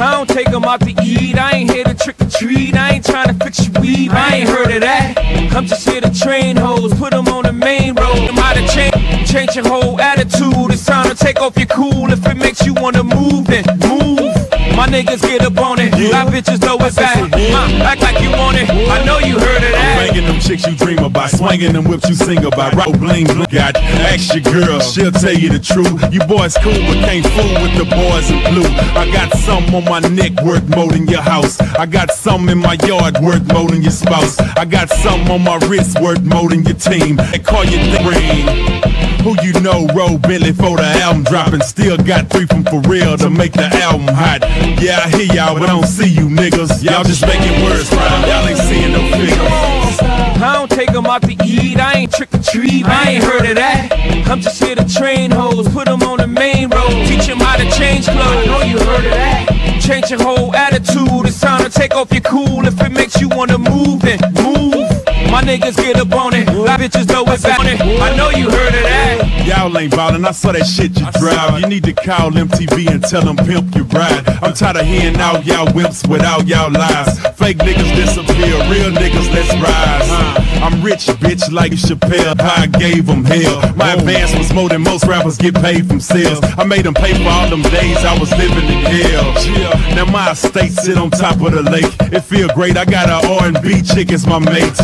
[0.00, 1.36] I don't take them out to eat.
[1.36, 2.74] I ain't here to trick or treat.
[2.74, 4.12] I ain't trying to fix your weave.
[4.14, 5.52] I ain't heard of that.
[5.54, 8.16] I'm just here to train hoes, put them on the main road.
[8.16, 10.72] I'm how change, change your whole attitude.
[10.72, 12.10] It's time to take off your cool.
[12.10, 14.34] If it makes you wanna move, then move.
[14.76, 15.90] My niggas get up on it.
[15.92, 17.16] My bitches know it's that.
[17.16, 18.68] Uh, act like you want it.
[18.68, 20.06] I know you heard of that.
[20.06, 22.74] Banging them chicks you dream about, swinging them whips you sing about.
[22.74, 23.46] Rock bling bling.
[23.50, 26.12] Got ask your girl, she'll tell you the truth.
[26.12, 28.68] You boys cool, but can't fool with the boys in blue.
[28.92, 31.58] I got some on my neck worth more than your house.
[31.60, 34.38] I got some in my yard worth more than your spouse.
[34.38, 37.16] I got some on my wrist worth more than your team.
[37.32, 38.76] They call you the ring.
[39.26, 41.60] Who you know roll Billy for the album dropping?
[41.62, 44.42] Still got three from for real to make the album hot.
[44.80, 46.82] Yeah, I hear y'all, but I don't see you niggas.
[46.82, 48.22] Y'all just making words rhyme.
[48.28, 49.98] Y'all ain't seeing no figures.
[50.42, 51.78] I don't take them out to eat.
[51.78, 52.84] I ain't trick or treat.
[52.84, 53.92] I ain't heard of that.
[54.28, 57.56] I'm just here to train hoes, put them on the main road, teach them how
[57.56, 58.20] to change clothes.
[58.20, 59.80] I know you heard of that.
[59.80, 61.26] Change your whole attitude.
[61.26, 62.66] It's time to take off your cool.
[62.66, 64.95] If it makes you wanna move, then move.
[65.36, 66.46] My niggas get up on it.
[66.46, 67.78] My bitches know on it.
[67.78, 69.44] I know you heard of that.
[69.46, 71.60] Y'all ain't ballin', I saw that shit you drive.
[71.60, 74.26] You need to call MTV and tell them pimp you ride.
[74.42, 77.20] I'm tired of hearing out y'all wimps without y'all lies.
[77.36, 80.46] Fake niggas disappear, real niggas let's rise.
[80.64, 82.34] I'm rich, bitch, like Chappelle.
[82.40, 83.60] I gave them hell.
[83.76, 86.40] My advance was more than most rappers get paid from sales.
[86.56, 89.34] I made them pay for all them days I was living in hell.
[89.94, 91.94] Now my estate sit on top of the lake.
[92.10, 94.74] It feel great, I got a R&B chick as my mate.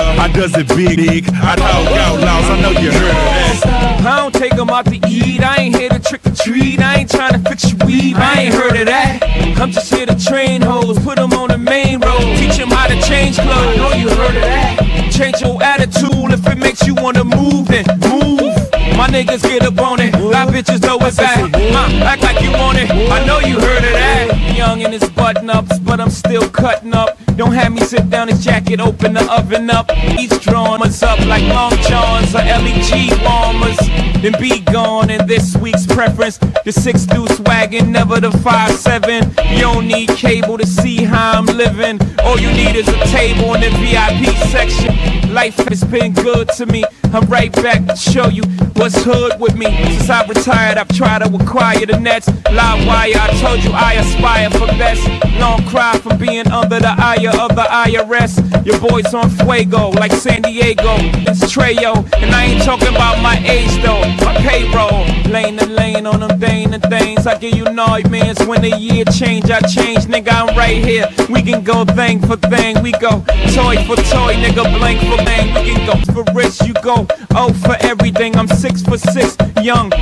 [0.00, 1.28] I does it big, big.
[1.34, 4.04] I talk outlaws, I know you heard that.
[4.06, 5.42] I don't take them out to eat.
[5.42, 6.80] I ain't here to trick or treat.
[6.80, 8.16] I ain't trying to fix your weave.
[8.16, 9.22] I ain't heard of that.
[9.60, 12.88] I'm just here to train hoes, put them on the main road, teach them how
[12.88, 13.48] to change clothes.
[13.50, 15.12] I know you heard of that.
[15.12, 18.54] Change your attitude if it makes you wanna move, then move.
[18.96, 20.12] My niggas get up on it.
[20.12, 21.38] My bitches know it's that.
[21.38, 22.90] Uh, act like you want it.
[22.90, 24.54] I know you heard of that.
[24.56, 27.16] Young in his button ups, but I'm still cutting up.
[27.36, 29.92] Don't have me sit down his jacket, open the oven up.
[29.92, 33.78] He's drawing up like long johns or LEG warmers.
[34.20, 36.38] Then be gone in this week's preference.
[36.64, 39.30] The six deuce wagon, never the five seven.
[39.50, 42.00] You don't need cable to see how I'm living.
[42.24, 45.32] All you need is a table in the VIP section.
[45.32, 46.84] Life has been good to me.
[47.12, 48.42] I'm right back to show you
[48.74, 49.66] what's hood with me.
[49.66, 52.28] Since I retired, I've tried to acquire the nets.
[52.50, 55.06] Live wire, I told you I aspire for best.
[55.38, 58.64] Long cry from being under the eye of the IRS.
[58.64, 60.96] Your boy's on fuego like San Diego.
[61.28, 64.00] It's Treyo, and I ain't talking about my age though.
[64.24, 67.26] My payroll, lane to lane on them Dane and things.
[67.26, 69.50] I give you nightmares when the year change.
[69.50, 70.32] I change, nigga.
[70.32, 71.06] I'm right here.
[71.28, 72.82] We can go thing for thing.
[72.82, 74.64] We go toy for toy, nigga.
[74.78, 75.54] Blank for blank.
[75.54, 76.62] We can go for rich.
[76.62, 78.36] You go oh for everything.
[78.36, 79.92] I'm six for six, young.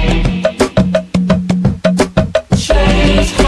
[2.75, 3.42] I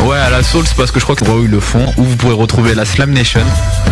[0.02, 2.34] Ouais à la Souls parce que je crois que ils le font où vous pourrez
[2.36, 3.42] retrouver la Slam Nation,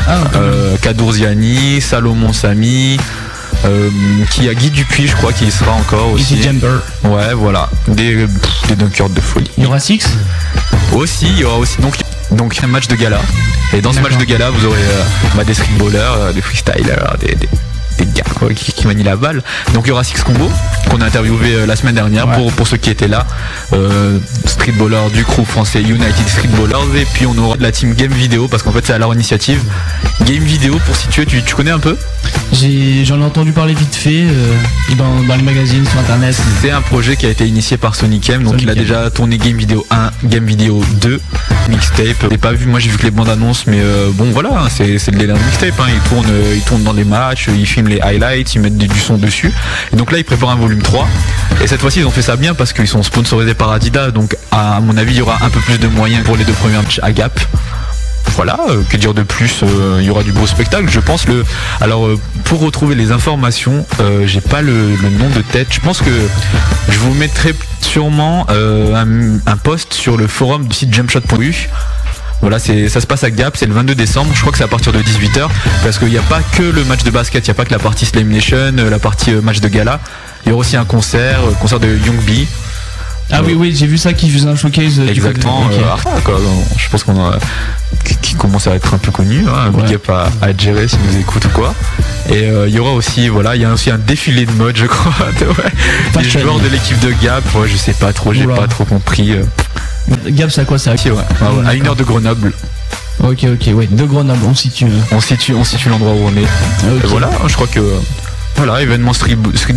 [0.08, 2.98] Ah, euh, Kadourziani, Salomon Sami,
[3.66, 3.90] Euh,
[4.32, 6.34] qui a Guy Dupuis, je crois, qui y sera encore aussi.
[6.34, 6.80] Easy Jumper.
[7.04, 7.70] Ouais, voilà.
[7.88, 9.52] Des, pff, des dunkers de folie.
[9.58, 10.08] Il y aura Six?
[10.94, 11.96] Aussi, il y aura aussi donc,
[12.32, 13.22] donc un match de gala.
[13.74, 15.04] Et dans ce match de gala, vous aurez euh,
[15.36, 17.48] bah, des streetballers, euh, des freestylers, des, des,
[17.98, 19.42] des gars quoi, qui, qui manient la balle.
[19.74, 20.50] Donc il y aura Six Combo
[20.90, 23.26] qu'on a interviewé euh, la semaine dernière pour, pour ceux qui étaient là.
[23.74, 27.02] Euh, streetballer du crew français United Streetballers.
[27.02, 29.14] Et puis on aura de la team Game Vidéo parce qu'en fait c'est à leur
[29.14, 29.62] initiative.
[30.26, 31.98] Game Vidéo pour situer, tu, tu connais un peu?
[32.54, 34.56] J'en ai entendu parler vite fait euh,
[34.98, 36.36] dans, dans les magazines, sur internet.
[36.62, 39.38] C'est un projet qui a été initié par Sonic M, donc il a déjà tourné
[39.38, 41.20] Game Video 1, Game Video 2,
[41.70, 42.30] mixtape.
[42.30, 44.68] J'ai pas vu, moi j'ai vu que les bandes annonces, mais euh, bon voilà, hein,
[44.70, 45.80] c'est de l'élan mixtape.
[45.80, 45.92] Hein.
[45.94, 49.18] Ils tournent, euh, ils tournent dans les matchs, ils les highlights, ils mettent du, son
[49.18, 49.52] dessus.
[49.94, 51.08] Donc là ils préparent un volume 3.
[51.64, 54.36] Et cette fois-ci ils ont fait ça bien parce qu'ils sont sponsorisés par Adidas, donc
[54.52, 56.78] à mon avis il y aura un peu plus de moyens pour les deux premiers
[56.78, 57.40] matchs à Gap.
[58.36, 61.28] Voilà, euh, que dire de plus euh, Il y aura du beau spectacle, je pense.
[61.28, 61.44] Le,
[61.82, 63.86] alors, euh, pour retrouver les informations,
[64.26, 65.68] j'ai pas le, nom de tête.
[65.72, 66.12] Je pense que
[66.90, 71.70] je vous mettrai sûrement un, post sur le forum du site jumpshot.u.
[72.42, 74.32] Voilà, c'est, ça se passe à Gap, c'est le 22 décembre.
[74.34, 75.48] Je crois que c'est à partir de 18h
[75.84, 77.72] parce qu'il n'y a pas que le match de basket, il n'y a pas que
[77.72, 80.00] la partie Slam Nation, euh, la partie euh, match de gala.
[80.46, 82.46] Il y aura aussi un concert, euh, concert de Young B.
[83.34, 85.00] Ah oui, oui, j'ai vu ça qui faisait un showcase.
[85.00, 85.62] euh, du côté- Exactement.
[85.68, 85.72] ok.
[86.08, 86.40] euh, quoi.
[86.78, 87.38] Je pense qu'on a
[88.22, 89.46] qui, commence à être un peu connu.
[89.48, 91.74] Hein, big up à, à Jerry s'il nous écoute ou quoi.
[92.30, 94.76] Et euh, il y aura aussi, voilà, il y a aussi un défilé de mode,
[94.76, 95.14] je crois.
[95.40, 95.46] de-
[96.20, 96.24] ouais.
[96.30, 99.36] Joueurs de l'équipe de Gap, ouais, je sais pas trop, j'ai pas trop compris.
[100.10, 100.16] Euh.
[100.30, 101.12] Gap, c'est à quoi ça ouais.
[101.12, 102.54] Ouais, à une heure de Grenoble.
[103.24, 104.86] Ok, ok, ouais, de Grenoble, on situe.
[104.86, 105.00] euh.
[105.12, 106.42] On situe, on situe l'endroit où on est.
[106.44, 107.80] Et voilà, je crois que
[108.64, 109.74] voilà, événement street, street-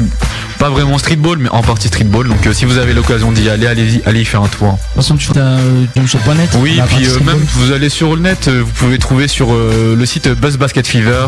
[0.59, 2.29] pas vraiment streetball, mais en partie streetball.
[2.29, 4.73] Donc euh, si vous avez l'occasion d'y aller, allez-y, allez y faire un tour.
[4.73, 5.59] De toute façon, tu un
[5.97, 9.53] jumpshot.net Oui, puis euh, même vous allez sur le net, euh, vous pouvez trouver sur
[9.53, 11.27] euh, le site Buzz Basket Fever,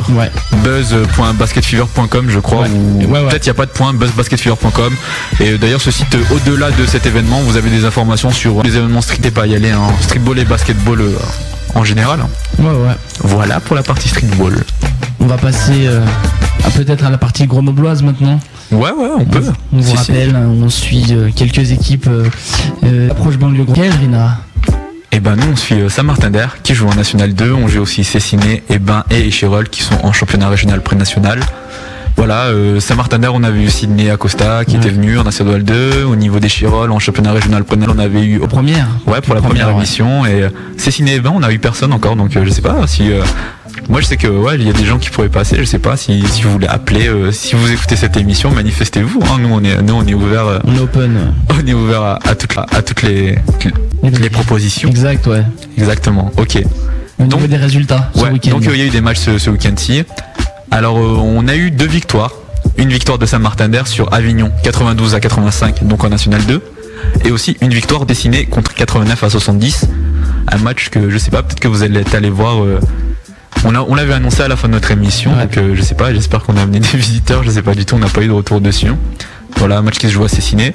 [0.63, 3.01] buzz.basketfever.com je crois, ou
[3.31, 4.95] peut-être il n'y a pas de point, buzzbasketfever.com.
[5.41, 8.63] Et euh, d'ailleurs ce site, euh, au-delà de cet événement, vous avez des informations sur
[8.63, 11.11] les événements street et pas y aller, hein, streetball et basketball euh,
[11.77, 12.21] en général.
[12.59, 12.97] Ouais, ouais.
[13.21, 14.57] Voilà pour la partie streetball.
[15.21, 16.05] On va passer euh,
[16.65, 18.41] à peut-être à la partie grenobloise maintenant.
[18.73, 19.45] Ouais, ouais, on peut.
[19.73, 19.97] On vous Si, si.
[20.13, 22.29] rappelle, on suit euh, quelques équipes euh,
[22.85, 23.65] euh, approche banlieue.
[23.75, 24.39] Quelle, Rina?
[25.13, 28.03] Et ben nous on suit euh, Saint-Martin-d'Air qui joue en National 2, on joue aussi
[28.05, 31.41] Cessiné, Ebin et Échirol qui sont en championnat régional pré-national.
[32.17, 36.17] Voilà, euh, Saint-Martin-d'Air on avait eu Sydney Acosta qui était venu en National 2, au
[36.17, 38.39] niveau des Chirol en championnat régional pré-national on avait eu...
[38.39, 39.75] Aux premières Ouais, pour la Première, première ouais.
[39.83, 40.49] émission et euh,
[40.79, 43.11] Cessiné et Ebin on a eu personne encore donc euh, je sais pas si...
[43.91, 45.79] moi je sais que ouais il y a des gens qui pourraient passer, je sais
[45.79, 49.37] pas si, si vous voulez appeler, euh, si vous écoutez cette émission manifestez-vous, hein.
[49.41, 51.33] nous on est nous on est ouvert euh, On est open.
[51.63, 53.37] on est ouvert à, à toutes, à toutes les,
[54.03, 54.89] les propositions.
[54.89, 55.43] Exact, ouais.
[55.77, 56.63] Exactement, ok.
[57.19, 58.51] Au niveau des résultats ce Ouais, week-end.
[58.53, 60.05] donc euh, il y a eu des matchs ce, ce week-end-ci.
[60.71, 62.33] Alors euh, on a eu deux victoires.
[62.79, 66.63] Une victoire de Saint-Martin d'Air sur Avignon 92 à 85, donc en National 2.
[67.25, 69.87] Et aussi une victoire dessinée contre 89 à 70.
[70.53, 72.63] Un match que je sais pas, peut-être que vous allez aller voir.
[72.63, 72.81] euh,
[73.65, 75.95] on a- on l'avait annoncé à la fin de notre émission, donc euh, je sais
[75.95, 78.23] pas, j'espère qu'on a amené des visiteurs, je sais pas du tout, on n'a pas
[78.23, 78.89] eu de retour dessus.
[79.57, 80.75] Voilà, un match qui se joue à Cessiné.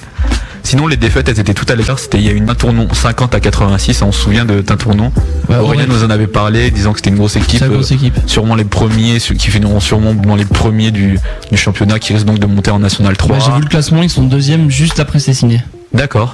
[0.63, 1.99] Sinon, les défaites, elles étaient toutes à l'écart.
[1.99, 4.01] C'était, il y a eu un tournon 50 à 86.
[4.01, 5.11] On se souvient de Tintournon.
[5.49, 5.89] Ouais, Aurélien ouais.
[5.89, 7.59] nous en avait parlé, disant que c'était une grosse équipe.
[7.59, 8.17] C'est une grosse euh, équipe.
[8.27, 11.19] Sûrement les premiers, ceux qui finiront sûrement dans les premiers du,
[11.51, 13.35] du championnat, qui risquent donc de monter en National 3.
[13.35, 15.61] Ouais, J'ai vu le classement, ils sont deuxième juste après Cessiné.
[15.93, 16.33] D'accord.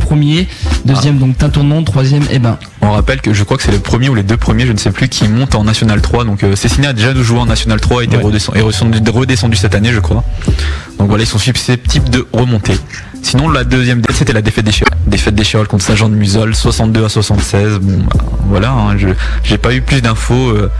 [0.00, 0.48] Premier,
[0.84, 2.58] deuxième donc Tintournon, troisième eh ben.
[2.80, 4.78] On rappelle que je crois que c'est le premier ou les deux premiers, je ne
[4.78, 6.24] sais plus, qui montent en National 3.
[6.24, 6.54] Donc euh,
[6.84, 10.00] a déjà joué en National 3 et était redescendu, est redescendu, redescendu cette année, je
[10.00, 10.24] crois.
[10.98, 12.74] Donc voilà, ils sont susceptibles de remonter.
[13.22, 14.90] Sinon, la deuxième défaite, c'était la défaite des Chirol.
[15.06, 17.78] Défaite des contre Saint-Jean de Musol, 62 à 76.
[17.80, 19.08] Bon, bah, voilà, hein, je
[19.42, 20.50] j'ai pas eu plus d'infos.
[20.50, 20.70] euh,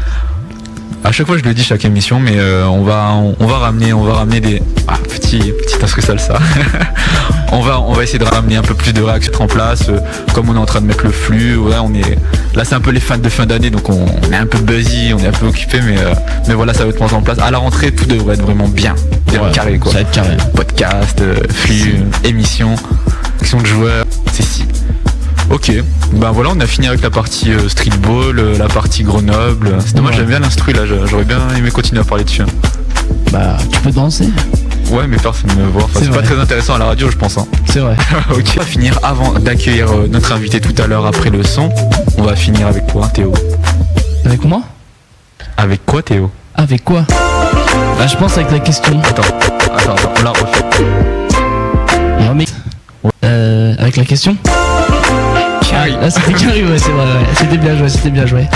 [1.05, 3.59] à chaque fois, je le dis chaque émission, mais euh, on va on, on va
[3.59, 6.39] ramener on va ramener des ah, petit petit tasque salsa.
[7.53, 9.89] on va on va essayer de ramener un peu plus de réactions en place.
[9.89, 9.99] euh,
[10.35, 12.19] comme on est en train de mettre le flux, ouais, on est
[12.55, 14.59] là c'est un peu les fans de fin d'année, donc on, on est un peu
[14.59, 16.13] buzzy, on est un peu occupé, mais euh,
[16.49, 17.39] mais voilà, ça va être mis en place.
[17.39, 18.95] À la rentrée, tout devrait être vraiment bien,
[19.29, 19.93] bien Ouais, carré quoi.
[19.93, 20.37] ça va être carré.
[20.57, 22.75] Podcast, flux, émission,
[23.41, 24.65] action de joueurs, c'est si.
[25.51, 25.73] Ok,
[26.13, 29.77] ben voilà, on a fini avec la partie euh, streetball, euh, la partie Grenoble.
[29.85, 30.17] C'est dommage, Ouais.
[30.19, 32.43] j'aime bien l'instru là, j'a- j'aurais bien aimé continuer à parler dessus.
[32.43, 32.47] hein.
[33.33, 34.29] Bah, tu peux danser.
[34.91, 35.85] Ouais, mais personne ne me voit.
[35.85, 36.23] Enfin, C'est c'est pas vrai.
[36.25, 37.39] très intéressant à la radio, je pense.
[37.39, 37.47] hein.
[37.67, 37.97] C'est vrai.
[38.31, 38.45] ok.
[38.57, 41.71] On va finir avant d'accueillir euh, notre invité tout à l'heure après le son.
[42.19, 43.33] On va finir avec quoi, Théo
[44.25, 44.63] Avec moi?
[45.57, 46.31] Avec quoi, Théo?
[46.55, 47.05] Avec quoi?
[47.99, 49.01] Bah, je pense avec la question.
[49.01, 50.65] Attends, attends, attends, on la refait.
[52.21, 52.47] Non, mais-
[53.25, 54.37] Euh, avec la question?
[55.75, 57.27] Ah, c'était carré, ouais, c'est vrai, ouais.
[57.35, 58.49] C'était bien joué, c'était bien joué.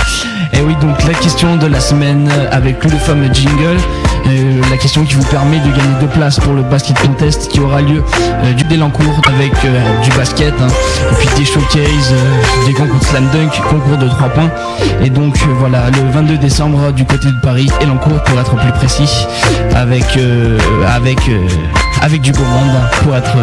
[0.53, 3.79] Et oui, donc la question de la semaine avec le fameux jingle.
[4.27, 7.59] Euh, la question qui vous permet de gagner deux places pour le basket contest qui
[7.59, 8.03] aura lieu
[8.45, 10.69] euh, du Délancourt avec euh, du basket, hein,
[11.11, 14.51] et puis des showcases, euh, des concours de slam dunk, concours de 3 points.
[15.03, 18.73] Et donc euh, voilà, le 22 décembre du côté de Paris, Elancourt pour être plus
[18.73, 19.27] précis,
[19.75, 21.49] avec euh, avec euh,
[22.03, 23.37] avec du beau monde pour être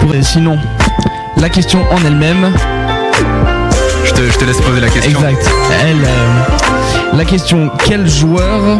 [0.00, 0.58] pour sinon
[1.42, 2.52] la question en elle-même.
[4.04, 5.18] Je te, je te laisse poser la question.
[5.18, 5.50] Exact.
[5.84, 8.78] Elle, euh, la question quel joueur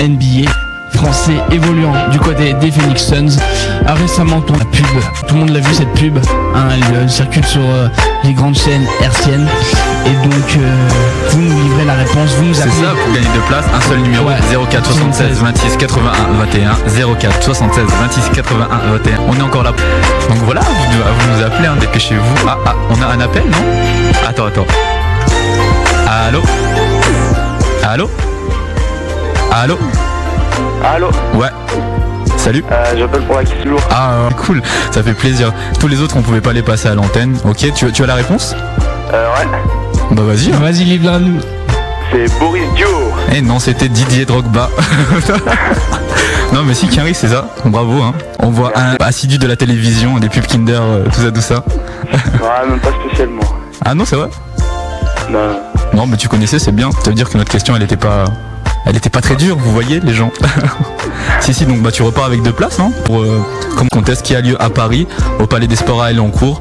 [0.00, 0.50] NBA
[0.94, 3.36] français évoluant du côté des Phoenix Suns
[3.86, 4.86] a récemment tourné la pub
[5.26, 6.18] Tout le monde l'a vu cette pub.
[6.54, 7.88] hein, elle, euh, circule sur euh,
[8.24, 9.46] les grandes chaînes hertziennes.
[10.06, 10.88] Et donc euh,
[11.30, 12.82] vous nous livrez la réponse, vous nous C'est appelez.
[12.82, 14.36] ça, pour gagner deux places, un seul numéro, Ouais.
[14.70, 19.18] 04 76 26 81 21, 04 76 26 81 21.
[19.28, 19.72] On est encore là.
[20.28, 20.66] Donc voilà, vous,
[20.98, 22.48] vous nous appelez, hein, dépêchez-vous.
[22.48, 23.58] Ah, ah, on a un appel, non?
[24.28, 24.66] Attends, attends.
[26.08, 26.40] Allô?
[27.84, 28.10] Allô?
[29.52, 29.78] Allô?
[30.84, 31.48] Allô Ouais.
[32.36, 32.64] Salut.
[32.96, 33.76] J'appelle pour la question.
[33.90, 34.62] Ah, euh, cool,
[34.92, 35.52] ça fait plaisir.
[35.80, 37.36] Tous les autres, on pouvait pas les passer à l'antenne.
[37.44, 38.54] Ok, tu, tu as la réponse
[39.12, 39.48] Euh, ouais.
[40.12, 40.52] Bah vas-y.
[40.52, 40.58] hein.
[40.60, 41.40] Vas-y, livre-la nous.
[42.12, 42.86] C'est Boris Dio.
[43.32, 44.70] Eh non, c'était Didier Drogba.
[46.52, 47.48] non, mais si, Kenry, c'est ça.
[47.64, 48.00] Bravo.
[48.02, 48.14] Hein.
[48.38, 51.64] On voit un assidu de la télévision, des pubs Kinder, euh, tout ça, tout ça.
[52.12, 53.42] Ouais, même pas spécialement.
[53.84, 54.28] Ah non, c'est vrai
[55.30, 55.56] Non, non.
[55.94, 56.90] Non, mais tu connaissais, c'est bien.
[56.92, 58.24] Ça veut dire que notre question, elle était pas,
[58.86, 59.56] elle était pas très dure.
[59.58, 60.30] Vous voyez, les gens.
[61.40, 61.66] si, si.
[61.66, 63.44] Donc, bah, tu repars avec deux places, non Pour euh,
[63.76, 65.06] comme contest qui a lieu à Paris,
[65.40, 66.60] au Palais des Sports à Elancourt.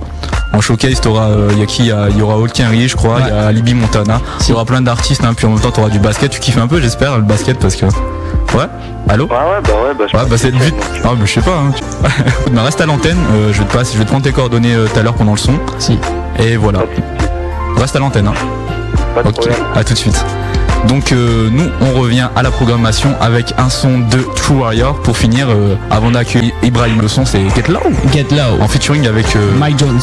[0.54, 3.18] En showcase, t'auras, euh, y a qui y a- Il y aura Henry, je crois.
[3.22, 4.22] Il y a Libby Montana.
[4.42, 5.24] Il y aura plein d'artistes.
[5.24, 6.32] Hein, puis en même temps, t'auras du basket.
[6.32, 7.86] Tu kiffes un peu, j'espère, le basket, parce que.
[7.86, 8.66] Ouais.
[9.10, 9.26] Allô?
[9.26, 10.74] Ouais, ouais, bah ouais, bah je Ouais, bah c'est le but.
[11.04, 11.52] Ah, bah je sais pas.
[11.52, 11.72] Hein.
[12.52, 13.18] bah, reste à l'antenne.
[13.34, 15.14] euh, je vais te passer, je vais te prendre tes coordonnées euh, tout à l'heure
[15.14, 15.54] pendant le son.
[15.78, 16.00] Si.
[16.40, 16.80] Et voilà.
[17.78, 18.28] Reste à l'antenne.
[18.28, 18.34] Hein.
[19.26, 19.50] ok.
[19.76, 20.26] À tout de suite.
[20.88, 25.18] Donc euh, nous, on revient à la programmation avec un son de True Warrior pour
[25.18, 25.48] finir.
[25.50, 27.80] euh, avant d'accueillir Ibrahim, le son c'est Get Low.
[28.14, 28.62] Get Low.
[28.62, 30.00] En featuring avec euh, Mike Jones.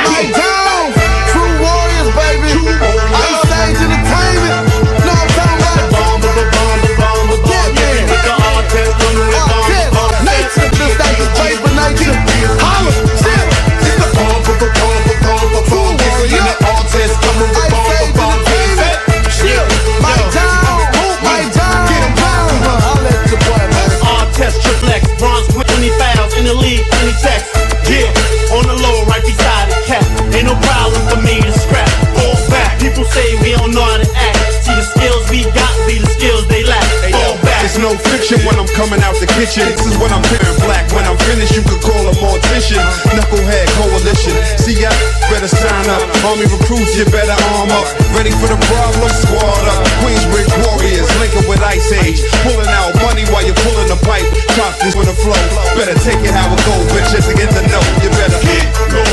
[37.85, 39.61] No fiction when I'm coming out the kitchen.
[39.77, 40.89] This is when I'm wearing black.
[40.89, 42.81] When I'm finished, you could call a mortician.
[43.13, 44.33] Knucklehead coalition.
[44.57, 44.89] See, I
[45.29, 46.01] better sign up.
[46.25, 47.85] Army recruits, you better arm up.
[48.17, 49.09] Ready for the problem?
[49.13, 49.85] Squad up.
[50.01, 52.25] Queensbridge Warriors, linking with Ice Age.
[52.41, 54.25] Pulling out money while you're pulling the pipe.
[54.57, 55.37] Chop this with a flow.
[55.77, 57.13] Better take it how it go, bitch.
[57.13, 57.85] Just to get to know.
[58.01, 58.65] You better get
[58.97, 59.05] low.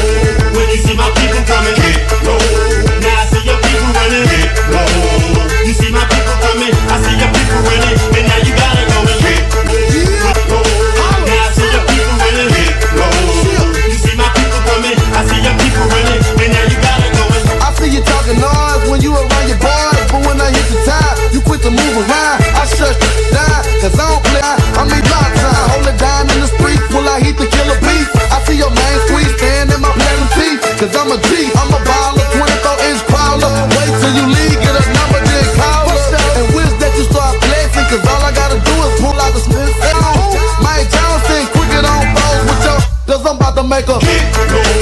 [0.56, 2.40] When you see my people coming, get low.
[3.04, 5.52] Now I see your people running, get low.
[5.60, 8.41] You see my people coming, I see your people running, and now
[21.82, 22.38] move around.
[22.54, 22.94] I shut
[23.34, 25.66] down, cause I don't play, I mean block time.
[25.74, 28.06] Hold it down in the streets, will I hit the killer beat?
[28.30, 31.70] I see your man squeeze, stand in my platinum teeth, cause I'm a G, I'm
[31.74, 33.50] a baller, 24 inch crawler.
[33.74, 36.04] Wait till you leave, get a number, then call us.
[36.38, 39.42] And wish that you start flexing, cause all I gotta do is pull out the
[39.42, 39.74] Smith
[40.62, 42.78] Mike Johnson, quicker on balls with your,
[43.10, 44.81] cause I'm about to make a hit.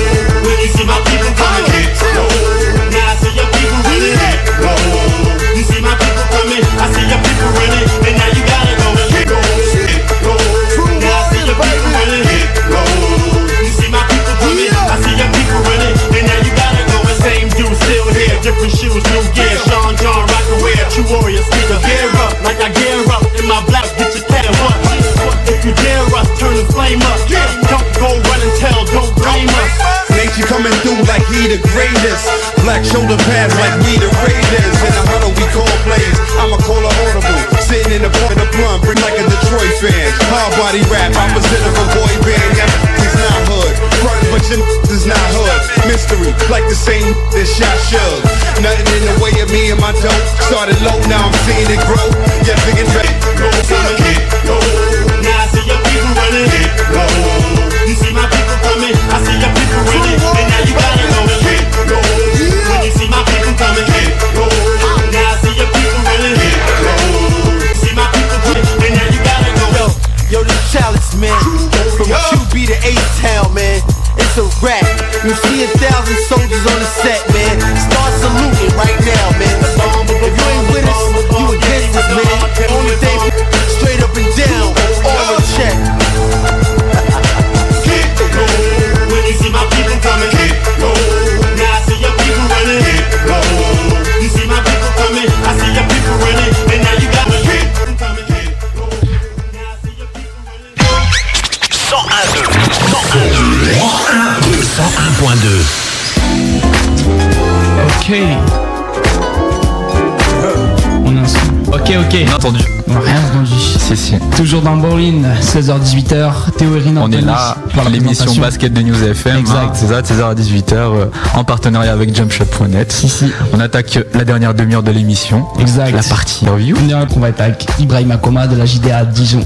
[114.36, 116.52] Toujours dans le bowling, 16h-18h.
[116.56, 119.36] Théo Erin On est là pour l'émission basket de News FM.
[119.36, 119.56] Exact.
[119.56, 123.05] hein, c'est ça, 16h à 18h, euh, en partenariat avec jumpshot.net.
[123.52, 125.47] On attaque la dernière demi-heure de l'émission.
[125.59, 125.92] Exact.
[125.92, 126.76] La partie interview.
[127.12, 129.44] Qu'on va être avec Ibrahim Akoma de la JDA Dijon.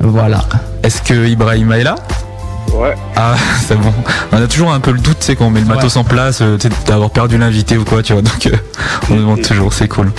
[0.00, 0.40] Voilà.
[0.82, 1.94] Est-ce que Ibrahima est là?
[2.74, 2.94] Ouais.
[3.16, 3.34] Ah,
[3.66, 3.92] c'est bon.
[4.32, 6.04] On a toujours un peu le doute, tu sais, quand on met le matos en
[6.04, 6.56] place, euh,
[6.86, 8.22] d'avoir perdu l'invité ou quoi, tu vois.
[8.22, 8.56] Donc, euh,
[9.10, 10.12] on demande toujours, c'est cool.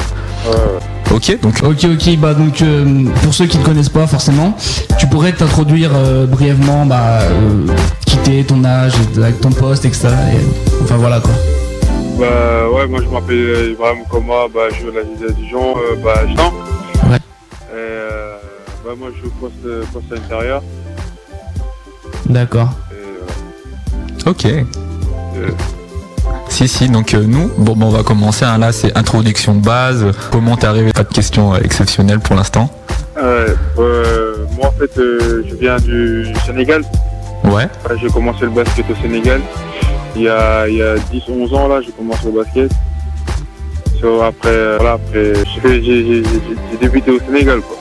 [1.14, 1.56] Ok, donc.
[1.64, 4.56] Ok, ok, bah donc euh, pour ceux qui ne connaissent pas forcément,
[4.98, 7.68] tu pourrais t'introduire euh, brièvement, bah, euh,
[8.06, 10.08] quitter ton âge, avec ton poste, etc.
[10.34, 11.34] Et, enfin voilà quoi.
[12.18, 15.76] Bah ouais, moi je m'appelle Ibrahim Koma, bah, je joue à la Ligue de Dijon,
[15.78, 17.10] euh, bah je.
[17.10, 17.18] Ouais.
[17.18, 17.20] Et
[17.74, 18.36] euh,
[18.86, 20.64] bah moi je joue poste, poste intérieur.
[22.26, 22.70] D'accord.
[24.26, 24.48] Ok.
[26.62, 28.46] Si, si, donc euh, nous, bon, bon, on va commencer.
[28.46, 30.06] hein, là, c'est introduction de base.
[30.32, 30.94] Comment t'es arrivé?
[30.94, 32.70] Pas de questions euh, exceptionnelles pour l'instant.
[33.18, 33.56] Euh,
[34.56, 36.84] moi en fait euh, je viens du Sénégal.
[37.46, 37.68] Ouais.
[38.00, 39.42] J'ai commencé le basket au Sénégal.
[40.16, 42.72] Il y a, il y a 10-11 ans là, j'ai commencé le basket.
[44.00, 45.34] So, après, euh, voilà, après
[45.84, 46.22] j'ai
[46.80, 47.78] débuté au Sénégal quoi.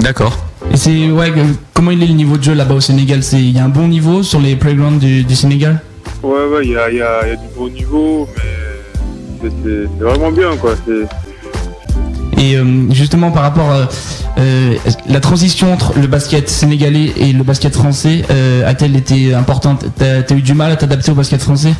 [0.00, 0.36] D'accord.
[0.72, 1.32] Et c'est ouais,
[1.72, 3.22] comment il est le niveau de jeu là-bas au Sénégal?
[3.22, 5.80] C'est il y a un bon niveau sur les playgrounds du, du Sénégal?
[6.24, 8.26] Ouais, ouais, il y a, il y, a, il y a du bon niveau,
[9.42, 10.72] mais c'est- vraiment bien quoi.
[10.86, 13.88] C'est- Et euh, justement par rapport à
[14.38, 14.74] euh,
[15.06, 19.84] la transition entre le basket sénégalais et le basket français, euh, a-t-elle été importante?
[19.98, 21.74] T'as eu du mal à t'adapter au basket français?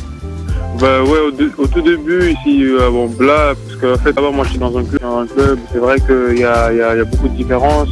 [0.79, 4.59] Bah ouais, au, tout début, ici, euh, bon, parce qu'en fait, avant, moi, je suis
[4.59, 7.01] dans un club, dans un club c'est vrai qu'il y a, y, a, il y
[7.01, 7.89] a beaucoup de différences,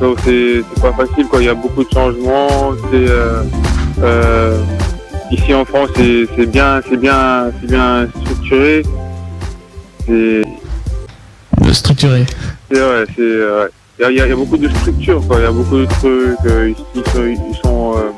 [0.00, 3.08] donc c'est pas facile, quoi, il y a beaucoup de changements, c'est...
[3.10, 3.42] Euh,
[4.02, 4.58] euh,
[5.30, 8.82] ici en France, c'est bien, c'est bien, c'est bien structuré,
[10.06, 10.42] c'est...
[11.72, 12.24] Structuré.
[12.70, 13.20] C'est ouais, c'est...
[13.22, 13.70] euh, ouais.
[14.10, 16.72] Il y, a, y beaucoup de structures, quoi, il y a beaucoup de trucs, euh,
[16.94, 17.26] ils, ils sont...
[17.26, 18.10] Ils, sont euh,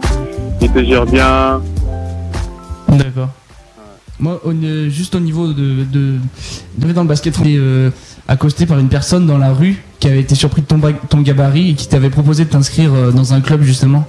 [0.60, 1.60] ils te gèrent bien,
[2.98, 3.30] D'accord.
[4.18, 6.16] Moi, euh, juste au niveau de, de,
[6.76, 7.90] de dans le basket, on est euh,
[8.28, 11.70] accosté par une personne dans la rue qui avait été surpris de ton, ton gabarit
[11.70, 14.06] et qui t'avait proposé de t'inscrire euh, dans un club justement.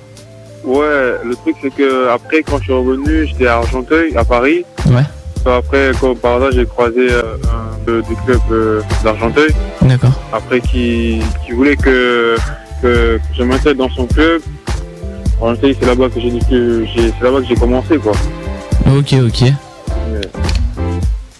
[0.64, 4.66] Ouais, le truc c'est que après quand je suis revenu, j'étais à Argenteuil, à Paris.
[4.88, 5.04] Ouais.
[5.44, 9.50] Après, quand, par hasard, j'ai croisé euh, un du club euh, d'Argenteuil.
[9.82, 10.12] D'accord.
[10.32, 12.36] Après, qui, qui voulait que,
[12.82, 14.42] que, que je m'intègre dans son club.
[15.42, 18.12] Argenteuil, c'est là-bas que j'ai dit que j'ai, c'est là-bas que j'ai commencé, quoi.
[18.96, 19.52] Ok, ok.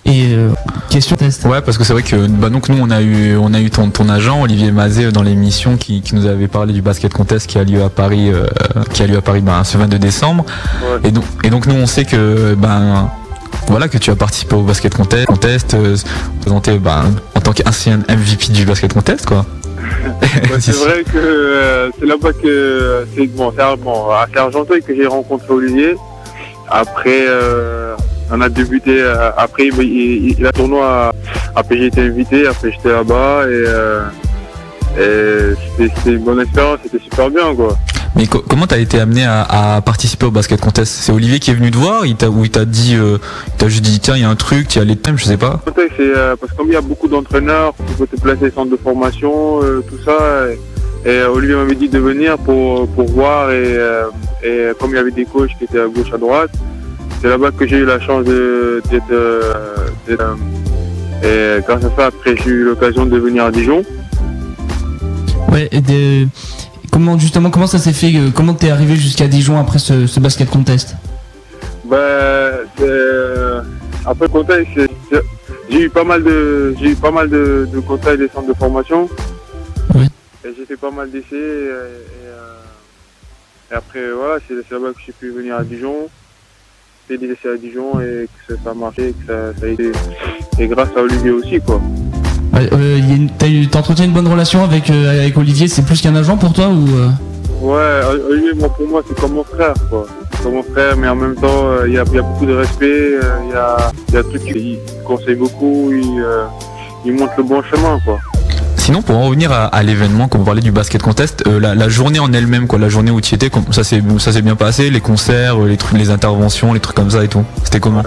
[0.06, 0.50] Et euh,
[0.90, 1.46] question test.
[1.46, 3.70] Ouais, parce que c'est vrai que bah, donc nous on a eu on a eu
[3.70, 7.48] ton, ton agent Olivier Mazet dans l'émission qui, qui nous avait parlé du basket contest
[7.48, 8.46] qui a lieu à Paris euh,
[8.94, 10.44] qui a lieu à Paris ben, ce 22 décembre.
[11.04, 13.10] Et donc et donc nous on sait que ben
[13.68, 15.96] voilà que tu as participé au basket contest, contest euh,
[16.42, 17.04] présenté ben,
[17.36, 19.46] en tant qu'ancien MVP du basket contest quoi.
[20.60, 24.96] C'est vrai que euh, c'est là-bas que c'est bon, c'est à- bon, à Argenteuil que
[24.96, 25.96] j'ai rencontré Olivier.
[26.70, 27.96] Après, euh,
[28.32, 29.02] on a débuté.
[29.02, 31.12] euh, après, il, il, il a tournoi.
[31.56, 32.48] Après, j'ai été invité.
[32.48, 34.02] Après, j'étais là-bas et, euh,
[35.00, 36.80] et c'était une bonne expérience.
[36.84, 37.76] C'était super bien, quoi.
[38.16, 40.92] Mais co- comment t'as été amené à, à participer au basket contest?
[40.94, 43.18] C'est Olivier qui est venu te voir, il t'a ou il t'a dit euh,
[43.48, 45.18] il t'a juste dit tiens il y a un truc, tu y allé de thème,
[45.18, 45.62] je sais pas?
[45.78, 48.70] Euh, parce que comme il y a beaucoup d'entraîneurs, tu peux te placer au centre
[48.70, 50.18] de formation, tout ça.
[51.06, 53.78] Et, et Olivier m'avait dit de venir pour, pour voir et,
[54.44, 56.52] et comme il y avait des coachs qui étaient à gauche, à droite,
[57.22, 59.12] c'est là-bas que j'ai eu la chance d'être.
[59.12, 59.54] euh,
[60.10, 60.36] euh,
[61.24, 63.84] et grâce à ça, après, j'ai eu l'occasion de venir à Dijon.
[65.52, 66.28] Ouais, et de-
[66.92, 70.20] comment justement comment ça s'est fait euh, Comment t'es arrivé jusqu'à Dijon après ce, ce
[70.20, 70.96] basket contest?
[72.82, 73.62] Euh,
[74.06, 74.32] après le
[74.76, 74.90] c'est-
[75.70, 78.54] j'ai eu pas mal de, j'ai eu pas mal de, de contacts des centres de
[78.54, 79.08] formation.
[80.44, 81.28] Et j'ai fait pas mal d'essais.
[81.34, 86.10] Et, et, et après, voilà, c'est c'est là-bas que j'ai pu venir à Dijon.
[87.12, 89.70] Fait des essais à Dijon et que ça, a marché, et que ça, ça a
[89.70, 89.92] été.
[90.58, 91.82] Et grâce à Olivier aussi, quoi.
[92.56, 96.70] Euh, t'entretiens une bonne relation avec, euh, avec Olivier C'est plus qu'un agent pour toi
[96.70, 97.10] ou euh?
[97.62, 100.06] Ouais, Olivier, moi, pour moi, c'est comme mon frère, quoi.
[100.42, 102.46] comme mon frère, mais en même temps, euh, il y, a, il y a beaucoup
[102.46, 106.46] de respect, euh, il y a, y a tout qui il conseille beaucoup, il, euh,
[107.04, 108.20] il montre le bon chemin, quoi.
[108.92, 112.20] Sinon, pour en revenir à, l'événement, quand vous parlez du basket contest, euh, la, journée
[112.20, 115.62] en elle-même, quoi, la journée où tu étais, ça s'est ça bien passé, les concerts,
[115.64, 117.46] euh, les trucs, les interventions, les trucs comme ça et tout.
[117.64, 118.04] C'était comment?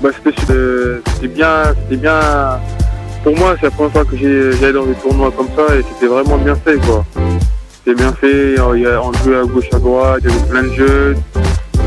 [0.00, 2.20] Bah, c'était, bien, c'était bien.
[3.24, 6.06] Pour moi, c'est la première fois que j'allais dans des tournois comme ça et c'était
[6.06, 7.04] vraiment bien fait, quoi.
[7.72, 10.32] C'était bien fait, euh, il y a- on jouait à gauche, à droite, il y
[10.32, 11.16] avait plein de jeux.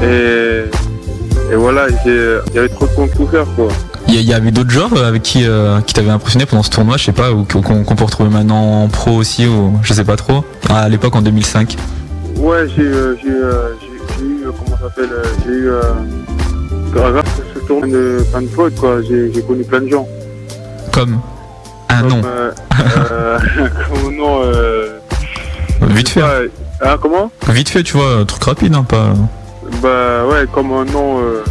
[0.03, 3.69] Et, et voilà, avait trop de comptes tout faire, quoi.
[4.07, 6.97] Il y, avait d'autres joueurs euh, avec qui, euh, qui t'avaient impressionné pendant ce tournoi,
[6.97, 10.15] je sais pas, ou qu'on peut retrouver maintenant en pro aussi, ou je sais pas
[10.15, 11.75] trop, à l'époque en 2005.
[12.37, 13.73] Ouais, j'ai euh, euh,
[14.21, 15.81] eu, euh, comment ça s'appelle, euh, j'ai eu, euh,
[16.91, 20.07] grâce à ce tournoi de plein de potes, quoi, j'ai connu plein de gens.
[20.91, 21.19] Comme
[21.89, 22.21] un nom.
[22.23, 22.51] Euh,
[23.11, 23.39] euh,
[23.89, 24.99] comme nom, euh,
[25.81, 26.21] Vite fait.
[26.21, 26.49] ouais,
[26.81, 27.31] hein, comment?
[27.49, 29.13] Vite fait, tu vois, un truc rapide, hein, pas.
[29.81, 31.19] Bah ouais, comme un nom.
[31.19, 31.43] Euh...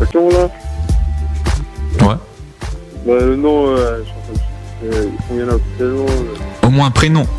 [0.00, 0.48] Attention là
[2.02, 2.14] Ouais.
[3.06, 4.40] Bah le nom, euh, je pense
[4.82, 6.06] que, euh, il y en a tellement.
[6.62, 7.26] Au moins un prénom.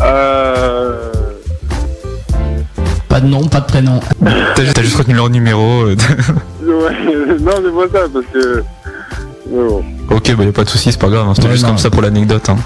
[0.00, 1.12] Euh...
[3.08, 4.00] Pas de nom, pas de prénom.
[4.56, 5.82] T'as juste, retenu leur numéro.
[5.84, 5.94] euh,
[6.62, 8.64] Ouais, non, c'est pas ça, parce que.
[9.48, 9.84] Mais bon.
[10.10, 11.70] ok, bah y a pas de soucis, c'est pas grave, hein, c'était Ouais, juste non.
[11.70, 12.48] comme ça pour l'anecdote.
[12.48, 12.56] Hein.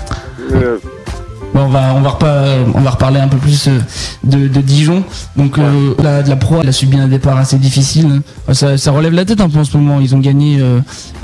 [1.61, 3.79] On va on reparler un peu plus euh,
[4.25, 5.05] de, Dijon.
[5.37, 8.21] Donc euh, la, la pro, elle a subi un départ assez difficile.
[8.49, 10.01] Euh, Ça, relève la tête un peu en ce moment.
[10.01, 10.61] Ils ont gagné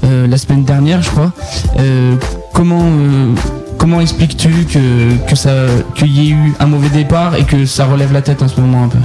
[0.03, 1.33] la semaine dernière, je crois.
[2.53, 4.67] Comment expliques-tu
[5.29, 5.51] que ça
[5.95, 8.61] qu'il y ait eu un mauvais départ et que ça relève la tête en ce
[8.61, 8.99] moment un peu?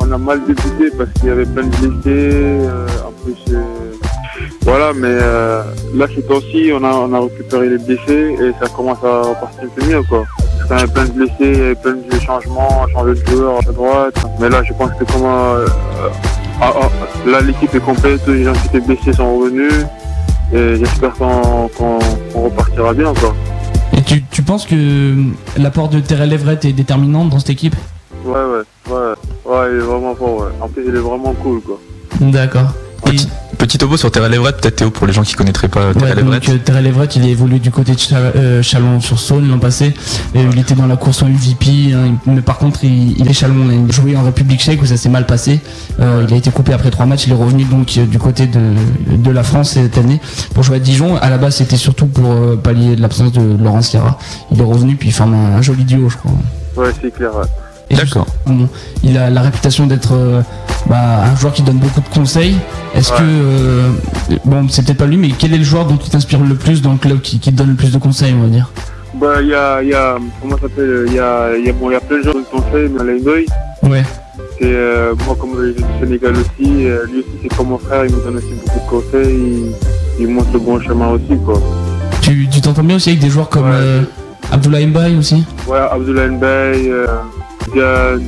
[0.00, 2.68] On a mal débuté parce qu'il y avait plein de blessés.
[3.06, 3.54] en plus,
[4.64, 5.62] voilà, mais euh,
[5.94, 9.64] là, ces temps-ci, on a, on a récupéré les blessés et ça commence à repartir
[9.64, 10.24] un peu mieux, quoi.
[10.38, 13.72] Parce qu'on avait plein de blessés, il y plein de changements, changer de joueur à
[13.72, 14.14] droite.
[14.40, 15.66] Mais là, je pense que comment, euh,
[16.62, 19.84] ah, ah, là, l'équipe est complète, tous les gens qui étaient blessés sont revenus.
[20.52, 21.68] Et j'espère qu'on
[22.34, 23.34] repartira bien, quoi.
[23.96, 25.14] Et tu, tu penses que
[25.58, 27.76] l'apport de Terrell Everett est déterminant dans cette équipe?
[28.24, 29.14] Ouais, ouais, ouais.
[29.44, 30.48] Ouais, il est vraiment fort, ouais.
[30.60, 31.78] En plus, il est vraiment cool, quoi.
[32.20, 32.72] D'accord.
[33.54, 36.18] Petit topo sur Terrell Everett, peut-être Théo pour les gens qui connaîtraient pas Ouais, Terrell
[36.20, 36.44] Everett.
[36.46, 39.94] donc euh, Terrell Everett, il a évolué du côté de Chal- euh, Chalon-sur-Saône l'an passé.
[40.34, 43.32] Et il était dans la course en UVP, hein, mais par contre, il, il est
[43.32, 43.68] Chalon.
[43.70, 45.60] Il a joué en République tchèque où ça s'est mal passé.
[46.00, 47.26] Euh, Il a été coupé après trois matchs.
[47.26, 48.60] Il est revenu donc euh, du côté de,
[49.16, 50.20] de la France cette année
[50.54, 51.16] pour jouer à Dijon.
[51.16, 54.18] À la base, c'était surtout pour euh, pallier l'absence de Laurent Sierra.
[54.52, 56.32] Il est revenu puis il forme un, un joli duo, je crois.
[56.76, 57.44] Ouais, c'est clair, ouais.
[57.90, 58.26] D'accord.
[58.46, 58.68] Bon,
[59.02, 60.42] il a la réputation d'être euh,
[60.88, 62.56] bah, un joueur qui donne beaucoup de conseils.
[62.94, 63.18] Est-ce Ouais.
[63.18, 63.88] que euh,
[64.44, 66.82] bon, c'est peut-être pas lui, mais quel est le joueur dont tu t'inspires le plus
[66.82, 68.68] dans le club qui, qui te donne le plus de conseils, on va dire?
[69.14, 71.72] Bah, il y a, y a, comment ça s'appelle, il y a, il y a,
[71.72, 74.02] bon, il y a plein de qui conseillent, mais Ouais.
[74.58, 78.14] c'est, euh, moi, comme du Sénégal aussi, euh, lui aussi, c'est comme mon frère, il
[78.14, 79.72] me donne aussi beaucoup de conseils,
[80.18, 81.60] il, il montre le bon chemin aussi, quoi.
[82.22, 84.00] Tu tu t'entends bien aussi avec des joueurs comme euh,
[84.50, 85.44] Abdoulaye Mbaye aussi?
[85.68, 86.90] Ouais, Abdoulaye Mbaye,
[87.72, 88.18] Diane, euh,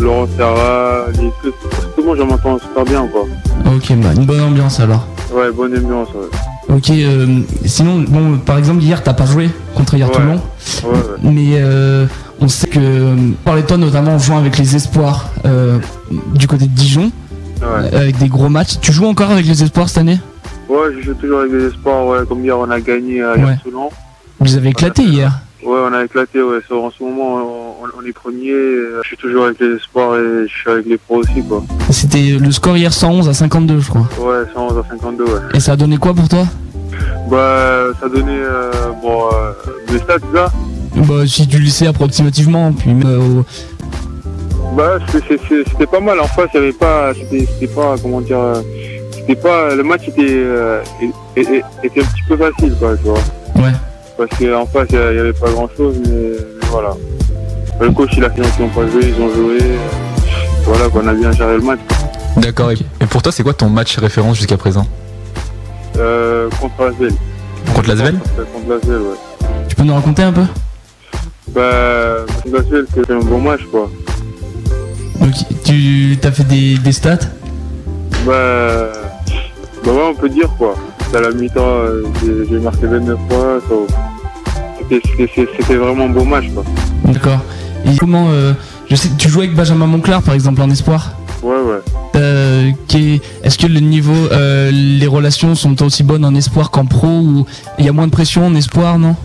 [0.00, 1.52] Laurent Serra, les, tout,
[1.98, 3.22] le monde, je m'entends super bien, quoi.
[3.74, 5.06] Ok, bah, une bonne ambiance alors.
[5.32, 6.74] Ouais, bonne ambiance, ouais.
[6.74, 10.14] Ok, euh, sinon, bon, par exemple, hier, t'as pas joué contre hier Ouais.
[10.14, 10.40] Toulon,
[10.84, 11.00] Ouais, ouais.
[11.22, 12.06] mais euh,
[12.40, 13.14] on sait que,
[13.44, 15.78] parlais-toi notamment en jouant avec les espoirs euh,
[16.34, 17.10] du côté de Dijon,
[17.60, 17.94] Ouais.
[17.94, 18.78] avec des gros matchs.
[18.80, 20.18] Tu joues encore avec les espoirs cette année?
[20.68, 23.56] Ouais, je joue toujours avec les espoirs, ouais, comme hier, on a gagné à Ouais.
[23.62, 23.90] Toulon.
[24.40, 25.40] Vous avez éclaté hier.
[25.64, 26.58] Ouais, on a éclaté, ouais.
[26.70, 28.50] En ce moment, on, on est premier.
[28.52, 31.62] euh, Je suis toujours avec les espoirs et je suis avec les pros aussi, quoi.
[31.90, 34.08] C'était le score hier 111 à 52, je crois.
[34.18, 35.30] Ouais, 111 à 52, ouais.
[35.54, 36.44] Et ça a donné quoi pour toi?
[37.30, 38.70] Bah, ça donnait, euh,
[39.00, 39.52] bon, euh,
[39.88, 40.48] des stats, là.
[40.96, 43.42] Bah, si tu le sais approximativement, puis euh,
[44.76, 46.18] Bah, c'était pas mal.
[46.20, 48.60] En face, il avait pas, c'était pas, comment dire, euh,
[49.12, 50.80] c'était pas, le match était, euh,
[51.36, 53.14] é- é- était un petit peu facile, quoi, tu vois.
[53.64, 53.72] Ouais.
[54.16, 56.90] Parce qu'en face, il y a- il y avait pas grand chose, mais, mais voilà.
[57.80, 59.58] Le coach, il a fait qui n'ont pas joué, ils ont joué.
[60.64, 61.80] Voilà, qu'on a bien géré le match.
[62.36, 62.70] D'accord.
[62.70, 64.86] Et, et pour toi, c'est quoi ton match référence jusqu'à présent
[65.98, 67.12] Euh, contre Asvel.
[67.74, 68.14] Contre l'Asvel
[68.54, 69.16] Contre Asvel, ouais.
[69.68, 70.44] tu peux nous raconter un peu
[71.48, 73.90] Bah, contre Asvel, c'était un bon match, quoi.
[75.20, 75.28] Ok,
[75.64, 77.16] Tu t'as fait des, des stats
[78.26, 78.92] Bah,
[79.84, 80.74] bah ouais, on peut dire, quoi.
[81.14, 82.02] À la mi-temps, euh,
[82.48, 83.60] j'ai marqué 29 points.
[84.88, 86.64] C'était- vraiment un beau match, quoi.
[87.04, 87.38] D'accord.
[87.84, 88.52] Et comment euh,
[88.88, 91.12] Je sais, tu joues avec Benjamin Monclar par exemple en espoir?
[91.42, 91.80] Ouais, ouais.
[92.16, 92.70] Euh,
[93.42, 97.46] Est-ce que le niveau, euh, les relations sont aussi bonnes en espoir qu'en pro ou
[97.78, 99.16] il y a moins de pression en espoir, non?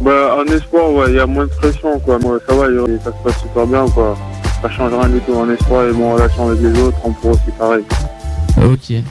[0.00, 2.18] Bah, en espoir, ouais, il y a moins de pression, quoi.
[2.18, 4.16] Moi, ça va, ça se passe super bien, quoi.
[4.62, 7.32] Ça change rien du tout en espoir et mon relation avec les autres, on pourra
[7.34, 7.84] aussi pareil.
[8.58, 9.02] Ok.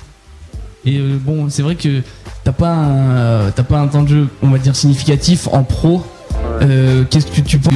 [0.85, 2.01] Et euh, bon, c'est vrai que
[2.43, 5.63] t'as pas un, euh, t'as pas un temps de jeu, on va dire significatif en
[5.63, 6.01] pro.
[6.61, 7.73] Euh, Qu'est-ce que tu penses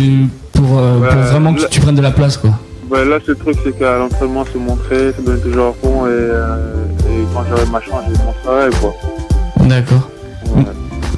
[0.53, 2.51] pour, euh, Ouais, pour vraiment que là- tu prennes de la place, quoi?
[2.89, 6.09] Bah, là, ce truc, c'est qu'à l'entraînement, se montrer, se donner toujours à fond et,
[6.09, 8.93] euh, et quand j'aurai ma chance, je vais montrer, quoi.
[9.67, 10.09] D'accord.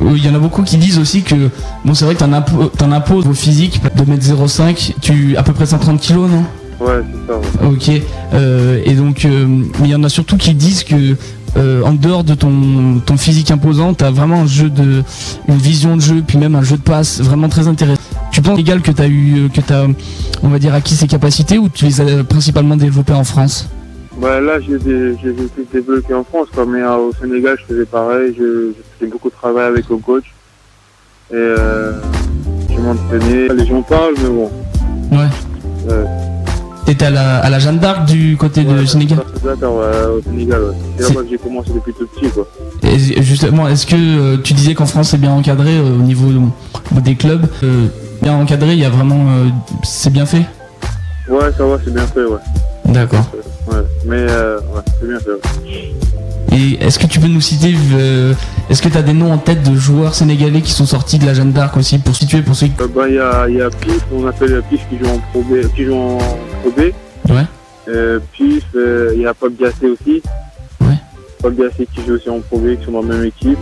[0.01, 1.49] Il y en a beaucoup qui disent aussi que
[1.85, 5.53] bon c'est vrai que t'en impo- imposes au physique de mettre 0,5, tu à peu
[5.53, 6.43] près 130 kilos non?
[6.85, 7.67] Ouais, c'est ça, ouais.
[7.71, 8.01] Ok.
[8.33, 11.15] Euh, et donc, euh, mais il y en a surtout qui disent que
[11.57, 15.03] euh, en dehors de ton, ton physique imposant, t'as vraiment un jeu de,
[15.47, 18.01] une vision de jeu, puis même un jeu de passe vraiment très intéressant.
[18.31, 19.85] Tu penses égal que t'as eu, euh, que t'as,
[20.41, 23.69] on va dire, acquis ces capacités ou tu les as principalement développées en France?
[24.19, 26.65] Bah, là, j'ai vécu développé en France, quoi.
[26.65, 28.33] Mais euh, au Sénégal, je faisais pareil.
[28.37, 30.25] Je, je faisais beaucoup de travail avec le coach.
[31.31, 31.93] Et euh,
[32.69, 33.47] je m'entraînais.
[33.55, 34.51] Les gens parlent, mais bon.
[35.11, 35.93] Ouais.
[36.85, 40.61] T'étais à la, à la Jeanne d'Arc du côté de Sénégal D'accord, ouais, au Sénégal,
[40.63, 40.73] ouais.
[40.97, 42.45] C'est là-bas que j'ai commencé depuis tout petit, quoi.
[42.83, 46.27] Et justement, est-ce que euh, tu disais qu'en France c'est bien encadré euh, au niveau
[46.31, 47.87] de- des clubs euh,
[48.21, 49.25] Bien encadré, il y a vraiment.
[49.83, 50.43] c'est bien fait?
[51.29, 52.37] Ouais, ça va, c'est bien fait, ouais.
[52.93, 53.25] D'accord.
[53.67, 55.31] Ouais, mais euh, ouais, c'est bien fait.
[55.31, 55.93] ouais.
[56.55, 58.33] Et est-ce que tu peux nous citer, euh,
[58.69, 61.25] est-ce que tu as des noms en tête de joueurs sénégalais qui sont sortis de
[61.25, 62.73] la Jeanne d'Arc aussi pour situer pour ceux qui.
[62.81, 65.41] Euh, bah, il y a, y a Pif, on appelle Pif qui joue en Pro
[65.41, 65.67] B.
[65.75, 66.81] Qui joue en Pro B.
[67.31, 67.45] Ouais.
[67.87, 70.21] Euh, Pif, euh, il y a Pape Gassé aussi.
[70.81, 70.97] Ouais.
[71.41, 73.57] Pape Gassé qui joue aussi en Pro B, qui sont dans la même équipe.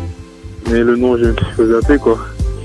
[0.69, 2.17] Mais le nom, j'ai un petit peu zappé, quoi.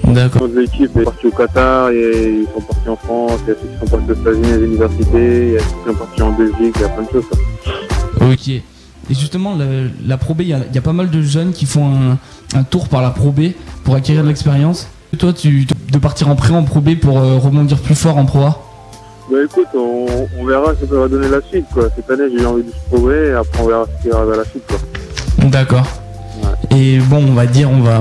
[0.06, 0.42] D'accord.
[0.48, 3.54] Notre équipe est partie au Qatar, et ils sont partis en France, il y a
[3.60, 6.22] ceux qui sont partis aux États-Unis, à l'université, il y a ceux qui sont partis
[6.22, 8.26] en Belgique, il y a plein de choses, quoi.
[8.30, 8.48] Ok.
[8.48, 11.22] Et justement, le- la Pro B, il y, a- il y a pas mal de
[11.22, 12.18] jeunes qui font un,
[12.58, 13.52] un tour par la Pro B
[13.84, 14.88] pour acquérir de l'expérience.
[15.12, 18.16] Et Toi, tu de partir en pré en Pro B pour euh, rebondir plus fort
[18.16, 18.62] en Pro A?
[19.30, 20.06] Bah écoute, on,
[20.40, 21.88] on verra ce que va donner la suite, quoi.
[21.94, 24.32] Cette année, j'ai eu envie de se prouver, et après, on verra ce qui arrive
[24.32, 24.78] à la suite, quoi.
[25.48, 25.86] D'accord.
[26.70, 28.00] Et bon, on va dire, on va.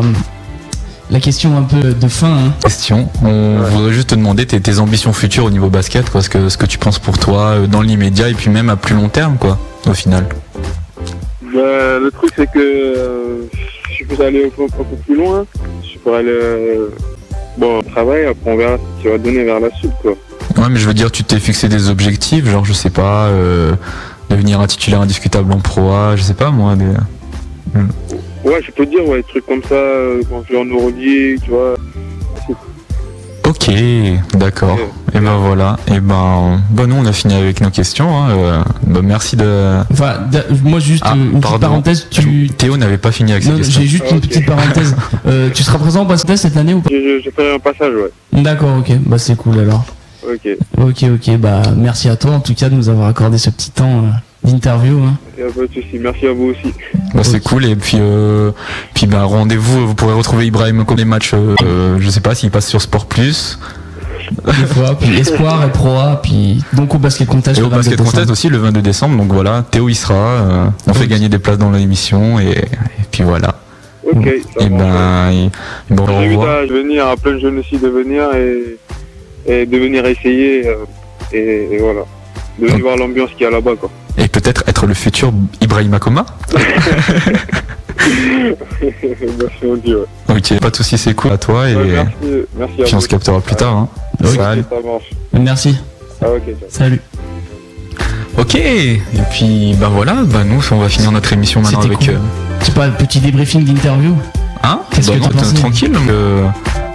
[1.11, 2.31] La question un peu de fin.
[2.31, 2.53] Hein.
[2.63, 3.09] Question.
[3.23, 6.49] On voudrait juste te demander tes, tes ambitions futures au niveau basket, quoi, ce que,
[6.49, 9.09] ce que tu penses pour toi euh, dans l'immédiat et puis même à plus long
[9.09, 10.25] terme, quoi, au final.
[11.41, 13.41] Bah, le truc, c'est que euh,
[13.97, 15.45] je peux aller un peu, un peu plus loin.
[15.83, 16.89] Je pourrais aller euh,
[17.57, 20.13] bon, au travail, après, on verra ce qui va donner vers la suite, quoi.
[20.57, 23.73] Ouais, mais je veux dire, tu t'es fixé des objectifs, genre, je sais pas, euh,
[24.29, 26.75] devenir un titulaire indiscutable en Pro A, je sais pas, moi.
[26.75, 26.85] Des...
[27.73, 27.89] Hmm.
[28.45, 30.65] Ouais, je peux te dire, ouais, des trucs comme ça, euh, quand je vais en
[30.65, 31.75] Euroleague, tu vois.
[33.47, 33.69] Ok,
[34.33, 34.77] d'accord.
[35.13, 35.77] Et ben voilà.
[35.87, 38.09] Et ben, bon, nous on a fini avec nos questions.
[38.17, 38.29] Hein.
[38.31, 39.77] euh, bah, merci de.
[39.91, 42.07] Enfin, d- moi juste Ah, euh, une petite parenthèse.
[42.09, 42.49] Tu...
[42.57, 43.81] Théo n'avait pas fini avec ses Non, questions.
[43.81, 44.95] j'ai juste une petite parenthèse.
[45.27, 46.89] Euh, tu seras présent au basket cette année ou pas?
[46.91, 48.41] J'ai- fait un passage, ouais.
[48.43, 48.91] D'accord, ok.
[49.07, 49.83] Bah c'est cool alors.
[50.27, 50.47] Ok.
[50.79, 51.37] Ok, ok.
[51.37, 54.09] Bah merci à toi en tout cas de nous avoir accordé ce petit temps euh,
[54.51, 54.99] d'interview.
[55.03, 55.17] hein.
[55.99, 56.73] Merci à vous aussi.
[57.13, 58.51] Bah, c'est cool et puis euh,
[58.93, 62.35] puis bah rendez-vous vous pourrez retrouver Ibrahim comme les matchs euh, euh, je sais pas
[62.35, 63.57] s'il passe sur Sport Plus
[64.45, 67.57] Des fois, puis Espoir et Pro A, puis donc au basket contest.
[67.59, 70.65] et au 22 basket contest aussi le 22 décembre donc voilà Théo y sera euh,
[70.87, 72.65] on fait gagner des places dans l'émission et, et
[73.11, 73.55] puis voilà
[74.13, 74.25] Ok,
[74.59, 75.49] ça et ben et- et
[75.89, 78.77] bon, à venir, à plein de jeunes aussi de venir et,
[79.51, 80.67] et de venir essayer.
[81.33, 82.01] et, et voilà.
[82.59, 83.89] De venir voir l'ambiance qu'il y a là-bas, quoi.
[84.17, 85.31] Et peut-être être le futur
[85.61, 86.25] Ibrahim Akoma
[88.81, 90.05] Merci mon Dieu.
[90.29, 90.35] ouais.
[90.37, 92.13] ok pas de soucis c'est cool à toi et Ouais, merci,
[92.57, 92.97] merci à puis vous.
[92.97, 93.89] on se captera plus tard hein.
[94.23, 94.63] Salut.
[95.33, 95.77] Merci.
[96.21, 96.27] Ah.
[96.69, 97.01] Salut.
[98.37, 98.99] Ok, et
[99.31, 101.99] puis bah voilà, bah nous on va finir notre émission maintenant avec.
[101.99, 102.19] cool.
[102.61, 104.15] C'est pas un petit débriefing d'interview?
[104.63, 104.79] Hein?
[104.91, 105.91] Qu'est-ce Bah que non, tranquille.
[105.91, 106.47] Donc, euh,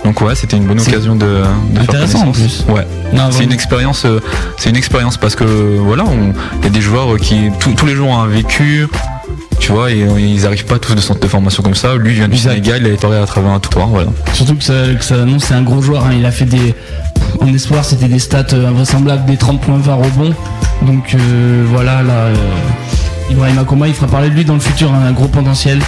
[0.05, 1.43] donc ouais, c'était une bonne occasion de, de
[1.75, 2.65] faire intéressant, en plus.
[2.69, 2.87] Ouais.
[3.13, 4.05] Non, c'est une expérience.
[4.07, 4.21] euh,
[4.59, 5.45] c'est une expérience parce que
[5.79, 6.05] voilà,
[6.59, 8.89] il y a des joueurs qui tous tous les joueurs ont un vécu.
[9.59, 11.95] Tu vois, et euh, ils arrivent pas tous de centre de formation comme ça.
[11.95, 14.09] Lui, il vient du Sénégal, il a été à travers un tour, voilà.
[14.33, 16.07] Surtout que ça, que ça annonce c'est un gros joueur.
[16.07, 16.13] hein.
[16.17, 16.75] Il a fait des.
[17.43, 20.35] En espoir, c'était des stats euh, invraisemblables, des 30 points 20 rebonds.
[20.83, 22.35] Donc euh, voilà, là, euh,
[23.31, 25.79] Ibrahim Akoma, il fera parler de lui dans le futur, hein, un gros potentiel.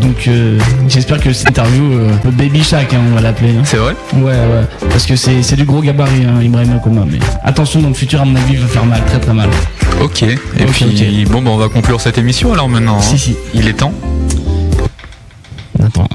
[0.00, 0.58] Donc euh,
[0.88, 3.50] j'espère que cette interview, euh, le Baby Shaq, hein, on va l'appeler.
[3.50, 3.62] hein.
[3.64, 3.94] C'est vrai?
[4.14, 4.88] Ouais, ouais.
[4.90, 7.04] Parce que c'est c'est du gros gabarit, hein, Ibrahim Akoma.
[7.10, 9.48] Mais attention, dans le futur, à mon avis, il va faire mal, très très mal.
[10.02, 10.22] Ok.
[10.22, 13.00] Et Ok, puis bon, bah on va conclure cette émission alors maintenant.
[13.00, 13.18] Si, hein.
[13.18, 13.36] si.
[13.54, 13.92] Il est temps.
[15.82, 16.08] Attends.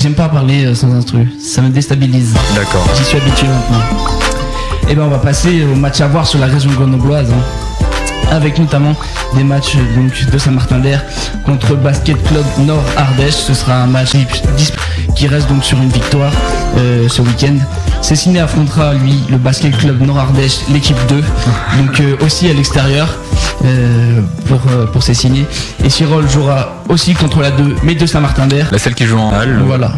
[0.00, 2.34] J'aime pas parler euh, sans instru, ça me déstabilise.
[2.54, 2.86] D'accord.
[2.96, 3.84] J'y suis habitué maintenant.
[4.88, 7.30] Et ben on va passer au match à voir sur la région grenobloise.
[7.30, 7.65] hein.
[8.30, 8.94] Avec notamment
[9.34, 11.02] des matchs donc, de Saint-Martin-d'Air
[11.44, 13.34] contre Basket Club Nord Ardèche.
[13.34, 14.12] Ce sera un match
[15.14, 16.32] qui, reste donc sur une victoire
[16.76, 17.56] euh, ce week-end.
[18.02, 21.16] Cessiné affrontera lui le basket club Nord-Ardèche, l'équipe 2,
[21.78, 23.08] donc euh, aussi à l'extérieur
[23.64, 25.44] euh, pour, euh, pour Cessiné.
[25.84, 28.68] Et Cyril jouera aussi contre la 2, mais de Saint-Martin-d'Air.
[28.70, 29.60] La celle qui joue en halle.
[29.66, 29.94] Voilà.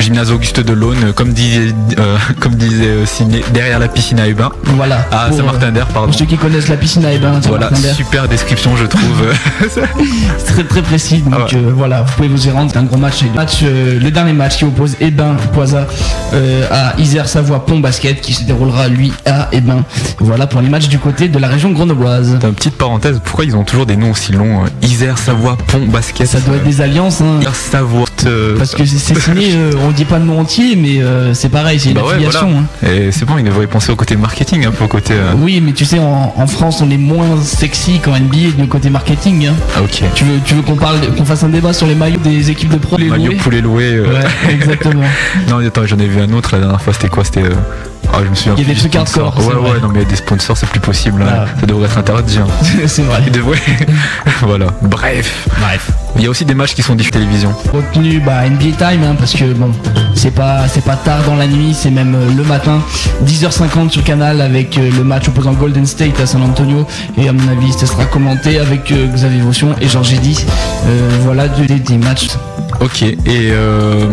[0.00, 4.28] Gymnase Auguste de l'Aune, comme disait, euh, comme disait euh, Ciné, derrière la piscine à
[4.28, 4.50] Hubin.
[4.64, 5.06] Voilà.
[5.12, 6.08] À Pour, Saint-Martin-d'Air, pardon.
[6.08, 9.34] Pour ceux qui connaissent la piscine à Hébin, Voilà, super description, je trouve.
[10.38, 11.18] C'est très très précis.
[11.18, 11.54] Donc Ah ouais.
[11.56, 12.70] euh, voilà, vous pouvez vous y rendre.
[12.72, 13.20] C'est un gros match.
[13.62, 15.86] Euh, le dernier match qui oppose Ebin Poisa
[16.34, 19.84] euh, à Isère Savoie Pont Basket qui se déroulera lui à Ebin.
[20.18, 22.38] Voilà pour les matchs du côté de la région grenobloise.
[22.42, 25.86] Une petite parenthèse, pourquoi ils ont toujours des noms aussi longs euh, Isère, Savoie, Pont,
[25.86, 26.26] Basket.
[26.26, 27.20] Ça doit être des alliances.
[27.20, 27.38] Hein.
[27.40, 28.06] Isère, Savoie.
[28.26, 31.48] euh, Parce que c'est- signé, euh, on dit pas le nom entier, mais euh, c'est
[31.48, 32.50] pareil, c'est une bah ouais, affiliation.
[32.82, 32.94] voilà.
[32.94, 33.06] hein.
[33.06, 35.14] Et c'est bon, ils devraient penser au côté marketing, un peu au côté.
[35.14, 38.66] euh, Oui, mais tu sais, en, en France, on est moins sexy qu'en NBA du
[38.68, 39.48] côté marketing.
[39.48, 39.54] hein.
[39.76, 40.02] Ah, ok.
[40.14, 42.70] Tu veux, tu veux qu'on parle, qu'on fasse un débat sur les maillots des équipes
[42.72, 43.84] de pro les Maillot loués poulet loué.
[43.94, 44.12] euh.
[44.12, 45.02] Ouais, exactement.
[45.48, 47.42] non, attends, j'en ai vu un autre la dernière fois, c'était quoi C'était.
[47.42, 47.54] euh,
[48.12, 49.70] Ah, je me souviens Il y a des trucs hardcore, Ouais, vrai.
[49.72, 51.22] ouais, non, mais des sponsors, c'est plus possible.
[51.22, 51.26] hein.
[51.30, 51.60] Ah.
[51.60, 52.38] Ça devrait être interdit.
[52.86, 53.22] c'est vrai.
[53.26, 53.58] Il devrait.
[54.42, 54.66] voilà.
[54.82, 55.48] Bref.
[55.60, 55.90] Bref.
[56.16, 57.52] Il y a aussi des matchs qui sont diffusés télévision.
[57.72, 59.72] Retenu bah, NBA Time hein, parce que bon
[60.14, 62.82] c'est pas c'est pas tard dans la nuit c'est même euh, le matin
[63.24, 67.32] 10h50 sur Canal avec euh, le match opposant Golden State à San Antonio et à
[67.32, 70.44] mon avis ce sera commenté avec euh, Xavier Vaution et Georges Eddy
[71.24, 72.28] voilà des, des matchs
[72.80, 73.02] Ok.
[73.02, 74.06] Et euh,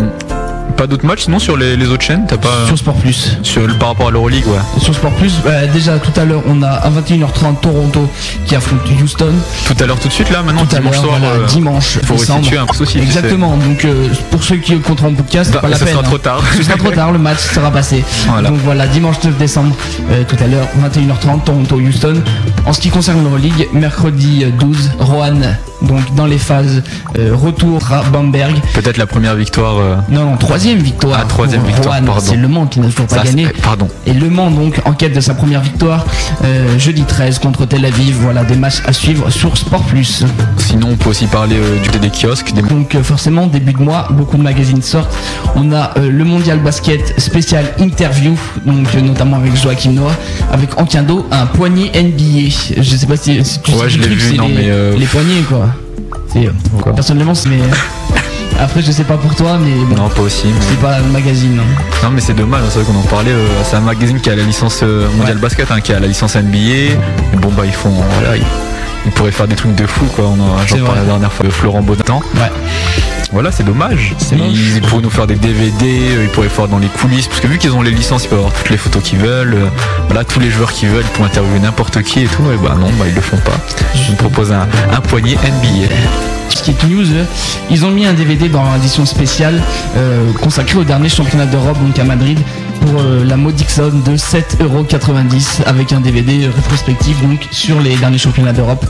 [0.76, 2.65] pas d'autres matchs sinon sur les, les autres chaînes T'as pas.
[2.68, 4.60] sur Sport Plus Sur, par rapport à l'Euroleague, ouais.
[4.81, 8.07] sur Sport Plus bah, déjà tout à l'heure on a à 21h30 Toronto
[8.45, 9.34] qui affronte Houston
[9.65, 11.18] Tout à l'heure, tout de suite, là, maintenant, tout à dimanche soir.
[11.19, 12.99] voilà, euh, dimanche Faut resituer un peu aussi.
[12.99, 13.57] Exactement.
[13.57, 15.94] Donc euh, pour ceux qui compteront le podcast, Bah, pas la ça peine.
[15.95, 16.07] sera hein.
[16.10, 16.41] trop tard.
[16.56, 17.11] Ce sera trop tard.
[17.11, 18.03] Le match sera passé.
[18.27, 18.49] Voilà.
[18.49, 19.76] Donc voilà, dimanche 9 décembre,
[20.11, 22.22] euh, tout à l'heure, 21h30, Toronto-Houston.
[22.65, 25.34] En ce qui concerne l'Euroleague, mercredi euh, 12, Rohan,
[25.81, 26.81] donc dans les phases
[27.15, 28.56] retour à Bamberg.
[28.73, 29.76] Peut-être la première victoire.
[30.10, 31.20] Non, non, troisième victoire.
[31.22, 32.20] Ah, troisième pour victoire, pardon.
[32.20, 33.48] C'est Le Mans qui n'a toujours pas ça, gagné.
[33.62, 33.88] Pardon.
[34.08, 36.04] Et Le Mans donc en quête de sa première victoire
[36.44, 38.16] euh, jeudi 13 contre Tel Aviv.
[38.22, 40.24] Voilà des matchs à suivre sur Sport Plus.
[40.58, 42.54] Sinon, on peut aussi parler euh, du côté des kiosques.
[42.54, 42.64] Des...
[42.64, 45.16] Donc euh, forcément début de mois, beaucoup de magazines sortent.
[45.56, 48.36] On a euh, le Mondial Basket spécial interview,
[48.66, 50.16] donc notamment avec Joachim Noah,
[50.52, 52.50] avec cadeau un poignet NBA.
[52.78, 55.06] Je sais pas si, si tu Ouais, sais je l'ai vu, non, les, mais, les
[55.06, 55.68] poignets quoi.
[56.96, 57.50] Personnellement c'est
[58.60, 60.48] après je sais pas pour toi mais bon, Non, pas aussi.
[60.48, 61.60] mais- c'est pas un magazine.
[61.60, 61.84] hein.
[62.04, 63.32] Non mais c'est dommage, c'est vrai qu'on en parlait.
[63.32, 66.08] euh, c'est un magazine qui a la licence euh, mondial basket, hein, qui a la
[66.08, 66.58] licence NBA.
[67.34, 67.90] Et bon bah ils font,
[68.20, 68.44] voilà, ils,
[69.06, 70.26] ils pourraient faire des trucs de fou quoi.
[70.28, 72.22] On en, j'en C'est parlais la dernière fois de Florent Bonnetan.
[72.36, 72.52] Ouais.
[73.34, 74.15] Voilà, c'est dommage.
[74.32, 77.41] Ils, ils pourraient nous faire des DVD, euh, ils pourraient faire dans les coulisses, parce
[77.41, 79.53] que vu qu'ils ont les licences, ils peuvent avoir toutes les photos qu'ils veulent.
[79.53, 79.68] euh,
[80.07, 82.44] voilà, tous les joueurs qui veulent pour interviewer n'importe qui et tout.
[82.53, 83.52] Et bah non, bah ils le font pas.
[83.95, 85.94] Je me propose un, un poignet NBA.
[86.49, 87.26] Skate News, euh,
[87.69, 89.61] ils ont mis un DVD dans leur édition spéciale
[89.98, 92.40] euh, consacrée au dernier championnat d'Europe, donc à Madrid,
[92.90, 98.18] pour euh, la modique somme de 7,90€ avec un DVD rétrospectif donc sur les derniers
[98.18, 98.86] championnats d'Europe.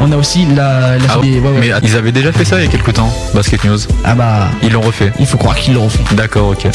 [0.00, 1.58] On a aussi la, la Ah ouais, ouais, ouais.
[1.60, 3.78] Mais ils avaient déjà fait ça il y a quelques temps, Basket News?
[4.04, 5.12] Ah bah Ils l'ont refait.
[5.18, 6.02] il faut croire qu'ils le refont.
[6.12, 6.66] D'accord, ok.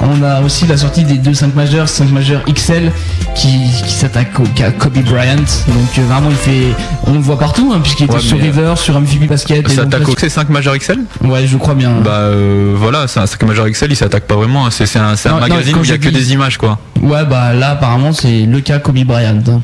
[0.00, 2.92] On a aussi la sortie des deux 5 majeurs, 5 majeurs XL
[3.34, 3.48] qui,
[3.84, 5.36] qui s'attaque au à Kobe Bryant.
[5.36, 6.66] Donc euh, vraiment il fait.
[7.06, 9.66] On le voit partout hein, puisqu'il était Ouais, sur River, sur Amphibi Basket.
[9.66, 10.14] et Ça donc attaque là, au
[10.44, 11.92] C5 majeur XL Ouais je crois bien.
[12.04, 14.66] Bah euh, voilà, c'est un 5 majeur XL, il s'attaque pas vraiment.
[14.66, 14.70] hein.
[14.70, 16.78] C'est un, un Non, magazine où il y a que des images quoi.
[17.02, 19.42] Ouais, bah là, apparemment, c'est le cas Kobe Bryant.
[19.48, 19.62] hein.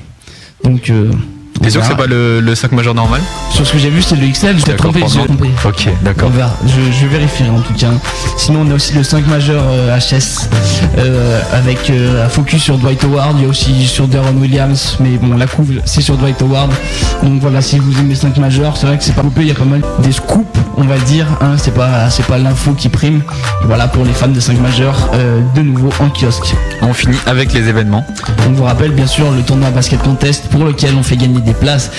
[0.65, 1.11] Donc, euh,
[1.63, 2.03] T'es sûr que c'est verra.
[2.05, 3.21] pas le, le 5 majeur normal
[3.51, 5.49] Sur ce que j'ai vu, c'est le XL, je t'ai trompé, t'ai trompé.
[5.65, 6.31] Ok, d'accord.
[6.67, 7.89] Je, je vérifierai en tout cas.
[8.37, 10.49] Sinon, on a aussi le 5 majeur euh, HS
[10.99, 13.37] euh, avec euh, un focus sur Dwight Howard.
[13.39, 16.71] Il y a aussi sur Deron Williams, mais bon, la couve c'est sur Dwight Howard.
[17.23, 19.53] Donc voilà, si vous aimez 5 majeurs, c'est vrai que c'est pas coupé, il y
[19.53, 21.27] a pas mal des scoops, on va dire.
[21.41, 23.23] Hein, c'est pas, c'est pas l'info qui prime.
[23.65, 25.11] Voilà pour les fans de 5 majeurs,
[25.55, 26.55] de nouveau en kiosque.
[26.83, 28.05] On finit avec les événements.
[28.49, 31.55] On vous rappelle bien sûr le tournoi basket contest pour lequel on fait gagner des
[31.55, 31.91] places.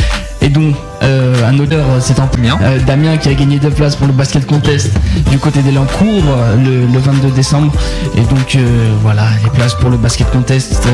[0.42, 0.74] Et dont
[1.04, 2.58] euh, un auteur euh, c'est en Damien.
[2.62, 4.92] euh, Damien qui a gagné deux places pour le basket contest
[5.32, 7.72] du côté des Lancourt euh, le, le 22 décembre
[8.16, 8.58] et donc
[9.02, 10.88] voilà les places pour le basket contest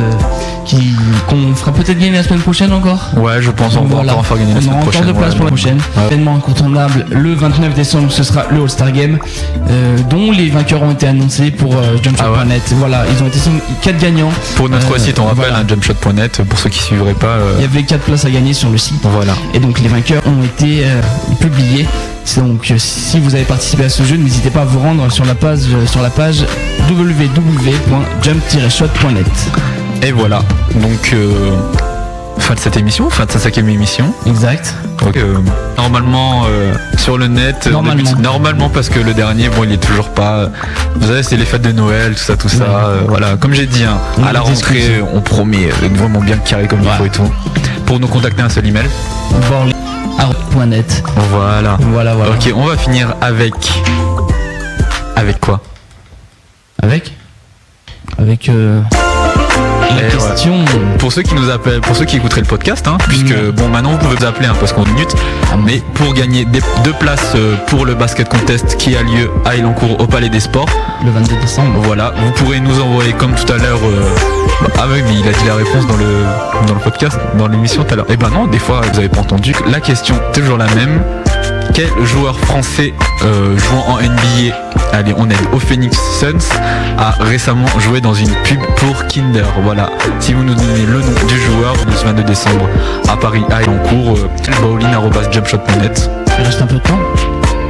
[0.66, 0.94] qui
[1.28, 4.12] qu'on fera peut-être gagner la semaine prochaine encore Ouais, je pense on va Voilà.
[4.14, 5.02] encore en faire gagner la On semaine aura prochaine.
[5.04, 5.78] encore de place ouais, pour la prochaine.
[5.98, 6.06] Ouais.
[6.08, 9.18] Événement incontournable, le 29 décembre, ce sera le All-Star Game,
[10.10, 12.62] dont les vainqueurs ont été annoncés pour euh, jumpshot.net.
[12.78, 13.40] Voilà, ils ont été
[13.82, 14.30] 4 gagnants.
[14.56, 15.60] Pour notre Euh, site, on rappelle voilà.
[15.60, 17.28] un jumpshot.net pour ceux qui suivraient pas.
[17.28, 19.02] euh, Il y avait 4 places à gagner sur le site.
[19.04, 19.34] Voilà.
[19.54, 21.02] Et donc les vainqueurs ont été euh,
[22.38, 25.26] Donc euh, si vous avez participé à ce jeu, n'hésitez pas à vous rendre sur
[25.26, 26.46] la page, euh, sur la page
[26.90, 29.28] www.jump-shot.net.
[30.04, 30.40] Et voilà.
[30.76, 31.52] Donc euh,
[32.42, 34.14] fin de cette émission, fin de sa cinquième émission.
[34.26, 34.74] Exact.
[35.00, 35.38] Donc, euh,
[35.78, 37.68] normalement euh, sur le net.
[37.68, 38.04] euh, Normalement.
[38.04, 40.50] début- normalement parce que le dernier, bon, il est toujours pas.
[40.96, 42.64] Vous savez, c'est les fêtes de Noël, tout ça, tout ça.
[42.64, 43.98] euh, voilà, comme j'ai dit, hein,
[44.28, 47.32] à la rentrée, on promet euh, vraiment bien carré comme il faut et tout.
[47.86, 48.86] Pour nous contacter un seul email.
[51.32, 51.78] Voilà.
[51.80, 52.32] Voilà, voilà.
[52.32, 53.54] Ok, on va finir avec.
[55.16, 55.62] Avec quoi?
[56.82, 57.14] Avec?
[58.18, 58.50] Avec
[59.96, 60.54] la Eh, question.
[60.60, 60.98] ouais.
[61.00, 63.92] Pour ceux qui nous appellent, pour ceux qui écouteraient le podcast, hein, puisque bon maintenant
[63.92, 65.14] vous pouvez vous appeler hein, parce qu'on minute,
[65.66, 69.56] mais pour gagner des- deux places euh, pour le basket contest qui a lieu à
[69.56, 70.70] Elancourt au Palais des Sports.
[71.06, 71.80] Le 22 décembre.
[71.82, 73.80] Voilà, vous pourrez nous envoyer comme tout à l'heure.
[73.84, 76.26] euh, ah oui, mais il a dit la réponse dans le
[76.68, 78.06] dans le podcast, dans l'émission tout à l'heure.
[78.10, 79.54] Et ben non, des fois vous avez pas entendu.
[79.72, 81.02] La question toujours la même.
[81.74, 82.94] Quel joueur français
[83.24, 84.56] euh, jouant en NBA,
[84.94, 86.56] allez on aide au Phoenix Suns,
[86.98, 89.90] a récemment joué dans une pub pour Kinder Voilà,
[90.20, 92.68] si vous nous donnez le nom du joueur le 22 décembre
[93.10, 96.10] à Paris à Elancourt, euh, bowling@jumpshot.net.
[96.40, 97.00] Il reste un peu de temps.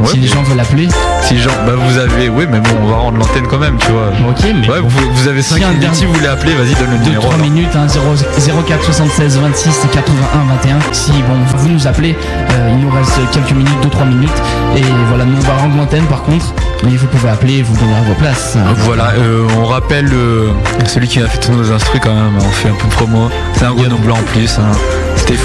[0.08, 0.88] Si les gens veulent appeler.
[1.24, 3.78] Si les gens, bah vous avez, oui mais bon on va rendre l'antenne quand même,
[3.78, 4.08] tu vois.
[4.30, 6.14] Ok, mais Ouais, vous, vous avez 5 S'il y a un minutes, dernier- si vous
[6.14, 7.22] voulez appeler, vas-y donne le numéro.
[7.24, 7.46] 3 alors.
[7.46, 10.94] minutes, hein, 0, 04 76 26 81 21.
[10.94, 12.16] Si bon, vous nous appelez,
[12.52, 14.30] euh, il nous reste quelques minutes, 2-3 minutes.
[14.76, 16.46] Et voilà, nous on va rendre l'antenne par contre.
[16.84, 18.58] Mais vous pouvez appeler, vous donnerez vos places.
[18.86, 20.50] Voilà, euh, on rappelle euh,
[20.88, 23.30] celui qui a fait tous nos instrus quand même, on fait un peu de promo.
[23.56, 24.58] C'est un grenoblois en plus.
[24.58, 24.72] Hein.
[25.16, 25.38] Steph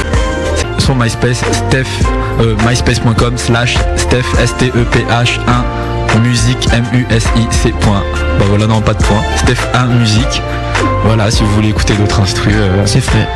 [0.79, 1.85] sur MySpace, Steph,
[2.41, 8.03] euh, myspace.com slash Steph S-T-E-P-H 1 musique M-U-S-I-C point.
[8.39, 9.23] Bah voilà, non, pas de point.
[9.37, 10.43] Steph 1 musique.
[11.05, 12.55] Voilà, si vous voulez écouter d'autres instrus.
[12.87, 13.29] c'est fait.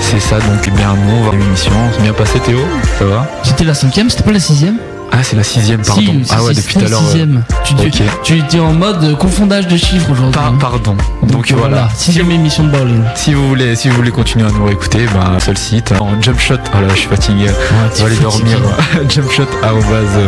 [0.00, 1.72] C'est ça, donc eh bien nous, on va une émission.
[1.94, 2.60] C'est bien passé Théo?
[2.98, 3.26] Ça va?
[3.42, 4.78] C'était la cinquième, c'était pas la sixième?
[5.14, 6.00] Ah, c'est la sixième, pardon.
[6.00, 7.00] Si, ah si, ouais, si, depuis tout à l'heure.
[7.02, 7.42] euh, sixième.
[7.64, 8.02] Tu, tu, ok.
[8.22, 10.40] tu étais en mode confondage de chiffres aujourd'hui.
[10.58, 10.96] pardon.
[11.28, 13.02] Donc, euh, voilà, sixième émission de Berlin.
[13.14, 16.40] Si vous voulez, si vous voulez continuer à nous écouter, bah, seul site, en jump
[16.40, 16.54] shot.
[16.74, 17.46] Oh là, je suis fatigué.
[17.50, 18.58] on va aller dormir.
[19.08, 20.18] jump shot à base.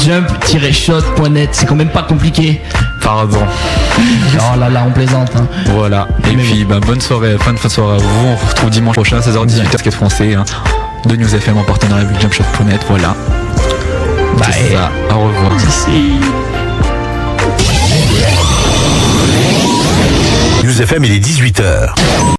[0.00, 2.60] Jump-shot.net, c'est quand même pas compliqué.
[3.02, 3.40] Pardon.
[4.54, 5.32] Oh là là, on plaisante.
[5.36, 5.46] hein.
[5.74, 6.06] Voilà.
[6.30, 8.26] Et puis, bah, bonne soirée, fin de fin de soirée à vous.
[8.28, 10.44] On se retrouve dimanche prochain, 16h18, basket français, hein,
[11.06, 12.80] de News FM en partenariat avec jumpshot.net.
[12.88, 13.16] Voilà.
[14.52, 14.90] C'est ça.
[15.10, 15.52] Au revoir.
[20.64, 21.94] News FM, il est 18h.